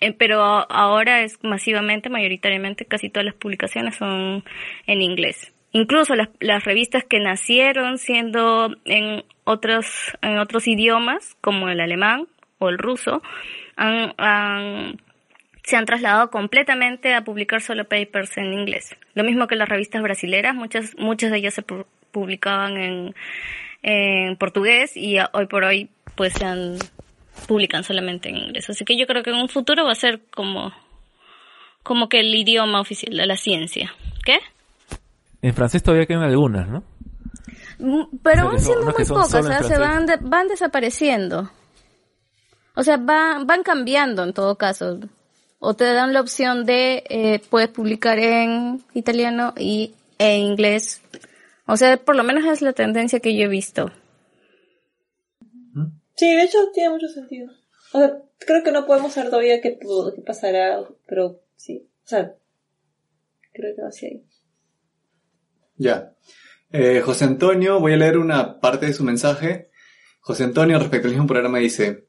eh, 0.00 0.12
pero 0.12 0.42
ahora 0.42 1.22
es 1.22 1.38
masivamente, 1.42 2.10
mayoritariamente, 2.10 2.84
casi 2.84 3.08
todas 3.08 3.24
las 3.24 3.34
publicaciones 3.34 3.96
son 3.96 4.44
en 4.86 5.02
inglés. 5.02 5.53
Incluso 5.76 6.14
las, 6.14 6.28
revistas 6.64 7.02
que 7.02 7.18
nacieron 7.18 7.98
siendo 7.98 8.74
en 8.84 9.24
otros, 9.42 9.86
en 10.22 10.38
otros 10.38 10.68
idiomas, 10.68 11.36
como 11.40 11.68
el 11.68 11.80
alemán 11.80 12.28
o 12.60 12.68
el 12.68 12.78
ruso, 12.78 13.22
han, 13.76 14.14
han- 14.16 15.00
se 15.64 15.76
han 15.76 15.84
trasladado 15.84 16.30
completamente 16.30 17.12
a 17.12 17.24
publicar 17.24 17.60
solo 17.60 17.84
papers 17.88 18.36
en 18.38 18.52
inglés. 18.54 18.94
Lo 19.14 19.24
mismo 19.24 19.48
que 19.48 19.56
las 19.56 19.68
revistas 19.68 20.00
brasileras, 20.00 20.54
muchas, 20.54 20.94
muchas 20.96 21.32
de 21.32 21.38
ellas 21.38 21.54
se 21.54 21.66
pu- 21.66 21.86
publicaban 22.12 22.76
en, 22.76 23.14
en 23.82 24.36
portugués 24.36 24.96
y 24.96 25.16
hoy 25.32 25.46
por 25.46 25.64
hoy 25.64 25.88
pues 26.14 26.34
se 26.34 26.44
han, 26.44 26.76
publican 27.48 27.82
solamente 27.82 28.28
en 28.28 28.36
inglés. 28.36 28.70
Así 28.70 28.84
que 28.84 28.96
yo 28.96 29.08
creo 29.08 29.24
que 29.24 29.30
en 29.30 29.36
un 29.36 29.48
futuro 29.48 29.84
va 29.84 29.90
a 29.92 29.96
ser 29.96 30.20
como, 30.30 30.72
como 31.82 32.08
que 32.08 32.20
el 32.20 32.32
idioma 32.32 32.80
oficial 32.80 33.16
de 33.16 33.26
la 33.26 33.36
ciencia. 33.36 33.92
¿Qué? 34.24 34.38
En 35.44 35.52
francés 35.54 35.82
todavía 35.82 36.06
quedan 36.06 36.22
algunas, 36.22 36.66
¿no? 36.68 36.82
Mm, 37.78 38.16
Pero 38.22 38.34
O 38.34 38.34
sea, 38.34 38.44
van 38.44 38.54
que 38.56 38.60
son- 38.60 38.64
siendo 38.64 38.84
muy 38.84 38.92
pocas, 38.92 39.10
o 39.10 39.42
sea, 39.42 39.42
se 39.42 39.48
francés. 39.74 39.78
van, 39.78 40.06
de- 40.06 40.16
van 40.22 40.48
desapareciendo. 40.48 41.50
O 42.74 42.82
sea, 42.82 42.96
van, 42.96 43.46
van 43.46 43.62
cambiando 43.62 44.24
en 44.24 44.32
todo 44.32 44.56
caso. 44.56 44.98
O 45.58 45.74
te 45.74 45.84
dan 45.92 46.12
la 46.14 46.20
opción 46.22 46.64
de, 46.64 47.04
eh, 47.10 47.40
puedes 47.50 47.68
publicar 47.68 48.18
en 48.18 48.82
italiano 48.94 49.52
y 49.58 49.94
en 50.18 50.40
inglés. 50.40 51.02
O 51.66 51.76
sea, 51.76 51.98
por 51.98 52.16
lo 52.16 52.24
menos 52.24 52.44
es 52.46 52.62
la 52.62 52.72
tendencia 52.72 53.20
que 53.20 53.36
yo 53.36 53.44
he 53.44 53.48
visto. 53.48 53.90
Sí, 56.16 56.34
de 56.34 56.42
hecho 56.44 56.58
tiene 56.72 56.90
mucho 56.90 57.08
sentido. 57.08 57.50
O 57.92 57.98
sea, 57.98 58.16
creo 58.38 58.62
que 58.62 58.72
no 58.72 58.86
podemos 58.86 59.12
saber 59.12 59.28
todavía 59.30 59.60
qué, 59.60 59.78
qué 59.78 60.22
pasará, 60.22 60.80
pero 61.06 61.40
sí. 61.56 61.86
O 62.04 62.06
sea, 62.08 62.34
creo 63.52 63.74
que 63.76 63.82
va 63.82 63.88
hacia 63.88 64.08
ahí. 64.08 64.24
Ya. 65.76 66.12
Eh, 66.70 67.00
José 67.04 67.24
Antonio, 67.24 67.80
voy 67.80 67.92
a 67.92 67.96
leer 67.96 68.18
una 68.18 68.60
parte 68.60 68.86
de 68.86 68.94
su 68.94 69.04
mensaje. 69.04 69.70
José 70.20 70.44
Antonio, 70.44 70.78
respecto 70.78 71.08
al 71.08 71.14
mismo 71.14 71.26
programa, 71.26 71.58
dice, 71.58 72.06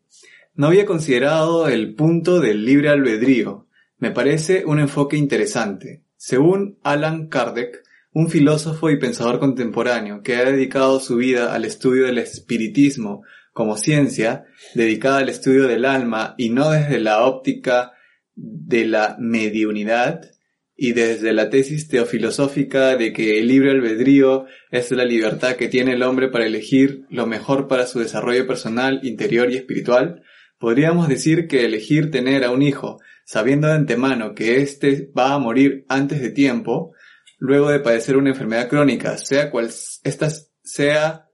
no 0.54 0.67
había 0.67 0.86
considerado 0.86 1.67
el 1.67 1.95
punto 1.95 2.39
del 2.39 2.65
libre 2.65 2.89
albedrío. 2.89 3.67
Me 3.97 4.11
parece 4.11 4.63
un 4.66 4.80
enfoque 4.80 5.18
interesante. 5.18 6.03
Según 6.16 6.80
Alan 6.84 7.28
Kardec, 7.28 7.84
un 8.13 8.30
filósofo 8.30 8.89
y 8.89 8.97
pensador 8.97 9.39
contemporáneo 9.39 10.24
que 10.24 10.38
ha 10.38 10.45
dedicado 10.45 11.01
su 11.01 11.18
vida 11.18 11.53
al 11.53 11.66
estudio 11.66 12.05
del 12.05 12.18
espiritismo 12.18 13.24
como 13.51 13.78
ciencia, 13.78 14.45
dedicada 14.74 15.18
al 15.18 15.30
estudio 15.30 15.68
del 15.68 15.86
alma 15.86 16.34
y 16.38 16.49
no 16.49 16.72
desde 16.72 16.99
la 16.99 17.26
óptica 17.26 17.91
de 18.36 18.86
la 18.86 19.18
mediunidad, 19.20 20.32
y 20.78 20.91
desde 20.91 21.34
la 21.34 21.49
tesis 21.49 21.88
teofilosófica 21.88 22.97
de 22.97 23.13
que 23.13 23.39
el 23.39 23.47
libre 23.47 23.71
albedrío 23.71 24.45
es 24.71 24.91
la 24.91 25.05
libertad 25.05 25.55
que 25.55 25.69
tiene 25.69 25.93
el 25.93 26.03
hombre 26.03 26.28
para 26.28 26.45
elegir 26.45 27.05
lo 27.09 27.26
mejor 27.28 27.67
para 27.67 27.88
su 27.88 27.99
desarrollo 27.99 28.45
personal, 28.45 28.99
interior 29.03 29.49
y 29.51 29.55
espiritual, 29.55 30.23
podríamos 30.59 31.07
decir 31.07 31.47
que 31.47 31.65
elegir 31.65 32.11
tener 32.11 32.43
a 32.43 32.51
un 32.51 32.61
hijo, 32.61 32.99
sabiendo 33.23 33.67
de 33.67 33.73
antemano 33.73 34.36
que 34.36 34.61
éste 34.61 35.11
va 35.17 35.34
a 35.34 35.39
morir 35.39 35.86
antes 35.88 36.21
de 36.21 36.32
tiempo, 36.32 36.93
luego 37.39 37.69
de 37.69 37.80
padecer 37.80 38.17
una 38.17 38.30
enfermedad 38.30 38.67
crónica, 38.67 39.17
sea 39.17 39.49
cual 39.51 39.69
esta 40.03 40.30
sea 40.63 41.26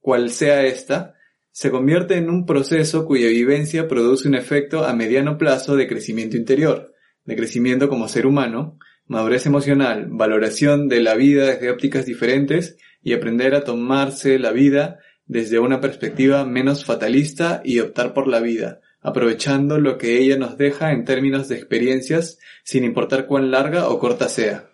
cual 0.00 0.30
sea 0.30 0.64
esta, 0.64 1.14
se 1.50 1.70
convierte 1.70 2.16
en 2.16 2.30
un 2.30 2.46
proceso 2.46 3.06
cuya 3.06 3.26
vivencia 3.26 3.88
produce 3.88 4.28
un 4.28 4.36
efecto 4.36 4.84
a 4.84 4.92
mediano 4.92 5.36
plazo 5.36 5.74
de 5.74 5.88
crecimiento 5.88 6.36
interior, 6.36 6.94
de 7.26 7.36
crecimiento 7.36 7.88
como 7.88 8.08
ser 8.08 8.26
humano, 8.26 8.78
madurez 9.06 9.46
emocional, 9.46 10.06
valoración 10.08 10.88
de 10.88 11.00
la 11.00 11.14
vida 11.14 11.46
desde 11.46 11.70
ópticas 11.70 12.06
diferentes 12.06 12.76
y 13.02 13.12
aprender 13.12 13.54
a 13.54 13.64
tomarse 13.64 14.38
la 14.38 14.52
vida 14.52 14.98
desde 15.26 15.58
una 15.58 15.80
perspectiva 15.80 16.44
menos 16.44 16.84
fatalista 16.84 17.60
y 17.64 17.80
optar 17.80 18.14
por 18.14 18.28
la 18.28 18.40
vida, 18.40 18.80
aprovechando 19.00 19.78
lo 19.78 19.98
que 19.98 20.18
ella 20.18 20.36
nos 20.36 20.56
deja 20.56 20.92
en 20.92 21.04
términos 21.04 21.48
de 21.48 21.56
experiencias, 21.56 22.38
sin 22.64 22.84
importar 22.84 23.26
cuán 23.26 23.50
larga 23.50 23.88
o 23.88 23.98
corta 23.98 24.28
sea. 24.28 24.70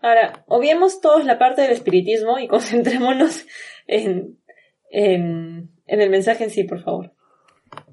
Ahora, 0.00 0.44
obviemos 0.46 1.00
todos 1.00 1.24
la 1.24 1.38
parte 1.38 1.62
del 1.62 1.72
espiritismo 1.72 2.38
y 2.38 2.48
concentrémonos 2.48 3.46
en, 3.86 4.38
en, 4.90 5.70
el 5.86 6.10
mensaje 6.10 6.44
en 6.44 6.50
sí, 6.50 6.64
por 6.64 6.82
favor. 6.82 7.12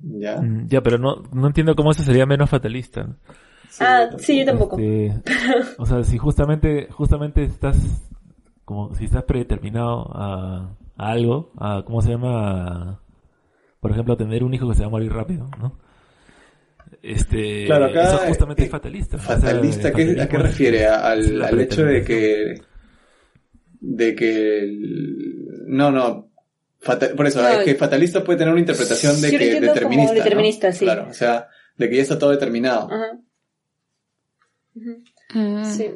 Ya. 0.01 0.41
Mm, 0.41 0.67
ya, 0.67 0.81
pero 0.81 0.97
no, 0.97 1.23
no 1.31 1.47
entiendo 1.47 1.75
cómo 1.75 1.91
eso 1.91 2.03
sería 2.03 2.25
menos 2.25 2.49
fatalista. 2.49 3.07
ah, 3.79 4.09
sí, 4.17 4.39
yo 4.39 4.45
tampoco. 4.45 4.77
Este, 4.79 5.31
o 5.77 5.85
sea, 5.85 6.03
si 6.03 6.17
justamente, 6.17 6.87
justamente 6.91 7.43
estás, 7.43 7.77
como 8.65 8.93
si 8.95 9.05
estás 9.05 9.23
predeterminado 9.23 10.09
a, 10.13 10.75
algo, 10.97 11.51
a, 11.57 11.83
¿cómo 11.85 12.01
se 12.01 12.11
llama? 12.11 12.99
por 13.83 13.91
ejemplo, 13.91 14.15
tener 14.15 14.45
un 14.45 14.53
hijo 14.53 14.69
que 14.69 14.75
se 14.75 14.81
va 14.83 14.87
a 14.87 14.91
morir 14.91 15.11
rápido, 15.11 15.49
¿no? 15.59 15.77
Este, 17.01 17.65
claro, 17.65 17.87
acá 17.87 18.03
eso 18.03 18.17
justamente 18.29 18.63
es 18.63 18.69
fatalista. 18.69 19.17
Fatalista, 19.17 19.89
¿a 19.89 19.91
qué 19.91 20.37
refiere? 20.37 20.85
al, 20.85 21.59
hecho 21.59 21.83
de 21.83 22.01
que, 22.01 22.61
de 23.81 24.15
que, 24.15 24.71
no, 25.67 25.91
no, 25.91 26.29
por 26.83 27.27
eso, 27.27 27.47
es 27.47 27.63
que 27.63 27.75
fatalista 27.75 28.23
puede 28.23 28.39
tener 28.39 28.51
una 28.51 28.59
interpretación 28.59 29.21
de 29.21 29.31
que 29.31 29.59
determinista. 29.61 30.13
determinista, 30.13 30.71
sí. 30.71 30.85
Claro, 30.85 31.07
o 31.09 31.13
sea, 31.13 31.49
de 31.77 31.89
que 31.89 31.95
ya 31.95 32.01
está 32.01 32.19
todo 32.19 32.31
determinado. 32.31 32.89
Sí. 35.63 35.91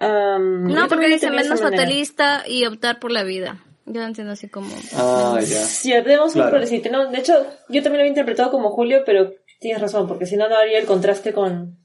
no, 0.00 0.88
porque 0.88 1.08
dice 1.08 1.30
menos 1.30 1.60
fatalista 1.60 2.44
y 2.46 2.64
optar 2.66 2.98
por 2.98 3.12
la 3.12 3.22
vida. 3.22 3.64
Yo 3.86 4.00
lo 4.00 4.06
entiendo 4.06 4.32
así 4.32 4.48
como... 4.48 4.74
Ah, 4.94 5.38
ya. 5.40 5.62
Sí, 5.62 5.90
tenemos 5.90 6.34
un 6.34 6.42
No, 6.90 7.10
de 7.10 7.18
hecho, 7.18 7.34
yo 7.68 7.82
también 7.82 7.92
lo 7.92 8.00
había 8.00 8.08
interpretado 8.08 8.50
como 8.50 8.70
Julio, 8.70 9.02
pero 9.04 9.34
tienes 9.60 9.80
razón, 9.80 10.08
porque 10.08 10.24
si 10.24 10.36
no, 10.36 10.48
no 10.48 10.56
haría 10.56 10.78
el 10.78 10.86
contraste 10.86 11.34
con, 11.34 11.76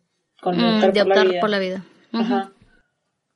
con 0.42 0.58
mm, 0.58 0.76
optar, 0.76 0.94
de 0.94 1.02
por, 1.02 1.12
optar 1.12 1.26
la 1.26 1.32
vida. 1.32 1.42
por 1.42 1.50
la 1.50 1.60
vida. 1.60 1.86
Ajá. 2.14 2.54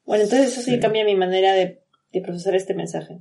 Bueno, 0.06 0.24
entonces 0.24 0.54
eso 0.54 0.62
sí, 0.62 0.80
cambia 0.80 1.04
mi 1.04 1.16
manera 1.16 1.54
de, 1.54 1.84
de 2.14 2.22
procesar 2.22 2.56
este 2.56 2.74
mensaje. 2.74 3.20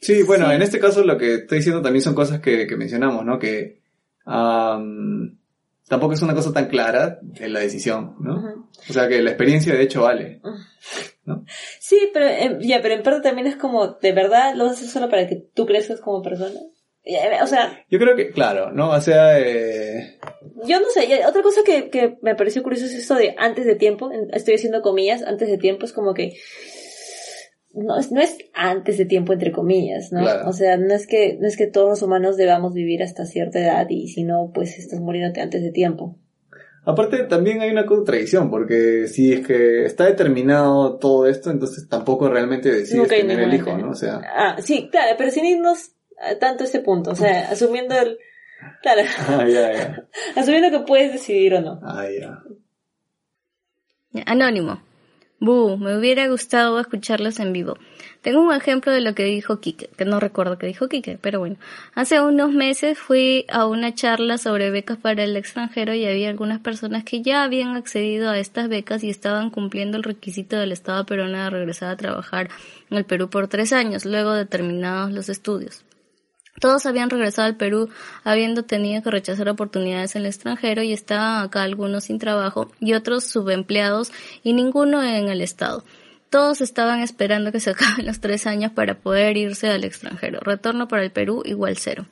Sí, 0.00 0.22
bueno, 0.22 0.50
en 0.50 0.62
este 0.62 0.78
caso 0.78 1.04
lo 1.04 1.16
que 1.18 1.34
estoy 1.34 1.58
diciendo 1.58 1.82
también 1.82 2.02
son 2.02 2.14
cosas 2.14 2.40
que, 2.40 2.66
que 2.66 2.76
mencionamos, 2.76 3.24
¿no? 3.24 3.38
Que 3.38 3.80
tampoco 4.24 6.12
es 6.12 6.22
una 6.22 6.34
cosa 6.34 6.52
tan 6.52 6.68
clara 6.68 7.20
en 7.36 7.52
la 7.52 7.60
decisión, 7.60 8.16
¿no? 8.20 8.68
O 8.88 8.92
sea 8.92 9.08
que 9.08 9.22
la 9.22 9.30
experiencia 9.30 9.74
de 9.74 9.82
hecho 9.82 10.02
vale. 10.02 10.40
¿no? 11.24 11.44
Sí, 11.78 12.10
pero 12.12 12.58
ya, 12.60 12.80
pero 12.80 12.94
en 12.94 13.02
parte 13.02 13.20
también 13.20 13.46
es 13.46 13.56
como, 13.56 13.86
¿de 13.86 14.12
verdad 14.12 14.54
lo 14.54 14.66
haces 14.66 14.90
solo 14.90 15.08
para 15.08 15.26
que 15.26 15.36
tú 15.36 15.66
crezcas 15.66 16.00
como 16.00 16.22
persona? 16.22 16.60
O 17.42 17.46
sea... 17.46 17.84
Yo 17.88 17.98
creo 17.98 18.14
que, 18.14 18.30
claro, 18.30 18.72
¿no? 18.72 18.90
O 18.90 19.00
sea... 19.00 19.38
Eh... 19.38 20.18
Yo 20.66 20.80
no 20.80 20.88
sé, 20.90 21.24
otra 21.26 21.42
cosa 21.42 21.62
que, 21.64 21.88
que 21.90 22.18
me 22.22 22.34
pareció 22.34 22.62
curioso 22.62 22.84
es 22.84 22.94
esto 22.94 23.14
de 23.14 23.34
antes 23.38 23.64
de 23.64 23.74
tiempo, 23.74 24.10
estoy 24.32 24.54
haciendo 24.54 24.82
comillas, 24.82 25.22
antes 25.22 25.48
de 25.48 25.58
tiempo 25.58 25.86
es 25.86 25.92
como 25.92 26.12
que 26.12 26.34
no 27.72 27.98
es, 27.98 28.10
no 28.10 28.20
es 28.20 28.36
antes 28.52 28.98
de 28.98 29.04
tiempo 29.06 29.32
entre 29.32 29.52
comillas, 29.52 30.12
¿no? 30.12 30.24
O 30.46 30.52
sea, 30.52 30.76
no 30.76 30.92
es 30.92 31.06
que, 31.06 31.38
no 31.40 31.46
es 31.46 31.56
que 31.56 31.66
todos 31.66 31.88
los 31.88 32.02
humanos 32.02 32.36
debamos 32.36 32.74
vivir 32.74 33.02
hasta 33.02 33.24
cierta 33.24 33.60
edad 33.60 33.86
y 33.88 34.08
si 34.08 34.24
no, 34.24 34.50
pues 34.52 34.78
estás 34.78 35.00
muriéndote 35.00 35.40
antes 35.40 35.62
de 35.62 35.70
tiempo. 35.70 36.18
Aparte, 36.84 37.24
también 37.24 37.60
hay 37.60 37.70
una 37.70 37.86
contradicción, 37.86 38.50
porque 38.50 39.06
si 39.06 39.32
es 39.32 39.46
que 39.46 39.84
está 39.84 40.06
determinado 40.06 40.98
todo 40.98 41.26
esto, 41.26 41.50
entonces 41.50 41.86
tampoco 41.88 42.28
realmente 42.28 42.72
decides 42.72 43.08
tener 43.08 43.40
el 43.40 43.54
hijo, 43.54 43.76
¿no? 43.76 43.90
O 43.90 43.94
sea. 43.94 44.20
Ah, 44.34 44.56
sí, 44.58 44.88
claro, 44.90 45.14
pero 45.16 45.30
sin 45.30 45.44
irnos 45.44 45.92
tanto 46.38 46.64
ese 46.64 46.80
punto, 46.80 47.10
o 47.10 47.16
sea, 47.16 47.48
asumiendo 47.50 47.94
el, 47.96 48.18
claro. 48.82 49.02
Ah, 49.28 50.04
asumiendo 50.36 50.70
que 50.70 50.86
puedes 50.86 51.12
decidir 51.12 51.54
o 51.54 51.60
no. 51.60 51.80
Ah, 51.82 52.06
ya. 52.08 52.42
Anónimo. 54.26 54.82
Bu, 55.42 55.78
me 55.78 55.96
hubiera 55.96 56.28
gustado 56.28 56.78
escucharlos 56.78 57.40
en 57.40 57.54
vivo. 57.54 57.78
Tengo 58.20 58.42
un 58.42 58.52
ejemplo 58.52 58.92
de 58.92 59.00
lo 59.00 59.14
que 59.14 59.24
dijo 59.24 59.58
Kike, 59.58 59.88
que 59.96 60.04
no 60.04 60.20
recuerdo 60.20 60.58
que 60.58 60.66
dijo 60.66 60.86
Kike, 60.88 61.16
pero 61.18 61.38
bueno. 61.38 61.56
Hace 61.94 62.20
unos 62.20 62.52
meses 62.52 62.98
fui 62.98 63.46
a 63.48 63.64
una 63.64 63.94
charla 63.94 64.36
sobre 64.36 64.70
becas 64.70 64.98
para 64.98 65.24
el 65.24 65.34
extranjero 65.38 65.94
y 65.94 66.04
había 66.04 66.28
algunas 66.28 66.60
personas 66.60 67.04
que 67.04 67.22
ya 67.22 67.42
habían 67.42 67.74
accedido 67.74 68.28
a 68.28 68.38
estas 68.38 68.68
becas 68.68 69.02
y 69.02 69.08
estaban 69.08 69.48
cumpliendo 69.48 69.96
el 69.96 70.02
requisito 70.02 70.58
del 70.58 70.72
Estado 70.72 71.06
peruano 71.06 71.42
de 71.42 71.48
regresar 71.48 71.88
a 71.90 71.96
trabajar 71.96 72.50
en 72.90 72.98
el 72.98 73.06
Perú 73.06 73.30
por 73.30 73.48
tres 73.48 73.72
años, 73.72 74.04
luego 74.04 74.34
de 74.34 74.44
terminados 74.44 75.10
los 75.10 75.30
estudios. 75.30 75.86
Todos 76.60 76.84
habían 76.84 77.10
regresado 77.10 77.46
al 77.48 77.56
Perú 77.56 77.88
habiendo 78.22 78.64
tenido 78.64 79.02
que 79.02 79.10
rechazar 79.10 79.48
oportunidades 79.48 80.14
en 80.14 80.22
el 80.22 80.26
extranjero 80.26 80.82
y 80.82 80.92
estaban 80.92 81.42
acá 81.42 81.62
algunos 81.62 82.04
sin 82.04 82.18
trabajo 82.18 82.70
y 82.80 82.92
otros 82.92 83.24
subempleados 83.24 84.12
y 84.42 84.52
ninguno 84.52 85.02
en 85.02 85.28
el 85.28 85.40
Estado. 85.40 85.84
Todos 86.28 86.60
estaban 86.60 87.00
esperando 87.00 87.50
que 87.50 87.60
se 87.60 87.70
acaben 87.72 88.06
los 88.06 88.20
tres 88.20 88.46
años 88.46 88.72
para 88.72 88.94
poder 88.94 89.36
irse 89.36 89.70
al 89.70 89.84
extranjero. 89.84 90.40
Retorno 90.40 90.86
para 90.86 91.02
el 91.02 91.10
Perú 91.10 91.42
igual 91.44 91.76
cero. 91.78 92.06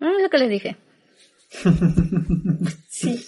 Ah, 0.00 0.12
es 0.16 0.22
lo 0.22 0.30
que 0.30 0.38
les 0.38 0.48
dije. 0.48 0.76
sí. 2.88 3.24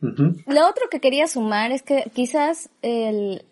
Lo 0.00 0.68
otro 0.68 0.88
que 0.90 1.00
quería 1.00 1.26
sumar 1.26 1.70
es 1.70 1.82
que 1.82 2.10
quizás 2.12 2.68
el, 2.82 3.44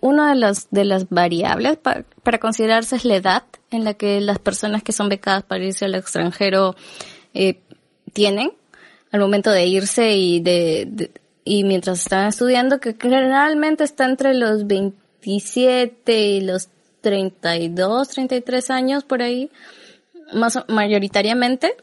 una 0.00 0.30
de 0.30 0.36
las, 0.36 0.68
de 0.70 0.84
las 0.84 1.08
variables 1.08 1.78
para 1.78 2.38
considerarse 2.38 2.96
es 2.96 3.04
la 3.04 3.16
edad 3.16 3.42
en 3.70 3.84
la 3.84 3.94
que 3.94 4.20
las 4.20 4.38
personas 4.38 4.82
que 4.82 4.92
son 4.92 5.08
becadas 5.08 5.42
para 5.42 5.64
irse 5.64 5.86
al 5.86 5.94
extranjero 5.94 6.76
eh, 7.34 7.60
tienen 8.12 8.52
al 9.12 9.20
momento 9.20 9.50
de 9.50 9.66
irse 9.66 10.12
y 10.12 10.40
de, 10.40 11.10
y 11.44 11.64
mientras 11.64 12.00
están 12.00 12.28
estudiando 12.28 12.80
que 12.80 12.96
generalmente 13.00 13.84
está 13.84 14.04
entre 14.04 14.34
los 14.34 14.66
27 14.66 16.18
y 16.20 16.40
los 16.42 16.68
32, 17.00 18.08
33 18.08 18.70
años 18.70 19.04
por 19.04 19.22
ahí, 19.22 19.50
más 20.34 20.58
mayoritariamente. 20.68 21.76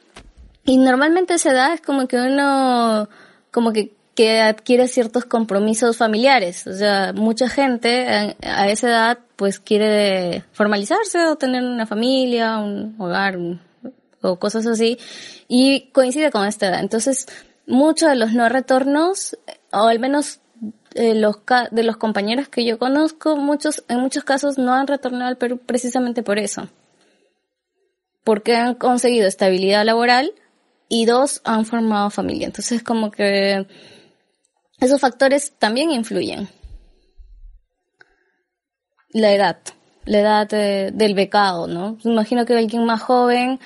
Y 0.66 0.78
normalmente 0.78 1.36
esa 1.36 1.52
edad 1.52 1.74
es 1.74 1.82
como 1.82 2.08
que 2.08 2.18
uno 2.18 3.08
como 3.52 3.72
que 3.72 3.94
que 4.16 4.41
adquiere 4.41 4.88
ciertos 4.88 5.26
compromisos 5.26 5.97
familiares. 5.97 6.68
O 6.68 6.74
sea, 6.74 7.14
mucha 7.14 7.49
gente 7.49 8.36
a, 8.41 8.70
esa 8.70 8.88
edad 8.89 9.20
pues 9.36 9.59
quiere 9.59 10.43
formalizarse 10.51 11.26
o 11.26 11.36
tener 11.36 11.64
una 11.64 11.86
familia, 11.86 12.57
un 12.57 12.95
hogar 12.99 13.38
o 14.22 14.39
cosas 14.39 14.66
así 14.68 14.97
y 15.47 15.89
coincide 15.91 16.32
con 16.32 16.45
esta 16.45 16.68
edad. 16.68 16.80
Entonces, 16.80 17.28
muchos 17.66 18.09
de 18.09 18.16
los 18.16 18.34
no 18.34 18.47
retornos, 18.49 19.38
o 19.72 19.88
al 19.88 19.99
menos 19.99 20.39
eh, 20.95 21.16
los 21.16 21.38
de 21.72 21.84
los 21.84 21.97
compañeros 21.97 22.47
que 22.47 22.66
yo 22.66 22.78
conozco, 22.78 23.36
muchos 23.36 23.84
en 23.89 23.99
muchos 23.99 24.24
casos 24.24 24.57
no 24.57 24.74
han 24.74 24.88
retornado 24.88 25.26
al 25.26 25.38
Perú 25.38 25.59
precisamente 25.66 26.24
por 26.24 26.38
eso. 26.38 26.70
Porque 28.24 28.55
han 28.55 28.76
conseguido 28.76 29.28
estabilidad 29.28 29.84
laboral 29.84 30.32
y 30.88 31.05
dos 31.05 31.41
han 31.43 31.66
formado 31.66 32.09
familia. 32.09 32.45
Entonces, 32.45 32.84
como 32.84 33.11
que 33.11 33.66
esos 34.84 35.00
factores 35.00 35.54
también 35.58 35.92
influyen. 35.92 36.50
La 39.10 39.32
edad, 39.32 39.58
la 40.06 40.20
edad 40.20 40.48
del 40.50 41.14
becado, 41.14 41.68
¿no? 41.68 41.98
Imagino 42.04 42.46
que 42.46 42.54
alguien 42.58 42.86
más 42.86 43.02
joven, 43.02 43.60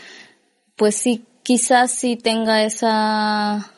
pues 0.76 0.96
sí, 0.96 1.26
quizás 1.44 1.92
sí 1.92 2.18
tenga 2.18 2.64
esa... 2.64 3.72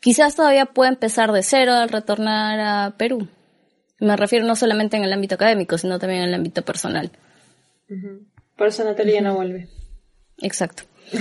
Quizás 0.00 0.34
todavía 0.34 0.66
pueda 0.66 0.88
empezar 0.88 1.30
de 1.32 1.42
cero 1.42 1.74
al 1.74 1.90
retornar 1.90 2.58
a 2.60 2.96
Perú. 2.96 3.28
Me 3.98 4.16
refiero 4.16 4.46
no 4.46 4.56
solamente 4.56 4.96
en 4.96 5.04
el 5.04 5.12
ámbito 5.12 5.34
académico, 5.34 5.76
sino 5.76 5.98
también 5.98 6.22
en 6.22 6.28
el 6.28 6.34
ámbito 6.34 6.62
personal. 6.62 7.10
Por 8.56 8.68
eso 8.68 8.82
Natalia 8.82 9.20
no 9.20 9.34
vuelve. 9.34 9.68
Exacto. 10.38 10.84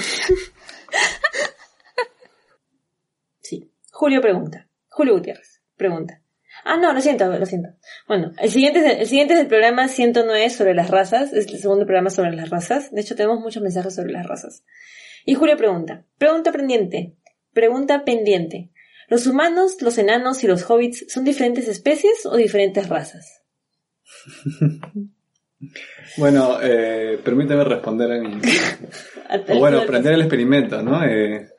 sí. 3.41 3.70
Julio 3.91 4.22
pregunta. 4.22 4.68
Julio 4.99 5.13
Gutiérrez, 5.13 5.61
pregunta. 5.77 6.21
Ah, 6.65 6.75
no, 6.75 6.91
lo 6.91 6.99
siento, 6.99 7.25
lo 7.25 7.45
siento. 7.45 7.69
Bueno, 8.05 8.33
el 8.37 8.51
siguiente, 8.51 8.79
es 8.79 8.99
el, 8.99 9.07
siguiente 9.07 9.33
es 9.33 9.39
el 9.39 9.47
programa 9.47 9.87
109 9.87 10.49
sobre 10.49 10.73
las 10.73 10.89
razas, 10.89 11.31
es 11.31 11.47
el 11.47 11.57
segundo 11.57 11.85
programa 11.85 12.09
sobre 12.09 12.33
las 12.33 12.49
razas. 12.49 12.91
De 12.91 12.99
hecho, 12.99 13.15
tenemos 13.15 13.39
muchos 13.39 13.63
mensajes 13.63 13.95
sobre 13.95 14.11
las 14.11 14.27
razas. 14.27 14.65
Y 15.23 15.35
Julio 15.35 15.55
pregunta, 15.55 16.03
pregunta 16.17 16.51
pendiente, 16.51 17.15
pregunta 17.53 18.03
pendiente. 18.03 18.71
¿Los 19.07 19.25
humanos, 19.25 19.81
los 19.81 19.97
enanos 19.97 20.43
y 20.43 20.47
los 20.47 20.69
hobbits 20.69 21.05
son 21.07 21.23
diferentes 21.23 21.69
especies 21.69 22.25
o 22.25 22.35
diferentes 22.35 22.89
razas? 22.89 23.41
Bueno, 26.15 26.57
eh, 26.61 27.19
permíteme 27.21 27.65
responder 27.65 28.13
a 28.13 28.17
mi... 28.17 28.39
o 29.49 29.59
bueno, 29.59 29.85
plantear 29.85 30.13
el 30.13 30.21
experimento, 30.21 30.81
¿no? 30.81 31.03
Eh, 31.03 31.49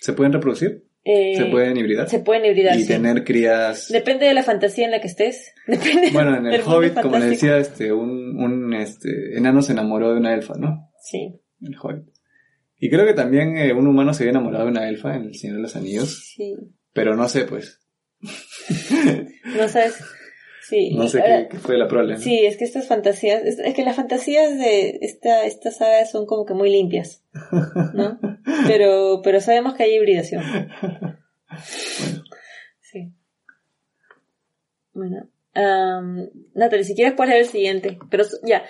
¿Se 0.00 0.12
pueden 0.12 0.32
reproducir? 0.32 0.84
Eh, 1.04 1.34
¿Se 1.36 1.46
pueden 1.46 1.76
hibridar? 1.76 2.08
Se 2.08 2.20
pueden 2.20 2.44
hibridar. 2.44 2.76
Y 2.76 2.82
sí. 2.82 2.88
tener 2.88 3.24
crías... 3.24 3.88
Depende 3.88 4.26
de 4.26 4.34
la 4.34 4.42
fantasía 4.42 4.84
en 4.84 4.92
la 4.92 5.00
que 5.00 5.08
estés. 5.08 5.52
Depende 5.66 6.10
Bueno, 6.12 6.36
en 6.36 6.46
el 6.46 6.62
Hobbit, 6.62 7.00
como 7.00 7.18
le 7.18 7.26
decía, 7.26 7.58
este, 7.58 7.92
un, 7.92 8.38
un 8.38 8.74
este, 8.74 9.36
enano 9.36 9.62
se 9.62 9.72
enamoró 9.72 10.12
de 10.12 10.18
una 10.18 10.34
elfa, 10.34 10.54
¿no? 10.56 10.90
Sí, 11.02 11.40
el 11.60 11.76
Hobbit. 11.80 12.04
Y 12.78 12.90
creo 12.90 13.06
que 13.06 13.14
también 13.14 13.56
eh, 13.56 13.72
un 13.72 13.86
humano 13.86 14.12
se 14.14 14.22
había 14.24 14.32
enamorado 14.32 14.64
de 14.64 14.70
una 14.70 14.88
elfa 14.88 15.14
en 15.16 15.26
El 15.26 15.34
Señor 15.34 15.56
de 15.56 15.62
los 15.62 15.76
Anillos. 15.76 16.32
sí. 16.36 16.54
Pero 16.92 17.16
no 17.16 17.28
sé, 17.28 17.44
pues. 17.44 17.80
No 19.56 19.68
sabes. 19.68 19.98
Sí. 20.72 20.94
No 20.96 21.06
sé 21.06 21.20
Ahora, 21.20 21.42
qué, 21.42 21.48
qué 21.50 21.58
fue 21.58 21.76
la 21.76 21.86
prole. 21.86 22.14
¿no? 22.14 22.18
Sí, 22.18 22.46
es 22.46 22.56
que 22.56 22.64
estas 22.64 22.86
fantasías, 22.88 23.42
es, 23.44 23.58
es 23.58 23.74
que 23.74 23.84
las 23.84 23.94
fantasías 23.94 24.56
de 24.58 25.00
esta, 25.02 25.44
esta 25.44 25.70
saga 25.70 26.06
son 26.06 26.24
como 26.24 26.46
que 26.46 26.54
muy 26.54 26.70
limpias, 26.70 27.22
¿no? 27.92 28.18
Pero, 28.66 29.20
pero 29.22 29.40
sabemos 29.40 29.74
que 29.74 29.82
hay 29.82 29.94
hibridación. 29.96 30.42
Sí. 32.80 33.12
Bueno. 34.94 35.28
Um, 35.54 36.28
Natalie, 36.54 36.84
si 36.84 36.94
quieres 36.94 37.14
puedes 37.14 37.30
leer 37.30 37.42
el 37.44 37.48
siguiente. 37.50 37.98
Pero 38.10 38.24
ya. 38.44 38.62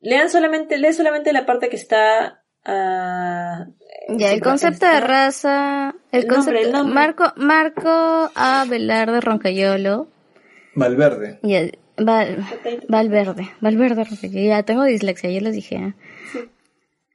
Lean 0.00 0.28
solamente, 0.28 0.76
lee 0.78 0.92
solamente 0.92 1.32
la 1.32 1.46
parte 1.46 1.68
que 1.70 1.76
está. 1.76 2.42
ah, 2.64 3.66
Ya, 4.10 4.32
el 4.32 4.42
concepto 4.42 4.86
de 4.86 5.00
raza, 5.00 5.94
el, 6.12 6.22
El 6.22 6.28
nombre, 6.28 6.36
concepto, 6.36 6.66
el 6.66 6.72
nombre. 6.72 6.94
Marco, 6.94 7.32
Marco 7.36 8.30
A. 8.34 8.64
Velarde 8.68 9.20
Roncayolo, 9.20 10.08
Valverde. 10.76 11.40
y 11.42 11.54
el, 11.54 11.78
Val, 11.98 12.44
Valverde, 12.88 13.48
Valverde 13.60 14.04
Roncayolo, 14.04 14.46
ya 14.46 14.62
tengo 14.62 14.84
dislexia, 14.84 15.30
ya 15.30 15.40
les 15.40 15.54
dije. 15.54 15.76
¿eh? 15.76 15.94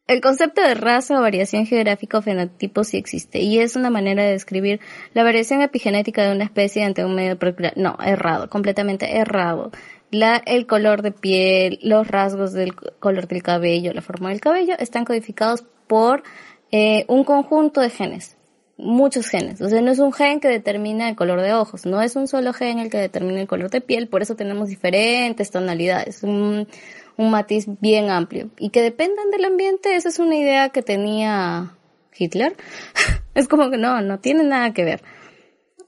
El 0.07 0.19
concepto 0.19 0.61
de 0.61 0.73
raza 0.73 1.19
o 1.19 1.21
variación 1.21 1.65
geográfica 1.65 2.17
o 2.17 2.21
fenotipo 2.21 2.83
sí 2.83 2.97
existe, 2.97 3.39
y 3.39 3.59
es 3.59 3.75
una 3.75 3.89
manera 3.89 4.23
de 4.23 4.31
describir 4.31 4.81
la 5.13 5.23
variación 5.23 5.61
epigenética 5.61 6.23
de 6.23 6.33
una 6.33 6.43
especie 6.43 6.83
ante 6.83 7.05
un 7.05 7.15
medio 7.15 7.37
particular. 7.37 7.73
No, 7.77 7.95
errado, 8.03 8.49
completamente 8.49 9.17
errado. 9.17 9.71
La, 10.09 10.41
el 10.45 10.67
color 10.67 11.03
de 11.03 11.11
piel, 11.11 11.79
los 11.81 12.07
rasgos 12.07 12.51
del 12.51 12.75
color 12.75 13.27
del 13.27 13.43
cabello, 13.43 13.93
la 13.93 14.01
forma 14.01 14.29
del 14.29 14.41
cabello, 14.41 14.73
están 14.79 15.05
codificados 15.05 15.63
por 15.87 16.23
eh, 16.71 17.05
un 17.07 17.23
conjunto 17.23 17.79
de 17.79 17.89
genes. 17.89 18.37
Muchos 18.83 19.27
genes. 19.27 19.61
O 19.61 19.69
sea, 19.69 19.79
no 19.79 19.91
es 19.91 19.99
un 19.99 20.11
gen 20.11 20.39
que 20.39 20.47
determina 20.47 21.07
el 21.07 21.15
color 21.15 21.41
de 21.41 21.53
ojos. 21.53 21.85
No 21.85 22.01
es 22.01 22.15
un 22.15 22.27
solo 22.27 22.51
gen 22.51 22.79
el 22.79 22.89
que 22.89 22.97
determina 22.97 23.39
el 23.39 23.47
color 23.47 23.69
de 23.69 23.79
piel. 23.79 24.07
Por 24.07 24.23
eso 24.23 24.35
tenemos 24.35 24.69
diferentes 24.69 25.51
tonalidades. 25.51 26.23
Un, 26.23 26.67
matiz 27.15 27.67
bien 27.79 28.09
amplio. 28.09 28.49
Y 28.57 28.69
que 28.69 28.81
dependan 28.81 29.29
del 29.29 29.45
ambiente, 29.45 29.95
esa 29.95 30.09
es 30.09 30.17
una 30.17 30.35
idea 30.35 30.69
que 30.69 30.81
tenía 30.81 31.77
Hitler. 32.17 32.55
es 33.35 33.47
como 33.47 33.69
que 33.69 33.77
no, 33.77 34.01
no 34.01 34.19
tiene 34.19 34.43
nada 34.43 34.73
que 34.73 34.83
ver. 34.83 35.03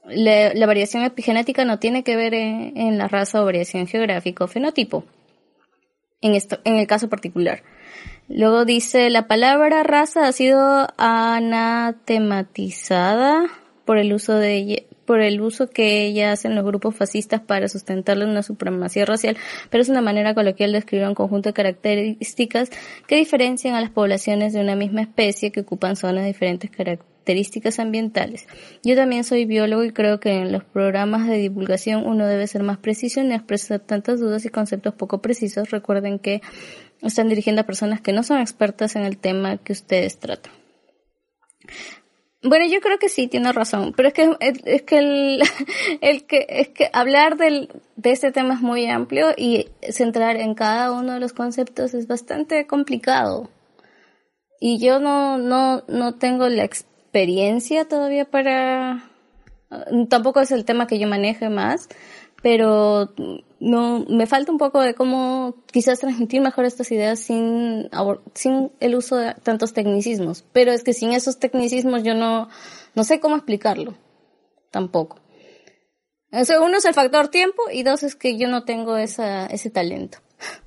La, 0.04 0.54
la 0.54 0.66
variación 0.66 1.02
epigenética 1.02 1.64
no 1.64 1.80
tiene 1.80 2.04
que 2.04 2.14
ver 2.14 2.32
en, 2.32 2.76
en 2.76 2.96
la 2.96 3.08
raza 3.08 3.42
o 3.42 3.44
variación 3.44 3.88
geográfica 3.88 4.44
o 4.44 4.46
fenotipo. 4.46 5.04
En, 6.20 6.36
esto, 6.36 6.60
en 6.62 6.76
el 6.76 6.86
caso 6.86 7.08
particular. 7.08 7.64
Luego 8.28 8.64
dice, 8.64 9.10
la 9.10 9.28
palabra 9.28 9.82
raza 9.82 10.26
ha 10.26 10.32
sido 10.32 10.88
anatematizada 10.96 13.50
por 13.84 13.98
el 13.98 14.12
uso 14.12 14.34
de 14.34 14.56
ella, 14.56 14.82
por 15.04 15.20
el 15.20 15.40
uso 15.40 15.68
que 15.68 16.06
ella 16.06 16.32
hacen 16.32 16.54
los 16.54 16.64
grupos 16.64 16.96
fascistas 16.96 17.40
para 17.40 17.68
sustentarle 17.68 18.24
una 18.24 18.42
supremacía 18.42 19.04
racial, 19.04 19.36
pero 19.70 19.82
es 19.82 19.88
una 19.88 20.00
manera 20.00 20.34
coloquial 20.34 20.72
de 20.72 20.78
describir 20.78 21.06
un 21.06 21.14
conjunto 21.14 21.50
de 21.50 21.52
características 21.52 22.70
que 23.06 23.16
diferencian 23.16 23.74
a 23.74 23.80
las 23.80 23.90
poblaciones 23.90 24.52
de 24.52 24.60
una 24.60 24.76
misma 24.76 25.02
especie 25.02 25.52
que 25.52 25.60
ocupan 25.60 25.96
zonas 25.96 26.22
de 26.22 26.28
diferentes 26.28 26.70
características 26.70 27.78
ambientales. 27.78 28.46
Yo 28.82 28.96
también 28.96 29.24
soy 29.24 29.44
biólogo 29.44 29.84
y 29.84 29.92
creo 29.92 30.20
que 30.20 30.32
en 30.32 30.52
los 30.52 30.64
programas 30.64 31.26
de 31.26 31.36
divulgación 31.36 32.06
uno 32.06 32.26
debe 32.26 32.46
ser 32.46 32.62
más 32.62 32.78
preciso 32.78 33.20
y 33.20 33.24
no 33.24 33.34
expresar 33.34 33.80
tantas 33.80 34.20
dudas 34.20 34.44
y 34.44 34.50
conceptos 34.50 34.94
poco 34.94 35.22
precisos. 35.22 35.70
Recuerden 35.70 36.18
que 36.18 36.42
están 37.08 37.28
dirigiendo 37.28 37.62
a 37.62 37.66
personas 37.66 38.00
que 38.00 38.12
no 38.12 38.22
son 38.22 38.40
expertas 38.40 38.96
en 38.96 39.02
el 39.02 39.18
tema 39.18 39.58
que 39.58 39.72
ustedes 39.72 40.18
tratan. 40.18 40.52
Bueno, 42.46 42.66
yo 42.66 42.80
creo 42.82 42.98
que 42.98 43.08
sí, 43.08 43.26
tiene 43.26 43.52
razón, 43.52 43.94
pero 43.96 44.08
es 44.08 44.14
que 44.14 44.36
es 44.66 44.82
que 44.82 44.98
el, 44.98 45.42
el 46.02 46.26
que 46.26 46.46
es 46.48 46.68
que 46.68 46.90
hablar 46.92 47.38
del, 47.38 47.70
de 47.96 48.10
este 48.10 48.32
tema 48.32 48.54
es 48.54 48.60
muy 48.60 48.86
amplio 48.86 49.28
y 49.34 49.70
centrar 49.88 50.36
en 50.36 50.54
cada 50.54 50.92
uno 50.92 51.14
de 51.14 51.20
los 51.20 51.32
conceptos 51.32 51.94
es 51.94 52.06
bastante 52.06 52.66
complicado. 52.66 53.48
Y 54.60 54.78
yo 54.78 54.98
no 55.00 55.38
no 55.38 55.84
no 55.88 56.16
tengo 56.16 56.48
la 56.48 56.64
experiencia 56.64 57.86
todavía 57.88 58.26
para 58.26 59.10
tampoco 60.10 60.40
es 60.40 60.50
el 60.50 60.66
tema 60.66 60.86
que 60.86 60.98
yo 60.98 61.08
maneje 61.08 61.48
más, 61.48 61.88
pero 62.42 63.14
no 63.64 64.04
me 64.08 64.26
falta 64.26 64.52
un 64.52 64.58
poco 64.58 64.80
de 64.80 64.94
cómo 64.94 65.56
quizás 65.72 66.00
transmitir 66.00 66.40
mejor 66.42 66.66
estas 66.66 66.92
ideas 66.92 67.18
sin 67.18 67.88
sin 68.34 68.70
el 68.80 68.94
uso 68.94 69.16
de 69.16 69.34
tantos 69.42 69.72
tecnicismos. 69.72 70.44
Pero 70.52 70.70
es 70.72 70.84
que 70.84 70.92
sin 70.92 71.12
esos 71.12 71.38
tecnicismos 71.38 72.02
yo 72.02 72.14
no 72.14 72.48
no 72.94 73.04
sé 73.04 73.20
cómo 73.20 73.36
explicarlo 73.36 73.94
tampoco. 74.70 75.20
O 76.30 76.44
sea, 76.44 76.60
uno 76.60 76.76
es 76.76 76.84
el 76.84 76.94
factor 76.94 77.28
tiempo 77.28 77.62
y 77.72 77.84
dos 77.84 78.02
es 78.02 78.14
que 78.14 78.36
yo 78.36 78.48
no 78.48 78.64
tengo 78.64 78.96
esa 78.96 79.46
ese 79.46 79.70
talento. 79.70 80.18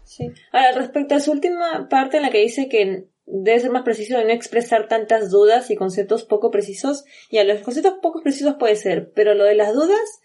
Sí. 0.03 0.31
Ahora, 0.51 0.71
respecto 0.71 1.13
a 1.13 1.19
su 1.19 1.31
última 1.31 1.87
parte 1.89 2.17
en 2.17 2.23
la 2.23 2.31
que 2.31 2.39
dice 2.39 2.67
que 2.67 3.07
debe 3.27 3.59
ser 3.59 3.71
más 3.71 3.83
preciso 3.83 4.19
y 4.19 4.23
no 4.23 4.31
expresar 4.31 4.87
tantas 4.87 5.29
dudas 5.29 5.69
y 5.69 5.75
conceptos 5.75 6.23
poco 6.23 6.49
precisos, 6.49 7.03
y 7.29 7.37
a 7.37 7.43
los 7.43 7.61
conceptos 7.61 7.95
poco 8.01 8.23
precisos 8.23 8.55
puede 8.57 8.75
ser, 8.75 9.11
pero 9.13 9.35
lo 9.35 9.43
de 9.43 9.53
las 9.53 9.73
dudas, 9.73 10.21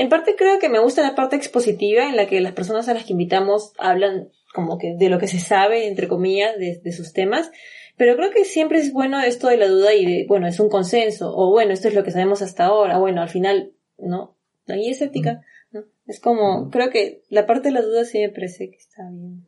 en 0.00 0.08
parte 0.08 0.34
creo 0.36 0.58
que 0.58 0.68
me 0.68 0.78
gusta 0.80 1.02
la 1.02 1.14
parte 1.14 1.36
expositiva 1.36 2.08
en 2.08 2.16
la 2.16 2.26
que 2.26 2.40
las 2.40 2.52
personas 2.52 2.88
a 2.88 2.94
las 2.94 3.04
que 3.04 3.12
invitamos 3.12 3.72
hablan 3.78 4.30
como 4.54 4.78
que 4.78 4.94
de 4.96 5.08
lo 5.08 5.18
que 5.18 5.28
se 5.28 5.38
sabe, 5.38 5.86
entre 5.86 6.08
comillas, 6.08 6.58
de, 6.58 6.80
de 6.82 6.92
sus 6.92 7.12
temas, 7.12 7.50
pero 7.96 8.16
creo 8.16 8.30
que 8.30 8.44
siempre 8.44 8.78
es 8.78 8.92
bueno 8.92 9.20
esto 9.20 9.48
de 9.48 9.56
la 9.58 9.68
duda 9.68 9.94
y 9.94 10.04
de, 10.06 10.26
bueno, 10.26 10.46
es 10.48 10.58
un 10.58 10.68
consenso, 10.70 11.32
o 11.36 11.50
bueno, 11.50 11.72
esto 11.72 11.88
es 11.88 11.94
lo 11.94 12.02
que 12.02 12.10
sabemos 12.10 12.42
hasta 12.42 12.64
ahora, 12.64 12.98
bueno, 12.98 13.22
al 13.22 13.28
final, 13.28 13.72
¿no? 13.98 14.36
La 14.66 14.76
guía 14.76 14.90
escéptica, 14.90 15.42
¿no? 15.70 15.84
Es 16.06 16.18
como, 16.18 16.70
creo 16.70 16.90
que 16.90 17.22
la 17.28 17.46
parte 17.46 17.68
de 17.68 17.74
la 17.74 17.82
duda 17.82 18.04
sí 18.04 18.18
me 18.20 18.30
parece 18.30 18.70
que 18.70 18.76
está 18.76 19.02
bien. 19.10 19.46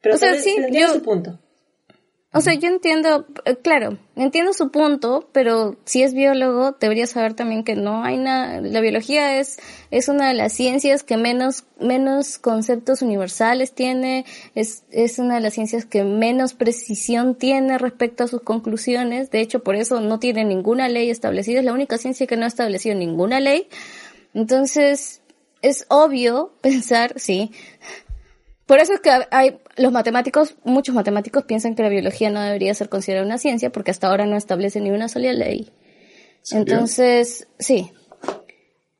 Pero 0.00 0.14
O 0.14 0.18
sea, 0.18 0.34
sí, 0.34 0.54
entiendo 0.56 0.78
yo- 0.88 0.94
su 0.94 1.02
punto. 1.02 1.40
O 2.36 2.40
sea, 2.40 2.54
yo 2.54 2.66
entiendo, 2.66 3.26
eh, 3.44 3.54
claro, 3.54 3.96
entiendo 4.16 4.52
su 4.54 4.72
punto, 4.72 5.28
pero 5.30 5.76
si 5.84 6.02
es 6.02 6.14
biólogo, 6.14 6.72
debería 6.72 7.06
saber 7.06 7.34
también 7.34 7.62
que 7.62 7.76
no 7.76 8.02
hay 8.02 8.18
nada, 8.18 8.60
la 8.60 8.80
biología 8.80 9.38
es, 9.38 9.60
es 9.92 10.08
una 10.08 10.26
de 10.26 10.34
las 10.34 10.52
ciencias 10.52 11.04
que 11.04 11.16
menos, 11.16 11.62
menos 11.78 12.38
conceptos 12.38 13.02
universales 13.02 13.72
tiene, 13.72 14.24
es, 14.56 14.82
es 14.90 15.20
una 15.20 15.36
de 15.36 15.42
las 15.42 15.54
ciencias 15.54 15.86
que 15.86 16.02
menos 16.02 16.54
precisión 16.54 17.36
tiene 17.36 17.78
respecto 17.78 18.24
a 18.24 18.28
sus 18.28 18.42
conclusiones, 18.42 19.30
de 19.30 19.40
hecho 19.40 19.62
por 19.62 19.76
eso 19.76 20.00
no 20.00 20.18
tiene 20.18 20.44
ninguna 20.44 20.88
ley 20.88 21.10
establecida, 21.10 21.60
es 21.60 21.64
la 21.64 21.72
única 21.72 21.98
ciencia 21.98 22.26
que 22.26 22.36
no 22.36 22.46
ha 22.46 22.48
establecido 22.48 22.96
ninguna 22.96 23.38
ley, 23.38 23.68
entonces 24.34 25.22
es 25.62 25.86
obvio 25.88 26.52
pensar, 26.60 27.14
sí, 27.16 27.52
por 28.66 28.78
eso 28.78 28.94
es 28.94 29.00
que 29.00 29.10
hay 29.30 29.58
los 29.76 29.92
matemáticos, 29.92 30.56
muchos 30.64 30.94
matemáticos 30.94 31.44
piensan 31.44 31.74
que 31.74 31.82
la 31.82 31.88
biología 31.88 32.30
no 32.30 32.40
debería 32.40 32.72
ser 32.74 32.88
considerada 32.88 33.26
una 33.26 33.38
ciencia 33.38 33.70
porque 33.70 33.90
hasta 33.90 34.08
ahora 34.08 34.26
no 34.26 34.36
establece 34.36 34.80
ni 34.80 34.90
una 34.90 35.08
sola 35.08 35.32
ley. 35.32 35.70
Entonces, 36.50 37.48
sí. 37.58 37.90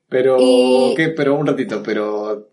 Pero, 0.09 0.37
Y- 0.41 0.95
¿qué? 0.97 1.09
Pero 1.11 1.35
un 1.35 1.47
ratito, 1.47 1.83
pero 1.83 2.51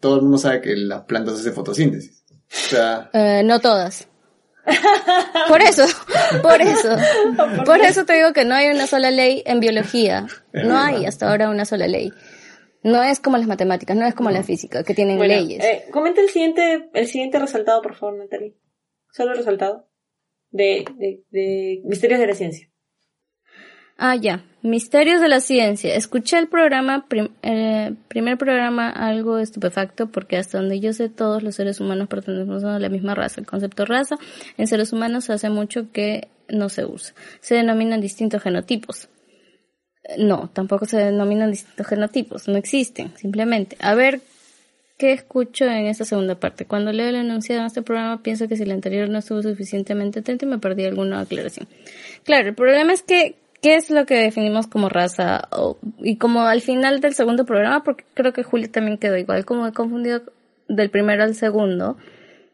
todo 0.00 0.16
el 0.16 0.22
mundo 0.22 0.38
sabe 0.38 0.60
que 0.60 0.74
las 0.76 1.02
plantas 1.02 1.40
hacen 1.40 1.54
fotosíntesis. 1.54 2.24
O 2.30 2.68
sea, 2.70 3.10
Eh, 3.12 3.42
no 3.44 3.60
todas. 3.60 4.08
Por 5.48 5.60
eso, 5.60 5.84
por 6.42 6.60
eso, 6.62 6.96
por 7.66 7.80
eso 7.80 8.04
te 8.06 8.14
digo 8.14 8.32
que 8.32 8.44
no 8.46 8.54
hay 8.54 8.68
una 8.68 8.86
sola 8.86 9.10
ley 9.10 9.42
en 9.44 9.60
biología. 9.60 10.26
No 10.52 10.78
hay 10.78 11.04
hasta 11.04 11.28
ahora 11.30 11.50
una 11.50 11.64
sola 11.66 11.86
ley. 11.86 12.12
No 12.84 13.02
es 13.02 13.18
como 13.18 13.36
las 13.38 13.48
matemáticas, 13.48 13.96
no 13.96 14.06
es 14.06 14.14
como 14.14 14.30
la 14.30 14.42
física, 14.44 14.84
que 14.84 14.94
tienen 14.94 15.16
Bueno, 15.16 15.34
leyes. 15.34 15.64
eh, 15.64 15.86
comenta 15.90 16.20
el 16.20 16.28
siguiente, 16.28 16.88
el 16.94 17.06
siguiente 17.08 17.38
resaltado, 17.40 17.82
por 17.82 17.96
favor, 17.96 18.16
Natalie. 18.18 18.54
Solo 19.10 19.32
el 19.32 19.38
resaltado. 19.38 19.88
De, 20.50 20.84
de, 20.98 21.24
de 21.30 21.80
Misterios 21.84 22.20
de 22.20 22.26
la 22.28 22.34
Ciencia. 22.34 22.68
Ah, 23.96 24.16
ya. 24.16 24.44
Misterios 24.62 25.20
de 25.20 25.28
la 25.28 25.40
ciencia. 25.40 25.94
Escuché 25.94 26.38
el 26.38 26.48
programa, 26.48 27.06
prim- 27.08 27.30
eh, 27.42 27.94
primer 28.08 28.36
programa 28.38 28.88
algo 28.90 29.38
estupefacto 29.38 30.10
porque 30.10 30.36
hasta 30.36 30.58
donde 30.58 30.80
yo 30.80 30.92
sé 30.92 31.08
todos 31.08 31.42
los 31.42 31.54
seres 31.54 31.80
humanos 31.80 32.08
pertenecemos 32.08 32.64
a 32.64 32.78
la 32.78 32.88
misma 32.88 33.14
raza. 33.14 33.40
El 33.40 33.46
concepto 33.46 33.84
raza 33.84 34.16
en 34.58 34.66
seres 34.66 34.92
humanos 34.92 35.30
hace 35.30 35.48
mucho 35.48 35.90
que 35.92 36.28
no 36.48 36.68
se 36.68 36.84
usa. 36.84 37.14
Se 37.40 37.54
denominan 37.54 38.00
distintos 38.00 38.42
genotipos. 38.42 39.08
No, 40.18 40.50
tampoco 40.52 40.86
se 40.86 40.98
denominan 40.98 41.50
distintos 41.50 41.86
genotipos, 41.86 42.46
no 42.48 42.56
existen, 42.56 43.12
simplemente. 43.16 43.76
A 43.80 43.94
ver, 43.94 44.20
¿qué 44.98 45.12
escucho 45.12 45.64
en 45.64 45.86
esta 45.86 46.04
segunda 46.04 46.34
parte? 46.34 46.66
Cuando 46.66 46.92
leo 46.92 47.08
el 47.08 47.16
enunciado 47.16 47.62
en 47.62 47.66
este 47.66 47.82
programa 47.82 48.22
pienso 48.22 48.46
que 48.46 48.56
si 48.56 48.64
el 48.64 48.72
anterior 48.72 49.08
no 49.08 49.18
estuvo 49.18 49.42
suficientemente 49.42 50.20
atento 50.20 50.44
y 50.44 50.48
me 50.48 50.58
perdí 50.58 50.84
alguna 50.84 51.20
aclaración. 51.20 51.68
Claro, 52.22 52.48
el 52.48 52.54
problema 52.54 52.92
es 52.92 53.02
que, 53.02 53.36
¿qué 53.62 53.76
es 53.76 53.90
lo 53.90 54.04
que 54.04 54.16
definimos 54.16 54.66
como 54.66 54.90
raza? 54.90 55.48
Y 55.98 56.16
como 56.16 56.42
al 56.42 56.60
final 56.60 57.00
del 57.00 57.14
segundo 57.14 57.46
programa, 57.46 57.82
porque 57.82 58.04
creo 58.12 58.34
que 58.34 58.42
Julio 58.42 58.70
también 58.70 58.98
quedó 58.98 59.16
igual, 59.16 59.46
como 59.46 59.66
he 59.66 59.72
confundido 59.72 60.22
del 60.68 60.90
primero 60.90 61.22
al 61.22 61.34
segundo, 61.34 61.96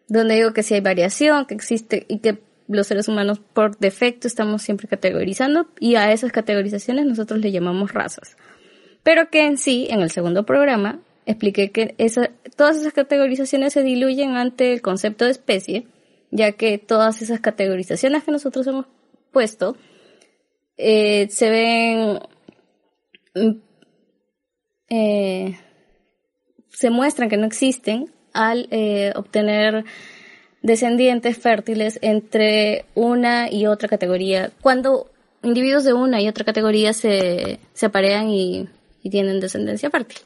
donde 0.06 0.36
digo 0.36 0.52
que 0.52 0.62
si 0.62 0.74
hay 0.74 0.80
variación, 0.80 1.46
que 1.46 1.54
existe 1.54 2.06
y 2.08 2.18
que 2.18 2.38
los 2.70 2.86
seres 2.86 3.08
humanos 3.08 3.40
por 3.52 3.76
defecto 3.78 4.28
estamos 4.28 4.62
siempre 4.62 4.88
categorizando 4.88 5.66
y 5.78 5.96
a 5.96 6.12
esas 6.12 6.32
categorizaciones 6.32 7.04
nosotros 7.06 7.40
le 7.40 7.52
llamamos 7.52 7.92
razas. 7.92 8.36
Pero 9.02 9.30
que 9.30 9.44
en 9.44 9.58
sí, 9.58 9.88
en 9.90 10.02
el 10.02 10.10
segundo 10.10 10.44
programa, 10.44 11.00
expliqué 11.26 11.70
que 11.70 11.94
todas 12.56 12.76
esas 12.76 12.92
categorizaciones 12.92 13.72
se 13.72 13.82
diluyen 13.82 14.36
ante 14.36 14.72
el 14.72 14.82
concepto 14.82 15.24
de 15.24 15.32
especie, 15.32 15.86
ya 16.30 16.52
que 16.52 16.78
todas 16.78 17.22
esas 17.22 17.40
categorizaciones 17.40 18.24
que 18.24 18.32
nosotros 18.32 18.66
hemos 18.66 18.86
puesto 19.32 19.76
eh, 20.76 21.28
se 21.30 21.50
ven 21.50 22.20
mm, 23.34 23.60
eh, 24.90 25.58
se 26.68 26.90
muestran 26.90 27.28
que 27.28 27.36
no 27.36 27.46
existen 27.46 28.12
al 28.32 28.68
eh, 28.70 29.12
obtener 29.16 29.84
descendientes 30.62 31.38
fértiles 31.38 31.98
entre 32.02 32.84
una 32.94 33.50
y 33.50 33.66
otra 33.66 33.88
categoría. 33.88 34.50
Cuando 34.60 35.10
individuos 35.42 35.84
de 35.84 35.92
una 35.94 36.20
y 36.20 36.28
otra 36.28 36.44
categoría 36.44 36.92
se, 36.92 37.60
se 37.72 37.86
aparean 37.86 38.28
y, 38.28 38.68
y 39.02 39.10
tienen 39.10 39.40
descendencia 39.40 39.90
fértil. 39.90 40.18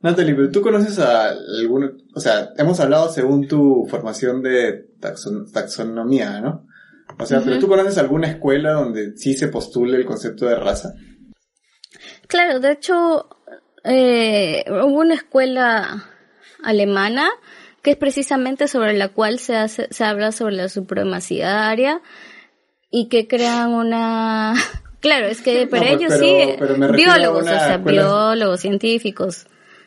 Natalie, 0.00 0.34
pero 0.34 0.50
tú 0.50 0.62
conoces 0.62 0.98
a 0.98 1.30
alguno, 1.30 1.92
o 2.14 2.20
sea, 2.20 2.50
hemos 2.58 2.80
hablado 2.80 3.08
según 3.08 3.46
tu 3.46 3.86
formación 3.88 4.42
de 4.42 4.98
taxon- 4.98 5.50
taxonomía, 5.52 6.40
¿no? 6.40 6.66
O 7.18 7.26
sea, 7.26 7.40
pero 7.44 7.58
tú 7.58 7.68
conoces 7.68 7.98
alguna 7.98 8.28
escuela 8.28 8.72
donde 8.72 9.16
sí 9.16 9.34
se 9.34 9.48
postule 9.48 9.98
el 9.98 10.06
concepto 10.06 10.46
de 10.46 10.56
raza. 10.56 10.94
Claro, 12.26 12.58
de 12.58 12.72
hecho, 12.72 13.28
eh, 13.84 14.64
hubo 14.68 15.00
una 15.00 15.14
escuela 15.14 16.04
alemana 16.62 17.28
que 17.82 17.90
es 17.92 17.96
precisamente 17.96 18.68
sobre 18.68 18.92
la 18.92 19.08
cual 19.08 19.38
se 19.40 19.56
hace, 19.56 19.88
se 19.90 20.04
habla 20.04 20.30
sobre 20.30 20.54
la 20.54 20.68
supremacía 20.68 21.68
aria 21.68 22.00
y 22.90 23.08
que 23.08 23.26
crean 23.26 23.72
una, 23.72 24.54
claro, 25.00 25.26
es 25.26 25.40
que 25.42 25.66
para 25.66 25.82
pues, 25.82 25.92
ellos 25.94 26.12
pero- 26.16 26.24
sí, 26.24 26.54
pero 26.58 26.92
biólogos, 26.92 27.42
una 27.42 27.50
o 27.52 27.54
sea, 27.58 27.74
escuela- 27.74 28.02
biólogos, 28.02 28.60
científicos, 28.60 29.46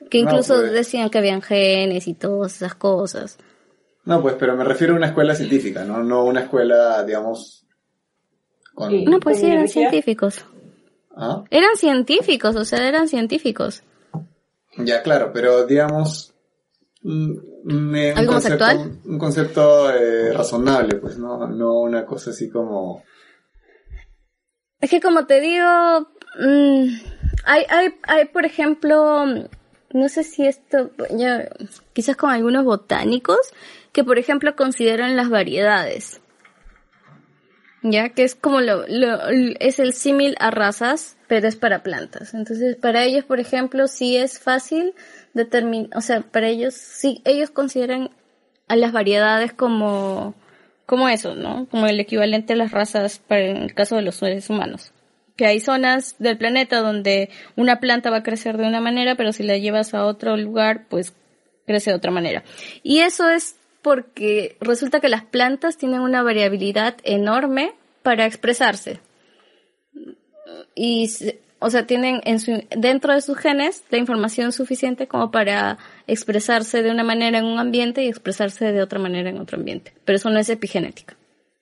que 0.10 0.22
No, 0.22 0.30
incluso 0.30 0.56
pues. 0.60 0.72
decían 0.74 1.10
que 1.10 1.20
habían 1.20 1.42
genes 1.42 2.08
y 2.08 2.14
todas 2.14 2.56
esas 2.58 2.76
cosas. 2.76 3.38
No, 4.04 4.22
pues, 4.22 4.36
pero 4.38 4.56
me 4.58 4.64
refiero 4.66 4.94
a 4.94 4.98
una 4.98 5.08
escuela 5.08 5.34
científica, 5.34 5.84
¿no? 5.86 6.04
No 6.04 6.26
una 6.26 6.42
escuela, 6.42 7.02
digamos, 7.04 7.66
con... 8.76 9.04
No, 9.06 9.20
pues 9.20 9.38
sí, 9.38 9.44
¿Con 9.44 9.52
eran 9.54 9.68
científicos. 9.68 10.46
¿Ah? 11.16 11.44
Eran 11.50 11.76
científicos, 11.78 12.56
o 12.58 12.66
sea, 12.66 12.88
eran 12.88 13.08
científicos. 13.08 13.84
Ya, 14.78 15.02
claro, 15.02 15.32
pero 15.34 15.66
digamos... 15.66 16.35
mm, 17.06 17.95
eh, 17.95 18.12
un 18.14 18.18
¿Algo 18.18 18.34
concepto, 18.34 18.66
un 19.06 19.20
concepto 19.20 19.91
eh, 19.91 20.34
razonable, 20.34 20.95
pues, 20.95 21.18
¿no? 21.18 21.47
No 21.47 21.80
una 21.82 22.06
cosa 22.06 22.32
así 22.32 22.49
como... 22.49 23.03
Es 24.82 24.89
que 24.89 24.99
como 25.01 25.26
te 25.26 25.39
digo, 25.39 26.10
mm, 26.39 26.86
hay, 27.45 27.64
hay, 27.70 27.95
hay, 28.03 28.26
por 28.26 28.45
ejemplo, 28.45 29.26
no 29.93 30.10
sé 30.10 30.24
si 30.24 30.45
esto, 30.45 30.91
ya, 31.12 31.47
quizás 31.93 32.16
con 32.18 32.30
algunos 32.30 32.66
botánicos, 32.66 33.39
que 33.93 34.03
por 34.03 34.20
ejemplo 34.20 34.56
consideran 34.56 35.16
las 35.16 35.30
variedades. 35.30 36.20
Ya, 37.82 38.10
que 38.10 38.24
es 38.24 38.34
como 38.36 38.62
lo, 38.62 38.86
lo- 38.88 39.28
es 39.60 39.78
el 39.80 39.93
símil 39.93 40.36
a 40.39 40.49
razas, 40.51 41.18
pero 41.28 41.47
es 41.47 41.56
para 41.56 41.84
plantas. 41.84 42.34
Entonces, 42.34 42.76
para 42.78 43.03
ellos, 43.03 43.24
por 43.26 43.39
ejemplo, 43.39 43.88
sí 43.88 44.18
es 44.18 44.39
fácil 44.39 44.93
o 45.94 46.02
sea, 46.02 46.22
para 46.22 46.48
ellos, 46.48 46.74
sí, 46.74 47.22
ellos 47.26 47.50
consideran 47.50 48.10
a 48.68 48.76
las 48.76 48.92
variedades 48.92 49.54
como, 49.54 50.34
como 50.86 51.10
eso, 51.10 51.36
¿no? 51.36 51.68
Como 51.70 51.88
el 51.88 52.00
equivalente 52.00 52.54
a 52.54 52.56
las 52.56 52.72
razas 52.72 53.20
para 53.20 53.42
en 53.42 53.58
el 53.58 53.74
caso 53.74 53.96
de 53.96 54.02
los 54.02 54.16
seres 54.16 54.50
humanos. 54.50 54.92
Que 55.36 55.46
hay 55.46 55.60
zonas 55.60 56.16
del 56.18 56.38
planeta 56.38 56.80
donde 56.80 57.30
una 57.58 57.80
planta 57.80 58.10
va 58.10 58.18
a 58.18 58.24
crecer 58.24 58.58
de 58.58 58.68
una 58.68 58.80
manera, 58.80 59.16
pero 59.16 59.34
si 59.34 59.44
la 59.44 59.58
llevas 59.58 59.94
a 59.94 60.06
otro 60.06 60.38
lugar, 60.38 60.86
pues 60.90 61.14
crece 61.66 61.92
de 61.92 61.98
otra 61.98 62.12
manera. 62.12 62.44
Y 62.84 63.00
eso 63.00 63.30
es 63.30 63.58
porque 63.82 64.58
resulta 64.62 65.00
que 65.00 65.10
las 65.10 65.24
plantas 65.24 65.78
tienen 65.78 66.02
una 66.02 66.24
variabilidad 66.24 66.96
enorme 67.04 67.74
para 68.02 68.26
expresarse. 68.26 69.00
Y, 70.74 71.10
o 71.66 71.70
sea, 71.72 71.88
tienen 71.88 72.22
dentro 72.78 73.11
de 73.11 73.22
sus 73.22 73.39
genes 73.39 73.84
la 73.89 73.97
información 73.97 74.51
suficiente 74.51 75.07
como 75.07 75.32
para 75.32 75.80
expresarse 76.05 76.84
de 76.84 76.91
una 76.91 77.03
manera 77.03 77.39
en 77.39 77.45
un 77.45 77.57
ambiente 77.57 78.03
y 78.03 78.07
expresarse 78.07 78.72
de 78.72 78.84
otra 78.84 78.99
manera 78.99 79.32
en 79.32 79.39
otro 79.39 79.57
ambiente. 79.57 79.91
Pero 80.05 80.18
eso 80.18 80.30
no 80.30 80.38
es 80.38 80.47
epigenética. 80.49 81.18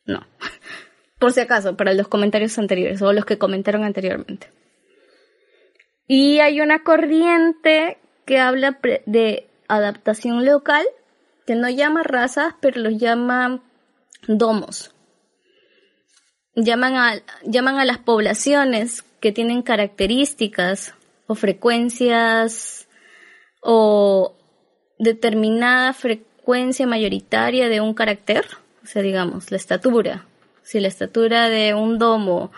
No. 0.06 0.28
Por 1.20 1.32
si 1.32 1.40
acaso, 1.40 1.78
para 1.78 1.94
los 1.94 2.10
comentarios 2.10 2.60
anteriores 2.60 3.02
o 3.02 3.14
los 3.14 3.24
que 3.24 3.38
comentaron 3.38 3.86
anteriormente. 3.86 4.50
Y 6.06 6.40
hay 6.40 6.60
una 6.60 6.84
corriente 6.84 7.98
que 8.26 8.40
habla 8.40 8.78
de 9.06 9.48
adaptación 9.70 10.46
local, 10.46 10.86
que 11.48 11.56
no 11.56 11.70
llama 11.70 12.04
razas, 12.04 12.56
pero 12.60 12.82
los 12.82 12.98
llama 12.98 13.62
domos. 14.28 14.94
Llaman 16.56 17.16
a 17.80 17.86
las 17.86 18.00
poblaciones 18.00 19.06
que 19.24 19.32
tienen 19.32 19.62
características 19.62 20.96
o 21.28 21.36
frecuencias 21.36 22.90
o 23.62 24.36
determinada 25.00 25.94
frecuencia 25.94 26.86
mayoritaria 26.86 27.70
de 27.70 27.80
un 27.80 27.94
carácter, 27.94 28.44
o 28.84 28.86
sea, 28.86 29.02
digamos, 29.02 29.50
la 29.50 29.56
estatura. 29.56 30.26
Si 30.62 30.82
la 30.82 30.90
estatura 30.90 31.48
de 31.48 31.74
un 31.74 32.00
domo 32.00 32.52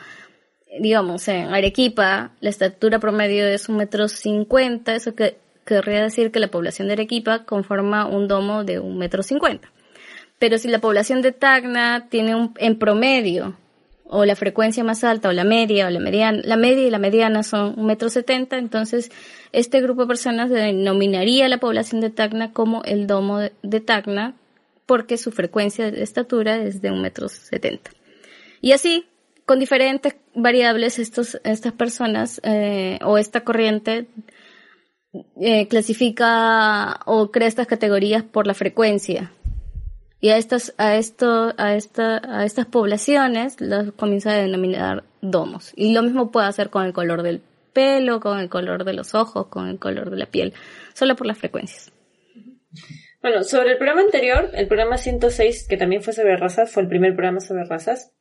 digamos, 0.80 1.28
en 1.28 1.54
Arequipa, 1.54 2.32
la 2.42 2.50
estatura 2.50 2.98
promedio 2.98 3.46
es 3.46 3.70
un 3.70 3.78
metro 3.78 4.08
cincuenta, 4.08 4.96
eso 4.96 5.14
que 5.14 5.38
querría 5.66 6.02
decir 6.02 6.32
que 6.32 6.40
la 6.40 6.50
población 6.50 6.88
de 6.88 6.94
Arequipa 6.94 7.46
conforma 7.46 8.08
un 8.08 8.28
domo 8.28 8.64
de 8.64 8.80
un 8.80 8.98
metro 8.98 9.22
cincuenta. 9.22 9.72
Pero 10.40 10.58
si 10.58 10.68
la 10.68 10.80
población 10.80 11.22
de 11.22 11.32
Tacna 11.32 12.08
tiene 12.10 12.34
un, 12.34 12.56
en 12.58 12.80
promedio, 12.80 13.56
o 14.08 14.26
la 14.26 14.36
frecuencia 14.36 14.84
más 14.84 15.04
alta, 15.04 15.30
o 15.30 15.32
la 15.32 15.44
media, 15.44 15.88
o 15.88 15.90
la 15.90 16.00
mediana, 16.00 16.42
la 16.44 16.58
media 16.58 16.88
y 16.88 16.92
la 16.92 17.00
mediana 17.00 17.44
son 17.44 17.74
un 17.78 17.86
metro 17.88 18.10
setenta, 18.10 18.58
entonces 18.58 19.12
este 19.52 19.82
grupo 19.82 20.02
de 20.02 20.08
personas 20.08 20.50
denominaría 20.50 21.48
la 21.50 21.58
población 21.58 22.02
de 22.02 22.10
Tacna 22.12 22.52
como 22.52 22.84
el 22.84 23.08
domo 23.08 23.40
de, 23.40 23.52
de 23.64 23.80
Tacna, 23.80 24.36
porque 24.86 25.18
su 25.18 25.32
frecuencia 25.32 25.90
de 25.90 26.04
estatura 26.04 26.58
es 26.58 26.82
de 26.82 26.92
un 26.92 27.02
metro 27.02 27.28
setenta. 27.28 27.90
Y 28.62 28.72
así, 28.74 29.06
con 29.46 29.60
diferentes 29.60 30.16
variables, 30.34 31.00
estos, 31.00 31.40
estas 31.44 31.74
personas 31.74 32.40
eh, 32.44 33.00
o 33.04 33.18
esta 33.18 33.42
corriente 33.42 34.08
eh, 35.40 35.68
clasifica 35.68 37.00
o 37.06 37.32
crea 37.32 37.48
estas 37.48 37.68
categorías 37.68 38.24
por 38.24 38.46
la 38.46 38.54
frecuencia. 38.54 39.32
Y 40.22 40.30
a 40.30 40.38
estas, 40.38 40.74
a 40.78 40.96
esto, 40.96 41.54
a 41.58 41.76
esta, 41.76 42.22
a 42.24 42.46
estas 42.46 42.66
poblaciones 42.66 43.60
las 43.62 43.92
comienza 43.92 44.32
a 44.32 44.38
denominar 44.38 45.04
domos. 45.22 45.72
Y 45.76 45.94
lo 45.94 46.02
mismo 46.02 46.32
puede 46.32 46.48
hacer 46.48 46.70
con 46.70 46.86
el 46.86 46.94
color 46.94 47.22
del 47.22 47.42
pelo, 47.74 48.20
con 48.20 48.40
el 48.40 48.50
color 48.50 48.86
de 48.86 48.94
los 48.94 49.14
ojos, 49.14 49.48
con 49.48 49.68
el 49.68 49.78
color 49.78 50.10
de 50.10 50.18
la 50.18 50.26
piel, 50.26 50.54
solo 50.94 51.16
por 51.16 51.28
las 51.28 51.38
frecuencias. 51.38 51.92
Bueno, 53.22 53.44
sobre 53.44 53.72
el 53.72 53.78
programa 53.78 54.02
anterior, 54.02 54.52
el 54.54 54.68
programa 54.68 54.98
106, 54.98 55.68
que 55.68 55.78
también 55.78 56.02
fue 56.02 56.14
sobre 56.14 56.38
razas, 56.38 56.72
fue 56.72 56.84
el 56.84 56.90
primer 56.90 57.16
programa 57.16 57.40
sobre 57.40 57.66
razas, 57.66 58.14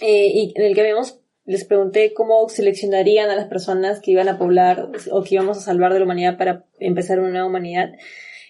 eh, 0.00 0.26
y 0.26 0.52
en 0.54 0.64
el 0.64 0.74
que 0.74 0.82
habíamos, 0.82 1.20
les 1.44 1.64
pregunté 1.64 2.14
cómo 2.14 2.48
seleccionarían 2.48 3.30
a 3.30 3.36
las 3.36 3.46
personas 3.46 4.00
que 4.00 4.10
iban 4.10 4.28
a 4.28 4.38
poblar 4.38 4.90
o 5.10 5.22
que 5.24 5.34
íbamos 5.34 5.58
a 5.58 5.60
salvar 5.60 5.92
de 5.92 5.98
la 5.98 6.04
humanidad 6.04 6.36
para 6.36 6.64
empezar 6.78 7.20
una 7.20 7.30
nueva 7.30 7.46
humanidad. 7.46 7.92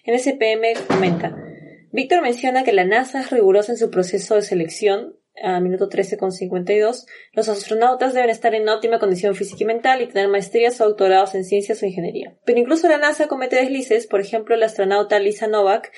En 0.03 0.13
ese 0.13 0.33
PM 0.33 0.73
comenta, 0.87 1.35
Víctor 1.95 2.21
menciona 2.21 2.65
que 2.65 2.73
la 2.73 2.83
NASA 2.83 3.21
es 3.21 3.29
rigurosa 3.31 3.71
en 3.71 3.77
su 3.77 3.89
proceso 3.89 4.35
de 4.35 4.41
selección 4.41 5.15
a 5.41 5.61
minuto 5.61 5.87
13 5.87 6.17
con 6.17 6.31
52, 6.31 7.05
los 7.33 7.49
astronautas 7.49 8.13
deben 8.13 8.29
estar 8.29 8.53
en 8.53 8.67
óptima 8.67 8.99
condición 8.99 9.35
física 9.35 9.63
y 9.63 9.65
mental 9.65 10.01
y 10.01 10.07
tener 10.07 10.27
maestrías 10.27 10.79
o 10.81 10.85
doctorados 10.85 11.35
en 11.35 11.45
ciencias 11.45 11.81
o 11.81 11.85
ingeniería. 11.85 12.35
Pero 12.45 12.59
incluso 12.59 12.87
la 12.89 12.97
NASA 12.97 13.27
comete 13.27 13.57
deslices, 13.57 14.07
por 14.07 14.19
ejemplo, 14.19 14.55
la 14.55 14.65
astronauta 14.65 15.19
Lisa 15.19 15.47
Novak, 15.47 15.91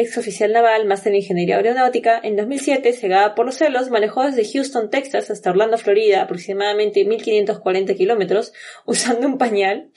ex 0.00 0.16
oficial 0.18 0.52
naval, 0.52 0.86
máster 0.86 1.12
en 1.12 1.16
ingeniería 1.16 1.56
aeronáutica, 1.56 2.20
en 2.22 2.36
2007, 2.36 2.92
cegada 2.92 3.34
por 3.34 3.46
los 3.46 3.56
celos, 3.56 3.90
manejó 3.90 4.24
desde 4.24 4.50
Houston, 4.50 4.90
Texas, 4.90 5.30
hasta 5.30 5.50
Orlando, 5.50 5.78
Florida, 5.78 6.22
aproximadamente 6.22 7.04
1540 7.04 7.94
kilómetros, 7.94 8.52
usando 8.86 9.26
un 9.26 9.38
pañal, 9.38 9.90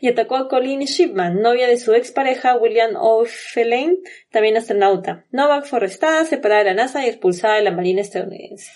y 0.00 0.08
atacó 0.08 0.36
a 0.36 0.48
Colleen 0.48 0.80
Shipman, 0.80 1.40
novia 1.40 1.68
de 1.68 1.78
su 1.78 1.92
expareja 1.94 2.56
William 2.56 2.96
O'Fellane, 2.96 3.98
también 4.30 4.56
astronauta. 4.56 5.26
Novak 5.30 5.66
fue 5.66 5.78
arrestada, 5.78 6.24
separada 6.24 6.64
de 6.64 6.70
la 6.70 6.74
NASA 6.74 7.04
y 7.04 7.08
expulsada 7.08 7.56
de 7.56 7.62
la 7.62 7.72
Marina 7.72 8.00
estadounidense. 8.00 8.70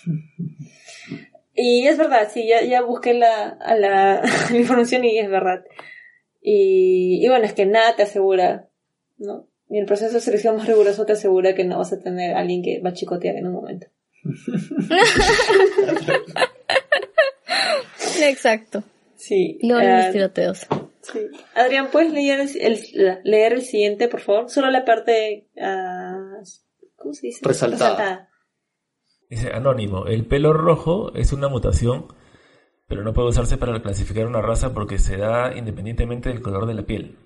Y 1.53 1.87
es 1.87 1.97
verdad, 1.97 2.29
sí, 2.31 2.47
ya, 2.47 2.81
busqué 2.81 3.13
la, 3.15 4.21
información 4.53 5.05
y 5.05 5.19
es 5.19 5.29
verdad. 5.29 5.63
Y 6.41 7.27
bueno, 7.27 7.45
es 7.45 7.53
que 7.53 7.65
nada 7.65 7.95
te 7.95 8.03
asegura, 8.03 8.69
¿no? 9.17 9.47
Y 9.69 9.79
el 9.79 9.85
proceso 9.85 10.13
de 10.13 10.19
selección 10.21 10.57
más 10.57 10.67
riguroso 10.67 11.05
te 11.05 11.13
asegura 11.13 11.55
que 11.55 11.63
no 11.65 11.77
vas 11.79 11.91
a 11.93 11.99
tener 11.99 12.35
a 12.35 12.39
alguien 12.39 12.61
que 12.61 12.79
va 12.81 12.89
a 12.89 12.93
chicotear 12.93 13.35
en 13.35 13.47
un 13.47 13.53
momento. 13.53 13.87
Exacto. 18.21 18.83
Sí. 19.15 19.57
Luego 19.63 19.81
ah, 19.87 20.03
los 20.03 20.11
tiroteos. 20.13 20.67
sí. 21.01 21.19
Adrián, 21.55 21.89
¿puedes 21.91 22.13
leer 22.13 22.41
el, 22.41 22.49
el- 22.61 23.19
leer 23.23 23.53
el 23.53 23.61
siguiente, 23.63 24.07
por 24.07 24.21
favor? 24.21 24.49
Solo 24.49 24.69
la 24.69 24.85
parte... 24.85 25.47
ah, 25.61 26.37
¿Cómo 26.95 27.13
se 27.13 27.27
dice? 27.27 27.39
Resaltada. 27.43 28.29
Dice 29.29 29.49
Anónimo, 29.51 30.05
el 30.07 30.25
pelo 30.25 30.53
rojo 30.53 31.13
es 31.15 31.33
una 31.33 31.47
mutación, 31.47 32.07
pero 32.87 33.03
no 33.03 33.13
puede 33.13 33.29
usarse 33.29 33.57
para 33.57 33.81
clasificar 33.81 34.27
una 34.27 34.41
raza 34.41 34.73
porque 34.73 34.99
se 34.99 35.17
da 35.17 35.55
independientemente 35.55 36.29
del 36.29 36.41
color 36.41 36.67
de 36.67 36.73
la 36.75 36.83
piel. 36.83 37.17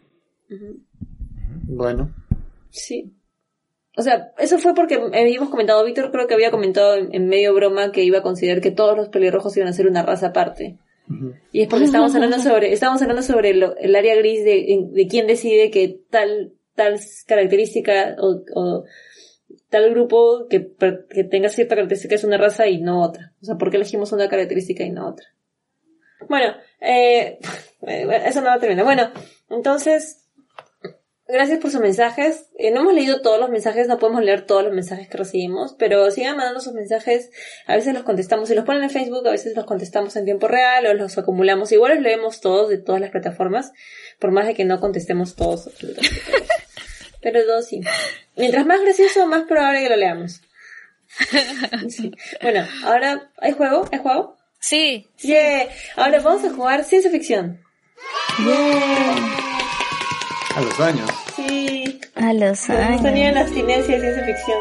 Bueno. 1.63 2.13
Sí. 2.69 3.11
O 3.97 4.01
sea, 4.01 4.31
eso 4.37 4.59
fue 4.59 4.73
porque 4.75 4.95
habíamos 4.95 5.49
comentado, 5.49 5.83
Víctor 5.83 6.11
creo 6.11 6.27
que 6.27 6.33
había 6.33 6.51
comentado 6.51 6.95
en, 6.95 7.13
en 7.13 7.27
medio 7.27 7.53
broma 7.53 7.91
que 7.91 8.03
iba 8.03 8.19
a 8.19 8.23
considerar 8.23 8.61
que 8.61 8.71
todos 8.71 8.95
los 8.95 9.09
pelirrojos 9.09 9.55
iban 9.57 9.67
a 9.69 9.73
ser 9.73 9.87
una 9.87 10.03
raza 10.03 10.27
aparte. 10.27 10.77
Y 11.51 11.61
es 11.63 11.67
porque 11.67 11.85
estábamos 11.85 12.13
hablando 12.15 12.37
sobre, 12.41 12.71
estábamos 12.71 13.01
hablando 13.01 13.23
sobre 13.23 13.53
lo- 13.55 13.75
el 13.77 13.95
área 13.95 14.15
gris 14.15 14.43
de, 14.45 14.85
de 14.91 15.07
quién 15.07 15.25
decide 15.27 15.71
que 15.71 15.99
tal, 16.09 16.53
tal 16.75 16.99
característica 17.25 18.15
o, 18.19 18.43
o 18.53 18.83
tal 19.69 19.89
grupo 19.89 20.47
que, 20.47 20.59
per- 20.59 21.07
que 21.09 21.23
tenga 21.23 21.49
cierta 21.49 21.75
característica 21.75 22.13
es 22.15 22.23
una 22.23 22.37
raza 22.37 22.67
y 22.67 22.79
no 22.79 23.01
otra. 23.01 23.33
O 23.41 23.45
sea, 23.45 23.55
¿por 23.55 23.71
qué 23.71 23.77
elegimos 23.77 24.11
una 24.11 24.29
característica 24.29 24.83
y 24.83 24.91
no 24.91 25.09
otra? 25.09 25.25
Bueno, 26.29 26.53
eh, 26.79 27.39
eso 27.81 28.41
no 28.41 28.47
va 28.47 28.53
a 28.53 28.59
terminar. 28.59 28.85
Bueno, 28.85 29.09
entonces, 29.49 30.18
gracias 31.29 31.59
por 31.59 31.71
sus 31.71 31.79
mensajes. 31.79 32.47
Eh, 32.57 32.71
no 32.71 32.81
hemos 32.81 32.93
leído 32.93 33.21
todos 33.21 33.39
los 33.39 33.49
mensajes, 33.49 33.87
no 33.87 33.99
podemos 33.99 34.23
leer 34.23 34.45
todos 34.45 34.63
los 34.63 34.73
mensajes 34.73 35.07
que 35.07 35.17
recibimos, 35.17 35.75
pero 35.77 36.09
sigan 36.11 36.35
mandando 36.35 36.59
sus 36.59 36.73
mensajes. 36.73 37.29
A 37.67 37.75
veces 37.75 37.93
los 37.93 38.03
contestamos, 38.03 38.49
si 38.49 38.55
los 38.55 38.65
ponen 38.65 38.83
en 38.83 38.89
Facebook, 38.89 39.27
a 39.27 39.31
veces 39.31 39.55
los 39.55 39.65
contestamos 39.65 40.15
en 40.15 40.25
tiempo 40.25 40.47
real 40.47 40.85
o 40.87 40.93
los 40.93 41.17
acumulamos. 41.17 41.71
Igual 41.71 41.95
los 41.95 42.03
leemos 42.03 42.41
todos 42.41 42.69
de 42.69 42.77
todas 42.77 42.99
las 42.99 43.11
plataformas, 43.11 43.71
por 44.19 44.31
más 44.31 44.47
de 44.47 44.55
que 44.55 44.65
no 44.65 44.79
contestemos 44.79 45.35
todos. 45.35 45.67
absolutamente 45.67 46.21
todos. 46.25 46.47
Pero 47.21 47.45
dos 47.45 47.67
sí. 47.67 47.81
Mientras 48.35 48.65
más 48.65 48.81
gracioso, 48.81 49.27
más 49.27 49.43
probable 49.43 49.83
que 49.83 49.89
lo 49.89 49.95
leamos. 49.95 50.41
Sí. 51.89 52.11
Bueno, 52.41 52.67
ahora, 52.83 53.31
¿hay 53.37 53.53
juego? 53.53 53.87
¿Hay 53.91 53.99
juego? 53.99 54.37
Sí. 54.59 55.09
Yeah. 55.21 55.67
Ahora 55.95 56.19
vamos 56.19 56.43
a 56.43 56.53
jugar 56.53 56.83
ciencia 56.83 57.09
ficción. 57.09 57.59
A 60.59 60.61
los 60.61 60.77
baños. 60.77 61.09
Sí. 61.37 61.99
A 62.15 62.33
los 62.33 62.67
Nos 62.67 62.69
años. 62.69 63.01
la 63.01 63.39
abstinencia 63.39 63.97
de 63.97 64.01
ciencia 64.01 64.25
ficción. 64.25 64.57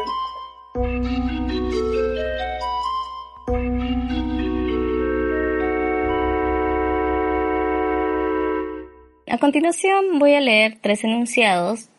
A 9.29 9.37
continuación 9.39 10.19
voy 10.19 10.35
a 10.35 10.39
leer 10.39 10.77
tres 10.79 11.03
enunciados. 11.03 11.89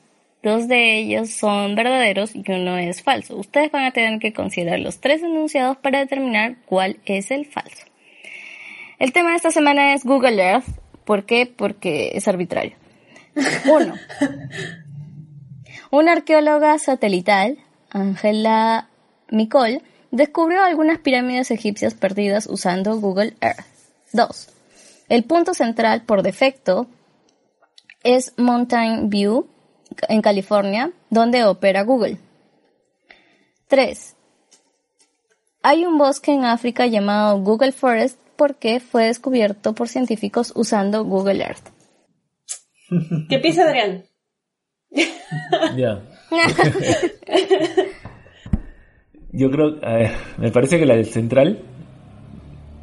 Dos 0.43 0.67
de 0.67 0.97
ellos 0.97 1.29
son 1.29 1.75
verdaderos 1.75 2.35
y 2.35 2.43
uno 2.51 2.79
es 2.79 3.03
falso. 3.03 3.37
Ustedes 3.37 3.71
van 3.71 3.85
a 3.85 3.91
tener 3.91 4.19
que 4.19 4.33
considerar 4.33 4.79
los 4.79 5.03
tres 5.03 5.23
enunciados 5.23 5.77
para 5.77 5.99
determinar 5.99 6.57
cuál 6.65 6.97
es 7.05 7.31
el 7.31 7.45
falso. 7.45 7.85
El 8.99 9.13
tema 9.13 9.33
de 9.33 9.37
esta 9.37 9.51
semana 9.51 9.93
es 9.93 10.07
Google 10.07 10.43
Earth. 10.43 10.65
¿Por 11.05 11.27
qué? 11.27 11.45
Porque 11.45 12.13
es 12.15 12.27
arbitrario. 12.29 12.80
Uno. 13.71 13.95
Una 15.91 16.13
arqueóloga 16.13 16.79
satelital, 16.79 17.59
Angela 17.91 18.89
Micol, 19.31 19.83
descubrió 20.11 20.63
algunas 20.63 20.99
pirámides 20.99 21.51
egipcias 21.51 21.95
perdidas 21.95 22.47
usando 22.47 22.99
Google 23.01 23.35
Earth. 23.41 23.65
2. 24.13 24.49
El 25.09 25.25
punto 25.25 25.55
central 25.55 26.03
por 26.03 26.23
defecto 26.23 26.87
es 28.03 28.33
Mountain 28.37 29.11
View, 29.11 29.49
en 30.09 30.23
California, 30.23 30.93
donde 31.11 31.45
opera 31.45 31.83
Google. 31.83 32.19
3. 33.67 34.17
Hay 35.63 35.85
un 35.85 35.99
bosque 35.99 36.33
en 36.33 36.45
África 36.45 36.87
llamado 36.87 37.39
Google 37.41 37.73
Forest 37.73 38.19
porque 38.37 38.81
fue 38.81 39.05
descubierto 39.05 39.75
por 39.75 39.89
científicos 39.89 40.53
usando 40.57 41.05
Google 41.05 41.43
Earth. 41.43 41.80
¿Qué 43.29 43.39
piensa 43.39 43.63
Adrián? 43.65 44.05
Ya. 45.77 46.01
Yo 49.33 49.51
creo, 49.51 49.77
a 49.83 49.95
ver, 49.95 50.11
me 50.39 50.51
parece 50.51 50.79
que 50.79 50.87
la 50.87 50.97
del 50.97 51.07
central 51.07 51.61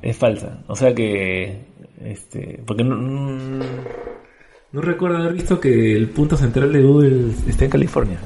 es 0.02 0.16
falsa. 0.18 0.60
O 0.68 0.76
sea 0.76 0.94
que, 0.96 1.66
este, 2.02 2.62
porque 2.66 2.84
no, 2.86 2.96
no, 2.96 3.66
no 4.72 4.82
recuerdo 4.82 5.18
haber 5.18 5.34
visto 5.34 5.60
que 5.60 5.94
el 5.94 6.10
punto 6.10 6.38
central 6.38 6.72
de 6.72 6.82
Google 6.82 7.32
está 7.48 7.66
en 7.66 7.72
California. 7.72 8.20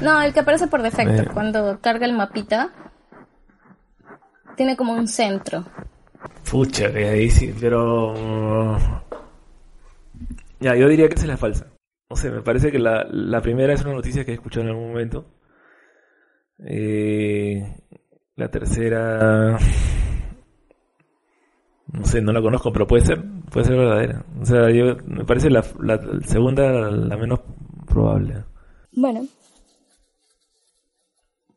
No, 0.00 0.20
el 0.20 0.32
que 0.32 0.40
aparece 0.40 0.66
por 0.66 0.82
defecto, 0.82 1.22
Eh. 1.22 1.28
cuando 1.32 1.78
carga 1.80 2.06
el 2.06 2.14
mapita, 2.14 2.70
tiene 4.56 4.76
como 4.76 4.92
un 4.94 5.06
centro. 5.06 5.64
Pucha, 6.50 6.92
que 6.92 7.06
ahí 7.08 7.30
sí, 7.30 7.54
pero... 7.60 8.74
Ya, 10.64 10.74
yo 10.76 10.88
diría 10.88 11.08
que 11.08 11.14
esa 11.16 11.24
es 11.24 11.28
la 11.28 11.36
falsa. 11.36 11.66
No 12.08 12.16
sé, 12.16 12.30
me 12.30 12.40
parece 12.40 12.72
que 12.72 12.78
la, 12.78 13.06
la 13.10 13.42
primera 13.42 13.74
es 13.74 13.82
una 13.84 13.92
noticia 13.92 14.24
que 14.24 14.30
he 14.30 14.34
escuchado 14.34 14.62
en 14.62 14.70
algún 14.70 14.88
momento. 14.88 15.26
Eh, 16.58 17.62
la 18.36 18.48
tercera... 18.50 19.58
No 21.92 22.04
sé, 22.06 22.22
no 22.22 22.32
la 22.32 22.40
conozco, 22.40 22.72
pero 22.72 22.86
puede 22.86 23.04
ser, 23.04 23.22
puede 23.52 23.66
ser 23.66 23.76
verdadera. 23.76 24.24
O 24.40 24.46
sea, 24.46 24.70
yo, 24.70 24.96
me 25.06 25.26
parece 25.26 25.50
la, 25.50 25.62
la 25.80 26.00
segunda 26.24 26.72
la 26.90 27.16
menos 27.18 27.40
probable. 27.86 28.42
Bueno. 28.92 29.26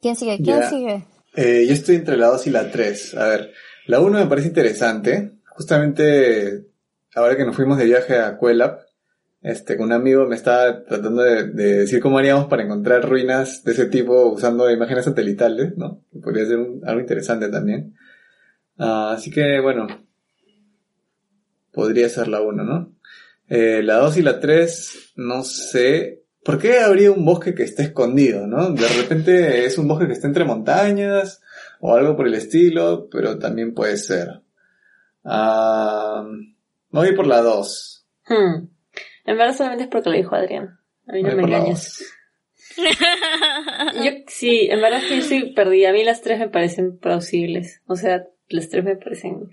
¿Quién 0.01 0.16
sigue? 0.18 0.36
¿Quién 0.43 0.60
Ya. 0.60 0.70
sigue? 0.70 1.03
Eh, 1.34 1.66
yo 1.66 1.74
estoy 1.74 1.95
entre 1.95 2.18
la 2.18 2.28
2 2.28 2.47
y 2.47 2.49
la 2.49 2.70
3. 2.70 3.16
A 3.16 3.28
ver, 3.30 3.53
la 3.86 4.01
1 4.01 4.20
me 4.20 4.26
parece 4.28 4.49
interesante. 4.49 5.39
Justamente 5.55 6.66
ahora 7.16 7.38
que 7.38 7.45
nos 7.45 7.55
fuimos 7.55 7.78
de 7.78 7.86
viaje 7.86 8.20
a 8.20 8.38
Cuelap, 8.38 8.82
este, 9.48 9.78
un 9.78 9.93
amigo 9.93 10.26
me 10.26 10.36
estaba 10.36 10.84
tratando 10.84 11.24
de, 11.24 11.48
de 11.48 11.78
decir 11.80 12.02
cómo 12.02 12.18
haríamos 12.18 12.48
para 12.48 12.64
encontrar 12.64 13.08
ruinas 13.08 13.64
de 13.64 13.72
ese 13.72 13.86
tipo 13.86 14.28
usando 14.28 14.70
imágenes 14.70 15.06
satelitales, 15.06 15.78
¿no? 15.78 16.02
Podría 16.22 16.45
ser 16.45 16.60
algo 16.84 17.00
interesante 17.00 17.48
también. 17.48 17.95
Ah, 18.78 19.14
así 19.16 19.32
que, 19.32 19.62
bueno, 19.62 19.88
podría 21.72 22.10
ser 22.10 22.28
la 22.28 22.41
1, 22.41 22.64
¿no? 22.64 22.91
Eh, 23.48 23.82
la 23.84 24.00
2 24.00 24.18
y 24.18 24.22
la 24.22 24.41
3, 24.41 25.14
no 25.16 25.43
sé. 25.43 26.24
¿Por 26.43 26.60
qué 26.60 26.80
habría 26.82 27.12
un 27.12 27.24
bosque 27.24 27.56
que 27.56 27.64
esté 27.64 27.84
escondido, 27.84 28.48
no? 28.48 28.72
De 28.72 28.88
repente 28.88 29.66
es 29.66 29.78
un 29.78 29.88
bosque 29.88 30.08
que 30.08 30.14
está 30.14 30.28
entre 30.28 30.43
montañas 30.43 31.41
o 31.80 31.95
algo 31.95 32.18
por 32.18 32.28
el 32.28 32.34
estilo, 32.34 33.08
pero 33.10 33.39
también 33.39 33.74
puede 33.74 33.95
ser. 33.95 34.41
Me 35.24 37.00
voy 37.00 37.16
por 37.16 37.28
la 37.28 37.41
2. 37.41 38.06
Hmm. 38.28 38.76
En 39.28 39.38
verdad 39.38 39.55
solamente 39.55 39.84
es 39.84 39.89
porque 39.89 40.09
lo 40.09 40.15
dijo 40.15 40.36
Adrián. 40.36 40.80
A 41.07 41.11
mí 41.13 41.21
no 41.21 41.36
me 41.36 41.47
la 41.47 41.57
engañas. 41.57 42.03
Yo, 44.03 44.11
sí, 44.28 44.67
en 44.71 44.82
verdad 44.82 44.99
es 44.99 45.05
que 45.05 45.15
yo 45.17 45.21
estoy 45.21 45.53
perdida. 45.53 45.89
A 45.89 45.93
mí 45.93 46.03
las 46.03 46.21
tres 46.21 46.39
me 46.39 46.49
parecen 46.49 46.97
plausibles. 46.97 47.82
O 47.88 47.95
sea, 47.95 48.25
las 48.49 48.69
tres 48.69 48.84
me 48.84 48.95
parecen... 48.95 49.49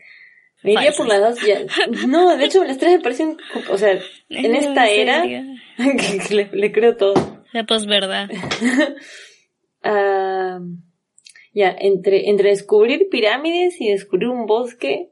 Me 0.63 0.73
iría 0.73 0.93
por 0.93 1.07
las 1.07 1.21
dos 1.21 1.47
ya. 1.47 1.59
No, 2.07 2.37
de 2.37 2.45
hecho 2.47 2.65
las 2.65 2.79
tres 2.79 2.93
me 2.93 3.01
parecen... 3.01 3.37
O 3.71 3.77
sea, 3.77 3.99
en 4.31 4.55
esta 4.57 4.89
era... 4.89 5.23
serio? 5.23 5.43
que, 5.77 6.19
que 6.29 6.35
le, 6.35 6.51
le 6.53 6.73
creo 6.73 6.97
todo. 6.97 7.45
La 7.53 7.65
posverdad. 7.65 8.31
Ah, 9.87 10.61
Ya, 11.53 11.77
entre, 11.79 12.31
entre 12.31 12.49
descubrir 12.49 13.09
pirámides 13.11 13.79
y 13.81 13.91
descubrir 13.91 14.31
un 14.31 14.47
bosque. 14.47 15.11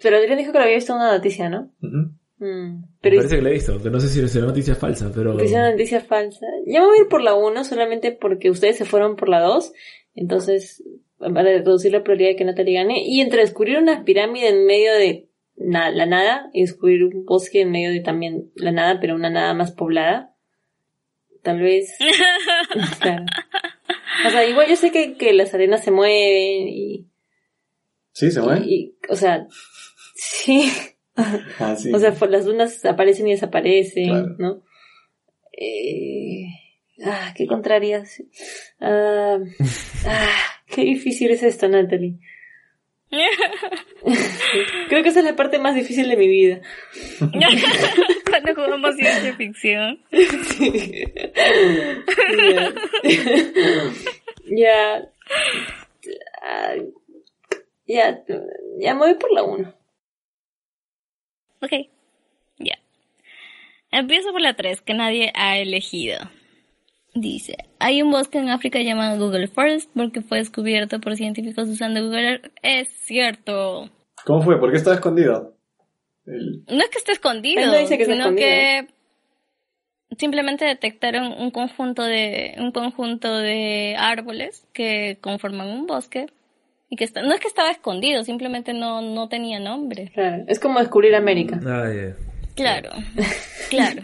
Pero 0.00 0.16
Adrián 0.16 0.38
dijo 0.38 0.52
que 0.52 0.58
lo 0.58 0.64
había 0.64 0.76
visto 0.76 0.92
en 0.92 1.00
una 1.00 1.12
noticia, 1.12 1.48
¿no? 1.48 1.72
Mm, 2.38 2.80
Me 2.80 2.86
pero 3.00 3.16
parece 3.16 3.36
que 3.36 3.42
la 3.42 3.48
he 3.50 3.54
visto, 3.54 3.72
aunque 3.72 3.90
no 3.90 3.98
sé 4.00 4.08
si 4.08 4.26
será 4.28 4.46
noticia 4.46 4.74
falsa, 4.76 5.10
pero... 5.14 5.38
es 5.40 5.50
una 5.50 5.70
noticia 5.72 6.00
falsa. 6.00 6.46
Ya 6.66 6.80
me 6.80 6.86
voy 6.86 6.98
a 6.98 7.00
ir 7.02 7.08
por 7.08 7.22
la 7.22 7.34
1 7.34 7.64
solamente 7.64 8.12
porque 8.12 8.50
ustedes 8.50 8.76
se 8.76 8.84
fueron 8.84 9.16
por 9.16 9.28
la 9.28 9.40
2. 9.40 9.72
Entonces, 10.14 10.82
para 11.18 11.42
reducir 11.42 11.92
la 11.92 12.02
probabilidad 12.04 12.30
de 12.30 12.36
que 12.36 12.44
Natalie 12.44 12.74
gane. 12.74 13.02
Y 13.04 13.20
entre 13.20 13.40
descubrir 13.40 13.78
una 13.78 14.04
pirámide 14.04 14.48
en 14.50 14.66
medio 14.66 14.92
de 14.94 15.26
na- 15.56 15.90
la 15.90 16.06
nada 16.06 16.48
y 16.52 16.60
descubrir 16.62 17.04
un 17.04 17.24
bosque 17.24 17.62
en 17.62 17.70
medio 17.72 17.90
de 17.90 18.00
también 18.00 18.50
la 18.54 18.70
nada, 18.72 19.00
pero 19.00 19.14
una 19.16 19.30
nada 19.30 19.52
más 19.54 19.72
poblada. 19.72 20.34
Tal 21.42 21.60
vez. 21.60 21.96
Claro. 23.00 23.24
O 24.26 24.30
sea, 24.30 24.44
igual 24.48 24.68
yo 24.68 24.76
sé 24.76 24.90
que, 24.90 25.14
que 25.16 25.32
las 25.32 25.54
arenas 25.54 25.82
se 25.84 25.90
mueven 25.92 26.68
y, 26.68 27.06
¿Sí, 28.12 28.30
se 28.32 28.40
mueve? 28.40 28.64
y- 28.66 28.94
o 29.08 29.14
sea, 29.16 29.46
sí. 30.14 30.70
Ah, 31.58 31.74
sí. 31.76 31.92
O 31.92 31.98
sea, 31.98 32.14
las 32.28 32.44
dunas 32.44 32.84
aparecen 32.84 33.26
y 33.28 33.32
desaparecen, 33.32 34.08
Claro. 34.08 34.36
¿no? 34.38 34.62
Eh, 35.52 36.44
ah, 37.04 37.34
qué 37.36 37.46
contrarias. 37.46 38.22
Ah, 38.80 39.38
ah, 40.06 40.36
qué 40.66 40.82
difícil 40.82 41.30
es 41.32 41.42
esto, 41.42 41.68
Natalie. 41.68 42.18
Creo 44.88 45.02
que 45.02 45.08
esa 45.08 45.20
es 45.20 45.24
la 45.24 45.34
parte 45.34 45.58
más 45.58 45.74
difícil 45.74 46.08
de 46.08 46.16
mi 46.16 46.28
vida. 46.28 46.60
Cuando 47.18 48.54
jugamos 48.54 48.94
ciencia 48.96 49.34
ficción. 49.34 49.98
Ya. 52.46 52.72
Ya. 54.44 55.08
Ah, 56.42 56.74
Ya. 57.86 58.22
Ya 58.78 58.94
me 58.94 59.00
voy 59.00 59.14
por 59.14 59.32
la 59.32 59.42
1. 59.42 59.74
Ok, 61.62 61.72
ya. 62.58 62.78
Empiezo 63.90 64.32
por 64.32 64.40
la 64.40 64.54
3, 64.54 64.80
que 64.82 64.94
nadie 64.94 65.32
ha 65.34 65.58
elegido. 65.58 66.18
Dice, 67.14 67.56
hay 67.78 68.02
un 68.02 68.10
bosque 68.10 68.38
en 68.38 68.50
África 68.50 68.80
llamado 68.80 69.18
Google 69.18 69.48
Forest 69.48 69.90
porque 69.94 70.20
fue 70.20 70.38
descubierto 70.38 71.00
por 71.00 71.16
científicos 71.16 71.68
usando 71.68 72.02
Google 72.04 72.28
Earth. 72.28 72.52
Es 72.62 72.88
cierto. 73.00 73.90
¿Cómo 74.24 74.42
fue? 74.42 74.60
¿Por 74.60 74.70
qué 74.70 74.76
estaba 74.76 74.96
escondido? 74.96 75.56
El- 76.26 76.64
No 76.68 76.82
es 76.82 76.90
que 76.90 76.98
esté 76.98 77.12
escondido, 77.12 77.62
Él 77.62 77.68
no 77.70 77.78
dice 77.78 77.96
que 77.96 78.02
está 78.02 78.12
sino 78.14 78.24
escondido. 78.26 78.46
que 78.48 78.88
simplemente 80.18 80.64
detectaron 80.66 81.32
un 81.40 81.50
conjunto 81.50 82.02
de 82.02 82.54
un 82.58 82.72
conjunto 82.72 83.36
de 83.38 83.96
árboles 83.98 84.66
que 84.72 85.18
conforman 85.20 85.68
un 85.68 85.86
bosque 85.86 86.26
y 86.88 86.96
que 86.96 87.04
está, 87.04 87.22
no 87.22 87.34
es 87.34 87.40
que 87.40 87.48
estaba 87.48 87.70
escondido, 87.70 88.22
simplemente 88.24 88.72
no 88.72 89.02
no 89.02 89.28
tenía 89.28 89.60
nombre. 89.60 90.10
Claro. 90.14 90.44
Es 90.48 90.58
como 90.58 90.78
descubrir 90.80 91.14
América. 91.14 91.60
Ah. 91.66 92.14
Claro, 92.54 92.90
claro, 93.70 94.02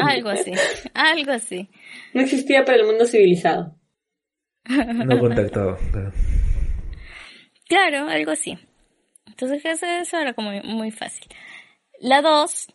algo 0.00 0.28
así, 0.28 0.52
algo 0.94 1.32
así. 1.32 1.68
No 2.14 2.22
existía 2.22 2.64
para 2.64 2.78
el 2.78 2.86
mundo 2.86 3.04
civilizado. 3.04 3.74
No 4.68 5.18
contactado. 5.18 5.76
claro. 5.90 6.12
Claro, 7.68 8.08
algo 8.08 8.30
así. 8.30 8.56
Entonces 9.26 9.64
eso, 9.64 9.86
eso 9.86 10.18
era 10.18 10.34
como 10.34 10.52
muy 10.62 10.90
fácil. 10.92 11.26
La 12.00 12.22
dos, 12.22 12.68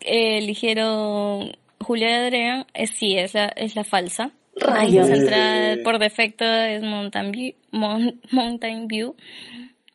eh, 0.00 0.38
eligieron 0.38 1.56
Julia 1.80 2.10
y 2.10 2.26
Adrián, 2.26 2.66
es, 2.74 2.90
sí, 2.90 3.16
es 3.16 3.34
la, 3.34 3.46
es 3.46 3.76
la 3.76 3.84
falsa. 3.84 4.32
Rayos. 4.56 5.06
Central 5.06 5.80
por 5.84 5.98
defecto 5.98 6.44
es 6.44 6.82
Mountain 6.82 7.32
View, 7.32 7.54
Mon- 7.70 8.20
Mountain 8.30 8.88
View 8.88 9.16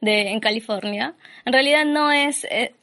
de, 0.02 0.30
en 0.30 0.40
California. 0.40 1.16
En 1.46 1.54
realidad 1.54 1.86
no 1.86 2.12
es, 2.12 2.46
eh, 2.46 2.74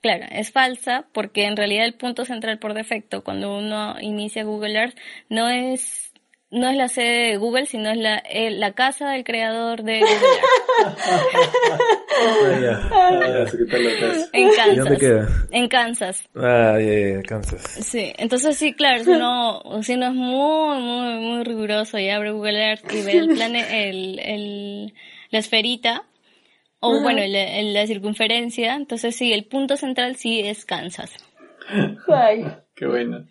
claro, 0.00 0.26
es 0.30 0.50
falsa 0.50 1.06
porque 1.12 1.44
en 1.44 1.56
realidad 1.56 1.84
el 1.84 1.94
punto 1.94 2.24
central 2.24 2.58
por 2.58 2.74
defecto 2.74 3.22
cuando 3.22 3.56
uno 3.56 3.96
inicia 4.00 4.44
Google 4.44 4.78
Earth 4.78 4.98
no 5.28 5.48
es 5.48 6.07
no 6.50 6.70
es 6.70 6.76
la 6.76 6.88
sede 6.88 7.30
de 7.32 7.36
Google, 7.36 7.66
sino 7.66 7.90
es 7.90 7.98
la, 7.98 8.16
eh, 8.18 8.50
la 8.50 8.72
casa 8.72 9.10
del 9.10 9.24
creador 9.24 9.82
de 9.82 10.00
Google 10.00 10.16
Earth, 12.66 12.88
Ah, 12.90 13.44
en 14.32 14.48
¿Y 14.48 14.56
Kansas. 14.56 14.76
dónde 14.76 14.96
queda? 14.98 15.28
En 15.50 15.68
Kansas. 15.68 16.28
Ah, 16.34 16.78
ya, 16.80 17.16
ya, 17.16 17.22
Kansas. 17.22 17.62
Sí, 17.62 18.12
entonces 18.18 18.56
sí, 18.56 18.72
claro, 18.74 19.04
si 19.04 19.10
uno, 19.10 19.62
si 19.82 19.94
uno 19.94 20.06
es 20.06 20.14
muy, 20.14 20.78
muy, 20.80 21.18
muy 21.20 21.44
riguroso 21.44 21.98
y 21.98 22.08
abre 22.10 22.32
Google 22.32 22.58
Earth 22.70 22.92
y 22.92 23.02
ve 23.02 23.12
el 23.12 23.28
planeta, 23.34 23.76
el, 23.76 24.18
el, 24.18 24.94
la 25.30 25.38
esferita, 25.38 26.04
o 26.80 27.00
bueno, 27.02 27.20
la, 27.26 27.62
la 27.62 27.86
circunferencia, 27.86 28.74
entonces 28.74 29.14
sí, 29.16 29.32
el 29.32 29.44
punto 29.44 29.76
central 29.76 30.16
sí 30.16 30.40
es 30.40 30.64
Kansas. 30.64 31.12
Ay. 32.08 32.44
Qué 32.74 32.86
bueno. 32.86 33.26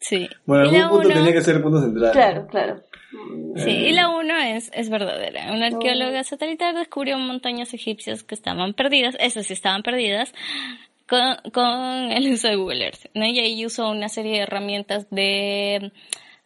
Sí. 0.00 0.28
Bueno, 0.46 0.70
y 0.70 0.76
algún 0.76 1.00
punto 1.00 1.08
uno, 1.08 1.16
tenía 1.16 1.32
que 1.32 1.40
ser 1.40 1.56
el 1.56 1.62
punto 1.62 1.80
central. 1.80 2.12
Claro, 2.12 2.46
claro. 2.46 2.82
sí, 3.56 3.70
y 3.70 3.92
la 3.92 4.08
uno 4.08 4.36
es, 4.36 4.70
es 4.72 4.90
verdadera. 4.90 5.52
Una 5.52 5.66
arqueóloga 5.66 6.22
satelital 6.24 6.74
descubrió 6.74 7.18
montañas 7.18 7.74
egipcias 7.74 8.22
que 8.22 8.34
estaban 8.34 8.74
perdidas, 8.74 9.16
eso 9.18 9.42
sí 9.42 9.52
estaban 9.52 9.82
perdidas, 9.82 10.32
con, 11.08 11.36
con 11.52 12.12
el 12.12 12.32
uso 12.32 12.48
de 12.48 12.56
Google 12.56 12.84
Earth, 12.84 13.06
¿no? 13.14 13.26
Y 13.26 13.38
ahí 13.40 13.66
usó 13.66 13.90
una 13.90 14.08
serie 14.08 14.32
de 14.32 14.38
herramientas 14.40 15.08
de 15.10 15.92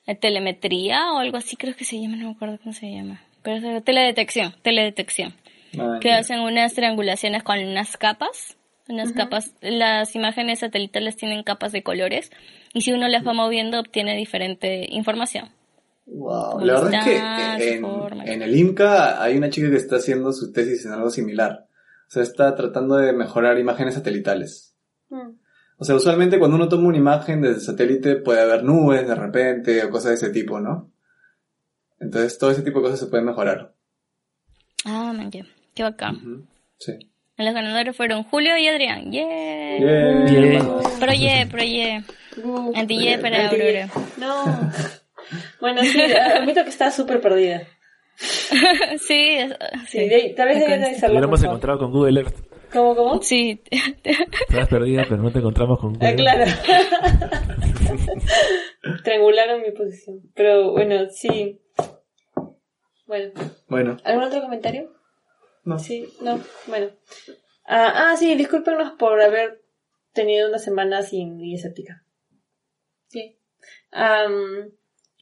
eh, 0.06 0.14
telemetría 0.14 1.12
o 1.12 1.18
algo 1.18 1.36
así, 1.36 1.56
creo 1.56 1.74
que 1.74 1.84
se 1.84 2.00
llama, 2.00 2.16
no 2.16 2.26
me 2.26 2.32
acuerdo 2.32 2.58
cómo 2.58 2.72
se 2.72 2.90
llama. 2.90 3.20
Pero 3.42 3.56
es 3.56 3.62
de 3.62 3.80
teledetección, 3.80 4.54
teledetección. 4.62 5.34
Ah, 5.78 5.98
Que 6.00 6.12
hacen 6.12 6.40
unas 6.40 6.74
triangulaciones 6.74 7.42
con 7.42 7.58
unas 7.58 7.96
capas. 7.96 8.56
Unas 8.88 9.12
capas, 9.12 9.54
las 9.60 10.14
imágenes 10.16 10.58
satelitales 10.58 11.16
tienen 11.16 11.44
capas 11.44 11.70
de 11.72 11.82
colores 11.82 12.30
y 12.74 12.80
si 12.80 12.92
uno 12.92 13.08
las 13.08 13.26
va 13.26 13.32
moviendo 13.32 13.80
obtiene 13.80 14.16
diferente 14.16 14.86
información. 14.90 15.50
Wow. 16.06 16.60
La 16.60 16.80
verdad 16.80 16.94
es 16.94 17.04
que 17.04 17.74
en, 17.76 18.42
el 18.42 18.56
IMCA 18.56 19.22
hay 19.22 19.36
una 19.36 19.50
chica 19.50 19.70
que 19.70 19.76
está 19.76 19.96
haciendo 19.96 20.32
su 20.32 20.52
tesis 20.52 20.84
en 20.84 20.92
algo 20.92 21.10
similar. 21.10 21.66
O 22.08 22.10
sea, 22.10 22.22
está 22.22 22.54
tratando 22.54 22.96
de 22.96 23.12
mejorar 23.12 23.58
imágenes 23.58 23.94
satelitales. 23.94 24.74
Mm. 25.08 25.30
O 25.78 25.84
sea, 25.84 25.94
usualmente 25.94 26.38
cuando 26.38 26.56
uno 26.56 26.68
toma 26.68 26.88
una 26.88 26.98
imagen 26.98 27.40
desde 27.40 27.60
satélite 27.60 28.16
puede 28.16 28.40
haber 28.40 28.62
nubes 28.64 29.06
de 29.06 29.14
repente 29.14 29.82
o 29.84 29.90
cosas 29.90 30.10
de 30.10 30.26
ese 30.26 30.30
tipo, 30.30 30.60
¿no? 30.60 30.92
Entonces 31.98 32.36
todo 32.38 32.50
ese 32.50 32.62
tipo 32.62 32.78
de 32.78 32.84
cosas 32.84 33.00
se 33.00 33.06
pueden 33.06 33.26
mejorar. 33.26 33.74
Ah, 34.84 35.12
man. 35.12 35.30
Qué 35.30 35.82
bacán. 35.82 36.46
Sí. 36.78 36.92
Los 37.38 37.54
ganadores 37.54 37.96
fueron 37.96 38.24
Julio 38.24 38.56
y 38.58 38.68
Adrián. 38.68 39.10
¡Yeah! 39.10 39.26
Bien. 39.78 40.24
Bien. 40.26 40.68
Pro 41.00 41.12
ye, 41.12 41.46
pro. 41.50 41.62
Uh, 42.44 42.72
para 42.72 42.80
anti- 42.80 43.08
Aurora. 43.60 43.88
No. 44.18 44.44
Bueno, 45.60 45.82
sí, 45.82 46.00
admito 46.00 46.62
que 46.64 46.70
estaba 46.70 46.90
súper 46.90 47.20
perdida. 47.20 47.62
sí, 48.98 49.28
es- 49.38 49.56
Sí, 49.88 50.08
sí. 50.08 50.34
tal 50.36 50.48
vez 50.48 50.58
consta. 50.58 50.86
avisarlo. 50.86 51.14
Hubiéramos 51.14 51.42
encontrado 51.42 51.78
con 51.78 51.90
Google 51.92 52.20
Earth. 52.20 52.36
¿Cómo, 52.72 52.94
cómo? 52.96 53.22
Sí. 53.22 53.62
Estabas 54.48 54.68
perdida, 54.68 55.04
pero 55.08 55.22
no 55.22 55.30
te 55.32 55.38
encontramos 55.40 55.78
con 55.80 55.94
Google 55.94 56.08
Ah, 56.28 56.34
Earth. 56.36 56.64
claro. 56.66 57.40
Triangularon 59.04 59.62
mi 59.62 59.70
posición. 59.72 60.20
Pero 60.34 60.72
bueno, 60.72 61.06
sí. 61.10 61.60
Bueno, 63.06 63.30
Bueno, 63.68 63.96
¿algún 64.04 64.24
otro 64.24 64.40
comentario? 64.42 64.90
No. 65.64 65.78
Sí, 65.78 66.08
no, 66.20 66.40
bueno. 66.66 66.90
Ah, 67.64 68.10
ah, 68.10 68.16
sí, 68.16 68.34
discúlpenos 68.34 68.92
por 68.98 69.20
haber 69.20 69.62
tenido 70.12 70.48
una 70.48 70.58
semana 70.58 71.02
sin 71.02 71.38
guía 71.38 71.56
escéptica. 71.56 72.04
Sí. 73.08 73.36
Am, 73.90 74.70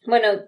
bueno, 0.07 0.45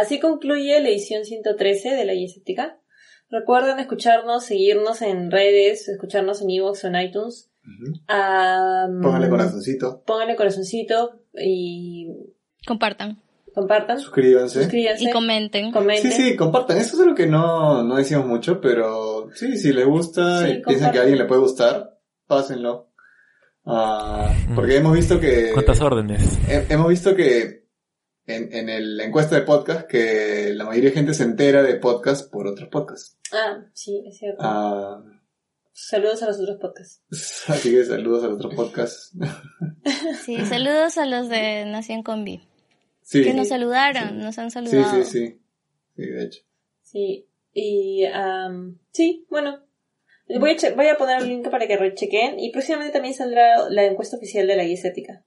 así 0.00 0.18
concluye 0.18 0.80
la 0.80 0.88
edición 0.88 1.24
113 1.24 1.94
de 1.94 2.04
la 2.04 2.14
guía 2.14 2.26
escéptica. 2.26 2.80
Recuerden 3.28 3.78
escucharnos, 3.80 4.44
seguirnos 4.44 5.02
en 5.02 5.30
redes, 5.30 5.88
escucharnos 5.88 6.40
en 6.42 6.50
iVoox 6.50 6.84
o 6.84 6.88
en 6.88 6.96
iTunes. 6.96 7.50
Ujú. 7.62 8.00
Am, 8.06 9.02
Póngale 9.02 9.28
corazoncito. 9.28 10.02
Pónganle 10.04 10.36
corazoncito 10.36 11.20
y 11.34 12.08
Compartan. 12.66 13.22
Compartan. 13.56 13.98
Suscríbanse. 13.98 14.60
Suscríbanse. 14.60 15.02
Y 15.04 15.10
comenten. 15.10 15.72
comenten. 15.72 16.12
Sí, 16.12 16.22
sí, 16.30 16.36
compartan. 16.36 16.76
Eso 16.76 16.94
es 16.94 17.02
algo 17.02 17.14
que 17.16 17.26
no, 17.26 17.82
no 17.82 17.96
decimos 17.96 18.26
mucho, 18.26 18.60
pero 18.60 19.28
sí, 19.34 19.56
si 19.56 19.72
les 19.72 19.86
gusta 19.86 20.44
Sí, 20.46 20.52
y 20.52 20.62
piensan 20.62 20.92
que 20.92 20.98
a 20.98 21.00
alguien 21.02 21.18
le 21.18 21.24
puede 21.24 21.40
gustar, 21.40 21.98
pásenlo. 22.28 22.92
Ah, 23.64 24.32
porque 24.54 24.76
hemos 24.76 24.92
visto 24.94 25.18
que... 25.18 25.50
¿Cuántas 25.52 25.80
órdenes? 25.80 26.38
he- 26.48 26.66
hemos 26.68 26.88
visto 26.88 27.16
que 27.16 27.66
en, 28.26 28.52
en 28.52 28.68
el- 28.68 28.96
la 28.96 29.04
encuesta 29.04 29.34
de 29.34 29.42
podcast 29.42 29.88
que 29.88 30.52
la 30.54 30.64
mayoría 30.64 30.90
de 30.90 30.94
gente 30.96 31.14
se 31.14 31.24
entera 31.24 31.62
de 31.64 31.74
podcast 31.76 32.30
por 32.30 32.46
otros 32.46 32.68
podcasts. 32.68 33.18
Ah, 33.32 33.64
sí, 33.72 34.04
es 34.06 34.18
cierto. 34.18 34.38
Ah, 34.42 35.02
Saludos 35.78 36.22
a 36.22 36.28
los 36.28 36.40
otros 36.40 36.56
podcasts. 36.58 37.02
así 37.48 37.70
que 37.70 37.84
saludos 37.84 38.24
a 38.24 38.28
los 38.28 38.36
otros 38.36 38.54
podcasts. 38.54 39.12
Sí, 40.24 40.44
saludos 40.46 40.98
a 40.98 41.06
los 41.06 41.28
de 41.28 41.64
Nación 41.66 42.02
Combi. 42.02 42.40
Sí, 43.08 43.22
Que 43.22 43.30
sí, 43.30 43.36
nos 43.36 43.48
saludaron, 43.48 44.18
nos 44.18 44.36
han 44.38 44.50
sí, 44.50 44.54
saludado. 44.54 45.04
sí, 45.04 45.10
sí. 45.10 45.40
Sí, 45.94 46.02
de 46.02 46.24
hecho. 46.24 46.40
Sí, 46.82 47.26
y 47.52 48.04
am, 48.06 48.78
sí, 48.90 49.24
bueno. 49.30 49.60
Voy 50.28 50.50
a, 50.50 50.56
che- 50.56 50.72
voy 50.74 50.88
a 50.88 50.96
poner 50.98 51.22
el 51.22 51.28
link 51.28 51.48
para 51.50 51.68
que 51.68 51.76
rechequen 51.76 52.40
y 52.40 52.50
próximamente 52.50 52.92
también 52.94 53.14
saldrá 53.14 53.68
la 53.70 53.84
encuesta 53.84 54.16
oficial 54.16 54.44
de 54.48 54.56
la 54.56 54.64
guía 54.64 54.74
estética. 54.74 55.22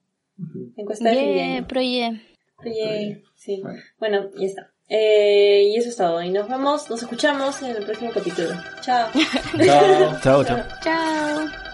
Encuesta 0.76 1.08
de 1.08 1.16
fin 1.16 1.24
de 1.28 1.34
Yeah, 1.36 1.54
año. 1.56 1.66
pro 1.68 1.80
yeah. 1.80 2.20
Oye, 2.58 3.22
sí. 3.34 3.60
Bueno. 3.62 3.80
Bueno, 3.98 4.30
ya 4.38 4.46
está. 4.46 4.72
Eh, 4.90 5.70
y 5.72 5.76
eso 5.76 5.88
es 5.88 5.96
todo. 5.96 6.22
Y 6.22 6.28
nos 6.30 6.48
vemos, 6.50 6.90
nos 6.90 7.00
escuchamos 7.02 7.62
en 7.62 7.76
el 7.76 7.82
próximo 7.84 8.10
capítulo. 8.12 8.50
Chao. 8.82 9.08
Chao. 9.64 10.20
Chao, 10.22 10.44
chao. 10.44 10.58
Chao. 10.82 11.69